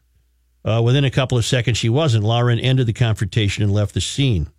Uh, 0.65 0.81
within 0.81 1.05
a 1.05 1.11
couple 1.11 1.37
of 1.37 1.45
seconds, 1.45 1.77
she 1.77 1.87
wasn't. 1.87 2.25
Lahren 2.25 2.59
ended 2.61 2.87
the 2.87 2.93
confrontation 2.93 3.63
and 3.63 3.71
left 3.71 3.93
the 3.93 4.01
scene. 4.01 4.49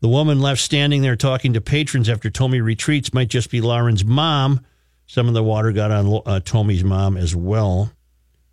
The 0.00 0.08
woman 0.08 0.40
left 0.40 0.60
standing 0.60 1.02
there 1.02 1.16
talking 1.16 1.52
to 1.52 1.60
patrons 1.60 2.08
after 2.08 2.30
Tomi 2.30 2.60
retreats 2.60 3.12
might 3.12 3.28
just 3.28 3.50
be 3.50 3.60
Lahren's 3.60 4.04
mom. 4.04 4.60
Some 5.06 5.28
of 5.28 5.34
the 5.34 5.42
water 5.42 5.72
got 5.72 5.90
on 5.90 6.22
uh, 6.26 6.40
Tomi's 6.40 6.84
mom 6.84 7.16
as 7.16 7.34
well. 7.34 7.90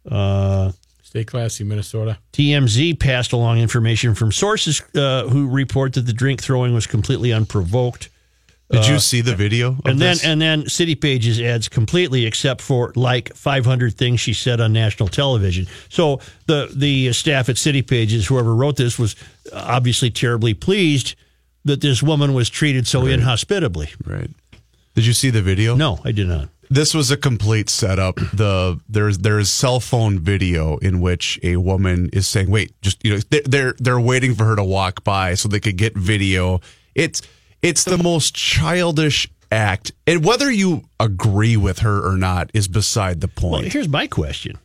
Uh, 0.09 0.71
Stay 1.01 1.23
classy, 1.23 1.63
Minnesota. 1.63 2.17
TMZ 2.33 2.99
passed 2.99 3.33
along 3.33 3.59
information 3.59 4.15
from 4.15 4.31
sources 4.31 4.81
uh, 4.95 5.27
who 5.27 5.47
report 5.47 5.93
that 5.93 6.01
the 6.01 6.13
drink 6.13 6.41
throwing 6.41 6.73
was 6.73 6.87
completely 6.87 7.31
unprovoked. 7.31 8.09
Did 8.71 8.87
you 8.87 8.97
see 8.97 9.21
the 9.21 9.35
video? 9.35 9.69
Of 9.73 9.81
And 9.85 9.99
then 9.99 10.13
this? 10.13 10.25
and 10.25 10.41
then 10.41 10.67
City 10.67 10.95
Pages 10.95 11.39
adds 11.39 11.69
completely 11.69 12.25
except 12.25 12.59
for 12.59 12.91
like 12.95 13.31
500 13.35 13.93
things 13.93 14.19
she 14.19 14.33
said 14.33 14.59
on 14.59 14.73
national 14.73 15.09
television. 15.09 15.67
So 15.89 16.19
the 16.47 16.71
the 16.75 17.13
staff 17.13 17.49
at 17.49 17.59
City 17.59 17.83
Pages, 17.83 18.25
whoever 18.25 18.55
wrote 18.55 18.77
this, 18.77 18.97
was 18.97 19.15
obviously 19.53 20.09
terribly 20.09 20.55
pleased 20.55 21.13
that 21.65 21.81
this 21.81 22.01
woman 22.01 22.33
was 22.33 22.49
treated 22.49 22.87
so 22.87 23.05
inhospitably. 23.05 23.89
right. 24.07 24.31
Did 24.95 25.05
you 25.05 25.13
see 25.13 25.29
the 25.29 25.41
video? 25.41 25.75
No, 25.75 25.99
I 26.05 26.11
did 26.11 26.27
not. 26.27 26.49
This 26.69 26.93
was 26.93 27.11
a 27.11 27.17
complete 27.17 27.69
setup. 27.69 28.15
The 28.15 28.79
there's 28.89 29.19
there's 29.19 29.49
cell 29.49 29.79
phone 29.79 30.19
video 30.19 30.77
in 30.77 31.01
which 31.01 31.39
a 31.43 31.57
woman 31.57 32.09
is 32.13 32.25
saying, 32.27 32.49
"Wait, 32.49 32.73
just 32.81 33.03
you 33.05 33.13
know, 33.15 33.19
they're 33.29 33.41
they're, 33.45 33.75
they're 33.79 33.99
waiting 33.99 34.33
for 34.33 34.45
her 34.45 34.55
to 34.55 34.63
walk 34.63 35.03
by 35.03 35.33
so 35.35 35.47
they 35.49 35.59
could 35.59 35.77
get 35.77 35.95
video." 35.95 36.61
It's 36.95 37.21
it's 37.61 37.83
the 37.83 37.97
most 37.97 38.33
childish 38.35 39.27
act, 39.51 39.91
and 40.07 40.23
whether 40.25 40.51
you 40.51 40.83
agree 40.99 41.57
with 41.57 41.79
her 41.79 42.07
or 42.07 42.17
not 42.17 42.49
is 42.53 42.67
beside 42.67 43.21
the 43.21 43.29
Well, 43.41 43.59
point. 43.61 43.73
here's 43.73 43.89
my 43.89 44.07
question. 44.07 44.57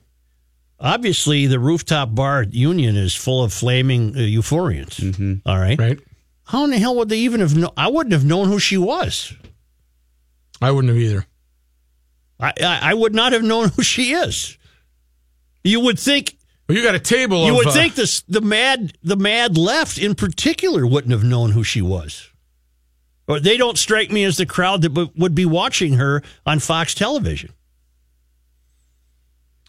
Obviously, 0.80 1.46
the 1.46 1.58
rooftop 1.58 2.14
bar 2.14 2.44
union 2.44 2.96
is 2.96 3.14
full 3.14 3.42
of 3.42 3.52
flaming 3.52 4.10
uh, 4.14 4.20
euphorians. 4.20 5.40
All 5.44 5.58
right. 5.58 5.78
Right. 5.78 5.98
How 6.44 6.64
in 6.64 6.70
the 6.70 6.78
hell 6.78 6.94
would 6.96 7.08
they 7.08 7.18
even 7.18 7.40
have 7.40 7.56
known? 7.56 7.70
I 7.76 7.88
wouldn't 7.88 8.12
have 8.12 8.24
known 8.24 8.48
who 8.48 8.58
she 8.58 8.78
was. 8.78 9.34
I 10.60 10.70
wouldn't 10.70 10.92
have 10.92 11.00
either. 11.02 11.26
I, 12.40 12.52
I, 12.60 12.78
I 12.90 12.94
would 12.94 13.14
not 13.14 13.32
have 13.32 13.42
known 13.42 13.68
who 13.76 13.82
she 13.82 14.12
is. 14.12 14.56
You 15.64 15.80
would 15.80 15.98
think 15.98 16.36
Well, 16.68 16.76
you 16.78 16.84
got 16.84 16.94
a 16.94 17.00
table 17.00 17.44
you 17.44 17.52
of. 17.52 17.56
would 17.58 17.66
uh, 17.68 17.72
think 17.72 17.94
this 17.94 18.22
the 18.22 18.40
mad 18.40 18.96
the 19.02 19.16
mad 19.16 19.56
left 19.58 19.98
in 19.98 20.14
particular 20.14 20.86
wouldn't 20.86 21.12
have 21.12 21.24
known 21.24 21.50
who 21.50 21.64
she 21.64 21.82
was. 21.82 22.30
Or 23.26 23.38
they 23.40 23.58
don't 23.58 23.76
strike 23.76 24.10
me 24.10 24.24
as 24.24 24.38
the 24.38 24.46
crowd 24.46 24.80
that 24.82 25.10
would 25.16 25.34
be 25.34 25.44
watching 25.44 25.94
her 25.94 26.22
on 26.46 26.60
Fox 26.60 26.94
television. 26.94 27.50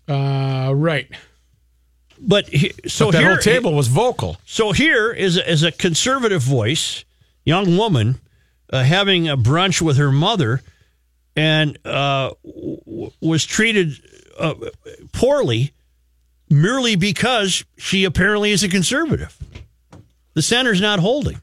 uh, 0.07 0.71
right. 0.73 1.07
But 2.21 2.47
he, 2.49 2.73
so 2.87 3.07
but 3.07 3.11
that 3.11 3.19
here 3.21 3.29
whole 3.29 3.37
table 3.37 3.73
was 3.73 3.87
vocal. 3.87 4.37
So 4.45 4.71
here 4.71 5.11
is 5.11 5.37
a, 5.37 5.49
is 5.49 5.63
a 5.63 5.71
conservative 5.71 6.41
voice, 6.41 7.05
young 7.45 7.77
woman, 7.77 8.19
uh, 8.71 8.83
having 8.83 9.27
a 9.29 9.37
brunch 9.37 9.81
with 9.81 9.97
her 9.97 10.11
mother, 10.11 10.61
and 11.35 11.77
uh, 11.85 12.31
w- 12.43 13.11
was 13.21 13.45
treated 13.45 13.93
uh, 14.37 14.55
poorly 15.11 15.73
merely 16.49 16.95
because 16.95 17.63
she 17.77 18.03
apparently 18.05 18.51
is 18.51 18.63
a 18.63 18.69
conservative. 18.69 19.37
The 20.33 20.41
center's 20.41 20.81
not 20.81 20.99
holding. 20.99 21.41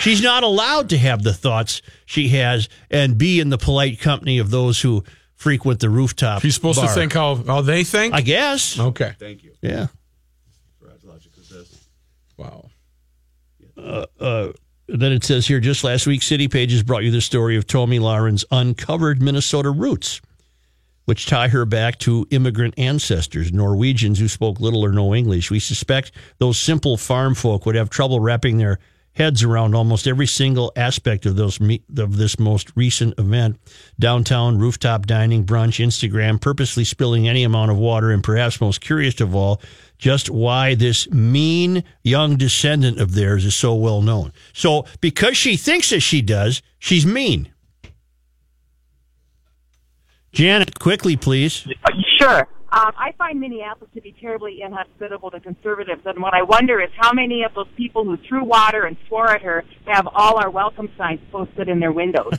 She's 0.00 0.22
not 0.22 0.42
allowed 0.42 0.90
to 0.90 0.98
have 0.98 1.22
the 1.22 1.32
thoughts 1.32 1.82
she 2.04 2.28
has 2.28 2.68
and 2.90 3.18
be 3.18 3.40
in 3.40 3.48
the 3.48 3.58
polite 3.58 3.98
company 3.98 4.38
of 4.38 4.50
those 4.50 4.80
who 4.80 5.02
frequent 5.34 5.80
the 5.80 5.90
rooftop. 5.90 6.42
She's 6.42 6.54
supposed 6.54 6.78
bar. 6.80 6.88
to 6.88 6.94
think 6.94 7.12
how, 7.12 7.34
how 7.36 7.60
they 7.62 7.82
think? 7.82 8.14
I 8.14 8.20
guess. 8.20 8.78
okay. 8.78 9.14
Thank 9.18 9.42
you. 9.42 9.52
Yeah. 9.62 9.86
Wow. 12.36 12.68
uh, 14.20 14.52
then 14.88 15.12
it 15.12 15.24
says 15.24 15.46
here 15.46 15.60
just 15.60 15.84
last 15.84 16.06
week, 16.06 16.22
City 16.22 16.48
Pages 16.48 16.82
brought 16.82 17.04
you 17.04 17.10
the 17.10 17.20
story 17.20 17.56
of 17.56 17.66
Tomi 17.66 17.98
Lahren's 17.98 18.44
uncovered 18.50 19.20
Minnesota 19.20 19.70
roots, 19.70 20.20
which 21.06 21.26
tie 21.26 21.48
her 21.48 21.64
back 21.64 21.98
to 22.00 22.26
immigrant 22.30 22.74
ancestors, 22.78 23.52
Norwegians 23.52 24.18
who 24.18 24.28
spoke 24.28 24.60
little 24.60 24.84
or 24.84 24.92
no 24.92 25.14
English. 25.14 25.50
We 25.50 25.60
suspect 25.60 26.12
those 26.38 26.58
simple 26.58 26.96
farm 26.96 27.34
folk 27.34 27.66
would 27.66 27.74
have 27.74 27.90
trouble 27.90 28.20
wrapping 28.20 28.58
their 28.58 28.78
heads 29.16 29.42
around 29.42 29.74
almost 29.74 30.06
every 30.06 30.26
single 30.26 30.70
aspect 30.76 31.24
of 31.24 31.36
those 31.36 31.58
of 31.96 32.16
this 32.16 32.38
most 32.38 32.70
recent 32.76 33.18
event 33.18 33.58
downtown 33.98 34.58
rooftop 34.58 35.06
dining 35.06 35.44
brunch 35.44 35.82
instagram 35.84 36.38
purposely 36.38 36.84
spilling 36.84 37.26
any 37.26 37.42
amount 37.42 37.70
of 37.70 37.78
water 37.78 38.10
and 38.10 38.22
perhaps 38.22 38.60
most 38.60 38.82
curious 38.82 39.18
of 39.22 39.34
all 39.34 39.60
just 39.98 40.30
why 40.30 40.74
this 40.74 41.10
mean 41.10 41.84
young 42.02 42.36
descendant 42.36 43.00
of 43.00 43.14
theirs 43.14 43.44
is 43.44 43.54
so 43.54 43.74
well 43.74 44.02
known 44.02 44.32
so 44.52 44.84
because 45.00 45.36
she 45.36 45.56
thinks 45.56 45.90
that 45.90 46.00
she 46.00 46.20
does 46.22 46.62
she's 46.78 47.06
mean 47.06 47.52
janet 50.32 50.78
quickly 50.78 51.16
please 51.16 51.66
Sure. 52.18 52.48
Um, 52.72 52.92
I 52.98 53.12
find 53.16 53.40
Minneapolis 53.40 53.90
to 53.94 54.00
be 54.00 54.14
terribly 54.20 54.60
inhospitable 54.60 55.30
to 55.30 55.40
conservatives, 55.40 56.02
and 56.04 56.20
what 56.20 56.34
I 56.34 56.42
wonder 56.42 56.80
is 56.82 56.90
how 56.96 57.12
many 57.12 57.44
of 57.44 57.54
those 57.54 57.68
people 57.76 58.04
who 58.04 58.16
threw 58.28 58.44
water 58.44 58.84
and 58.84 58.96
swore 59.06 59.30
at 59.30 59.42
her 59.42 59.64
have 59.86 60.08
all 60.14 60.36
our 60.38 60.50
welcome 60.50 60.90
signs 60.98 61.20
posted 61.30 61.68
in 61.68 61.78
their 61.78 61.92
windows. 61.92 62.32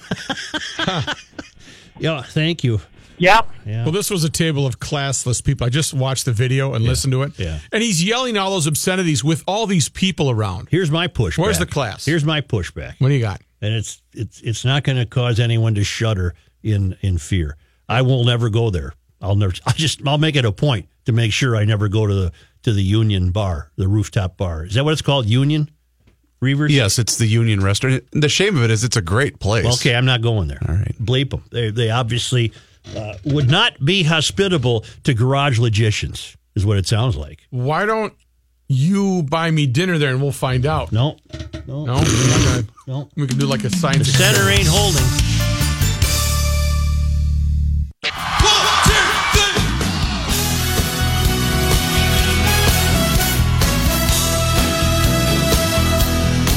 yeah 1.99 2.21
thank 2.21 2.63
you 2.63 2.79
yep. 3.17 3.47
yeah 3.65 3.83
Well, 3.83 3.91
this 3.91 4.09
was 4.09 4.23
a 4.23 4.29
table 4.29 4.65
of 4.65 4.79
classless 4.79 5.43
people. 5.43 5.65
I 5.67 5.69
just 5.69 5.93
watched 5.93 6.25
the 6.25 6.31
video 6.33 6.73
and 6.73 6.83
listened 6.85 7.11
to 7.13 7.23
it. 7.23 7.37
Yeah. 7.39 7.59
And 7.71 7.81
he's 7.83 8.03
yelling 8.03 8.37
all 8.37 8.51
those 8.51 8.67
obscenities 8.67 9.23
with 9.23 9.43
all 9.47 9.67
these 9.67 9.89
people 9.89 10.29
around. 10.29 10.67
here's 10.71 10.91
my 10.91 11.07
pushback 11.07 11.37
Where's 11.39 11.59
the 11.59 11.65
class? 11.65 12.05
here's 12.05 12.25
my 12.25 12.41
pushback 12.41 12.95
What 12.99 13.09
do 13.09 13.13
you 13.13 13.21
got? 13.21 13.41
and 13.61 13.73
it's 13.73 14.01
it's 14.13 14.41
it's 14.41 14.63
not 14.65 14.83
going 14.83 14.97
to 14.97 15.05
cause 15.05 15.39
anyone 15.39 15.75
to 15.75 15.83
shudder 15.83 16.35
in 16.63 16.95
in 17.01 17.17
fear. 17.17 17.57
I 17.89 18.01
will 18.03 18.23
never 18.25 18.49
go 18.49 18.69
there. 18.69 18.93
I'll 19.21 19.35
never. 19.35 19.53
I'll 19.65 19.73
just 19.73 20.05
I'll 20.05 20.17
make 20.19 20.35
it 20.35 20.45
a 20.45 20.51
point 20.51 20.87
to 21.05 21.11
make 21.11 21.31
sure 21.31 21.55
I 21.55 21.65
never 21.65 21.87
go 21.87 22.05
to 22.05 22.13
the 22.13 22.31
to 22.63 22.73
the 22.73 22.83
Union 22.83 23.31
Bar, 23.31 23.71
the 23.77 23.87
rooftop 23.87 24.37
bar. 24.37 24.65
Is 24.65 24.73
that 24.75 24.83
what 24.83 24.91
it's 24.93 25.01
called? 25.01 25.25
Union 25.25 25.71
Reavers. 26.41 26.69
Yes, 26.69 26.99
it's 26.99 27.17
the 27.17 27.25
Union 27.25 27.61
Restaurant. 27.63 28.03
The 28.11 28.29
shame 28.29 28.57
of 28.57 28.63
it 28.63 28.69
is 28.69 28.83
it's 28.83 28.97
a 28.97 29.01
great 29.01 29.39
place. 29.39 29.65
Okay, 29.79 29.95
I'm 29.95 30.05
not 30.05 30.21
going 30.21 30.47
there. 30.47 30.59
All 30.67 30.75
right. 30.75 30.95
bleep 31.03 31.31
them. 31.31 31.43
They 31.51 31.71
they 31.71 31.89
obviously 31.89 32.51
uh, 32.95 33.15
would 33.25 33.49
not 33.49 33.83
be 33.83 34.03
hospitable 34.03 34.85
to 35.03 35.13
garage 35.13 35.59
logicians. 35.59 36.35
Is 36.55 36.65
what 36.65 36.77
it 36.77 36.87
sounds 36.87 37.15
like. 37.15 37.41
Why 37.51 37.85
don't 37.85 38.13
you 38.67 39.21
buy 39.23 39.51
me 39.51 39.67
dinner 39.67 39.97
there 39.99 40.09
and 40.09 40.21
we'll 40.21 40.31
find 40.31 40.65
out? 40.65 40.91
No, 40.91 41.17
no, 41.67 41.85
No? 41.85 41.93
We're 41.95 41.99
not 41.99 42.45
gonna- 42.45 42.67
no. 42.87 43.09
We 43.15 43.27
can 43.27 43.37
do 43.37 43.45
like 43.45 43.63
a 43.63 43.69
science. 43.69 44.07
The 44.07 44.13
science 44.17 44.37
center 44.37 44.49
ain't 44.49 44.67
holding. 44.67 45.03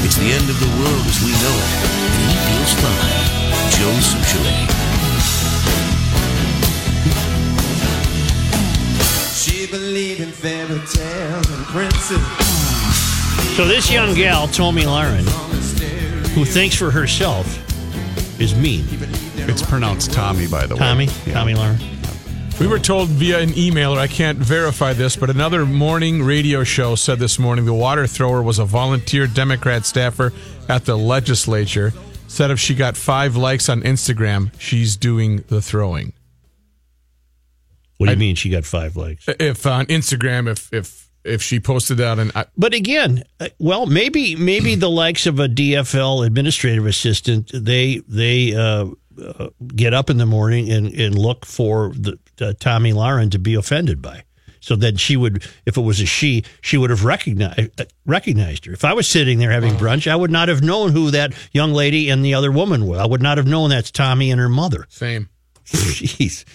It's 0.03 0.17
the 0.17 0.31
end 0.33 0.49
of 0.49 0.57
the 0.59 0.71
world 0.81 1.05
as 1.05 1.19
we 1.23 1.31
know 1.31 1.55
it, 1.61 1.69
and 2.17 2.31
he 2.31 2.37
feels 2.49 2.73
fine. 2.81 3.71
Joe 3.77 3.95
Soucheray. 4.01 4.60
So 13.55 13.65
this 13.65 13.91
young 13.91 14.13
gal, 14.13 14.47
Tomi 14.47 14.83
Lahren, 14.83 15.25
who 16.33 16.43
thinks 16.45 16.75
for 16.75 16.91
herself, 16.91 17.47
is 18.41 18.53
mean. 18.55 18.85
It's 19.37 19.61
pronounced 19.61 20.11
Tomi, 20.11 20.47
by 20.47 20.65
the 20.65 20.75
way. 20.75 20.79
Tomi, 20.79 21.05
Yeah. 21.25 21.33
Tomi 21.33 21.53
Lahren. 21.53 22.59
We 22.59 22.67
were 22.67 22.79
told 22.79 23.07
via 23.09 23.39
an 23.39 23.57
email, 23.57 23.93
or 23.95 23.99
I 23.99 24.07
can't 24.07 24.37
verify 24.37 24.93
this, 24.93 25.15
but 25.15 25.29
another 25.29 25.65
morning 25.65 26.21
radio 26.23 26.63
show 26.63 26.95
said 26.95 27.19
this 27.19 27.39
morning 27.39 27.65
the 27.65 27.73
water 27.73 28.05
thrower 28.05 28.43
was 28.43 28.59
a 28.59 28.65
volunteer 28.65 29.25
Democrat 29.25 29.85
staffer 29.85 30.33
at 30.69 30.85
the 30.85 30.97
legislature. 30.97 31.93
Said 32.27 32.51
if 32.51 32.59
she 32.59 32.75
got 32.75 32.95
five 32.97 33.35
likes 33.35 33.67
on 33.69 33.81
Instagram, 33.81 34.51
she's 34.59 34.95
doing 34.97 35.43
the 35.47 35.61
throwing. 35.61 36.13
What 37.97 38.07
do 38.07 38.11
you 38.13 38.17
mean 38.19 38.35
she 38.35 38.49
got 38.49 38.65
five 38.65 38.95
likes? 38.95 39.25
If 39.39 39.65
on 39.65 39.85
Instagram, 39.87 40.47
if 40.49 40.71
if 40.73 41.10
if 41.23 41.41
she 41.41 41.59
posted 41.59 41.97
that, 41.97 42.19
and 42.19 42.31
I, 42.35 42.45
But 42.57 42.73
again, 42.73 43.23
uh, 43.39 43.49
well, 43.59 43.85
maybe 43.85 44.35
maybe 44.35 44.75
the 44.75 44.89
likes 44.89 45.25
of 45.25 45.39
a 45.39 45.47
DFL 45.47 46.25
administrative 46.25 46.85
assistant, 46.85 47.51
they 47.53 48.01
they 48.07 48.55
uh, 48.55 48.87
uh, 49.21 49.49
get 49.75 49.93
up 49.93 50.09
in 50.09 50.17
the 50.17 50.25
morning 50.25 50.71
and, 50.71 50.87
and 50.93 51.17
look 51.17 51.45
for 51.45 51.91
the 51.93 52.17
uh, 52.39 52.53
Tomi 52.59 52.93
Lahren 52.93 53.31
to 53.31 53.39
be 53.39 53.55
offended 53.55 54.01
by. 54.01 54.23
So 54.61 54.75
then 54.75 54.95
she 54.95 55.17
would, 55.17 55.43
if 55.65 55.75
it 55.75 55.81
was 55.81 55.99
a 55.99 56.05
she, 56.05 56.43
she 56.61 56.77
would 56.77 56.91
have 56.91 57.03
recognized 57.03 57.81
recognized 58.05 58.65
her. 58.65 58.73
If 58.73 58.85
I 58.85 58.93
was 58.93 59.07
sitting 59.09 59.39
there 59.39 59.51
having 59.51 59.73
brunch, 59.73 60.09
I 60.09 60.15
would 60.15 60.31
not 60.31 60.49
have 60.49 60.61
known 60.61 60.91
who 60.91 61.11
that 61.11 61.33
young 61.51 61.73
lady 61.73 62.09
and 62.09 62.23
the 62.23 62.35
other 62.35 62.51
woman 62.51 62.85
were. 62.85 62.99
I 62.99 63.05
would 63.05 63.23
not 63.23 63.37
have 63.37 63.47
known 63.47 63.71
that's 63.71 63.91
Tomi 63.91 64.31
and 64.31 64.39
her 64.39 64.49
mother. 64.49 64.85
same. 64.89 65.29
Jeez. 65.65 66.45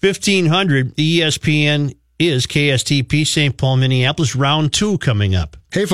1500 0.00 0.96
ESPN 0.96 1.94
is 2.18 2.46
KSTP 2.46 3.26
St. 3.26 3.56
Paul, 3.56 3.78
Minneapolis, 3.78 4.36
round 4.36 4.72
two 4.72 4.98
coming 4.98 5.34
up. 5.34 5.56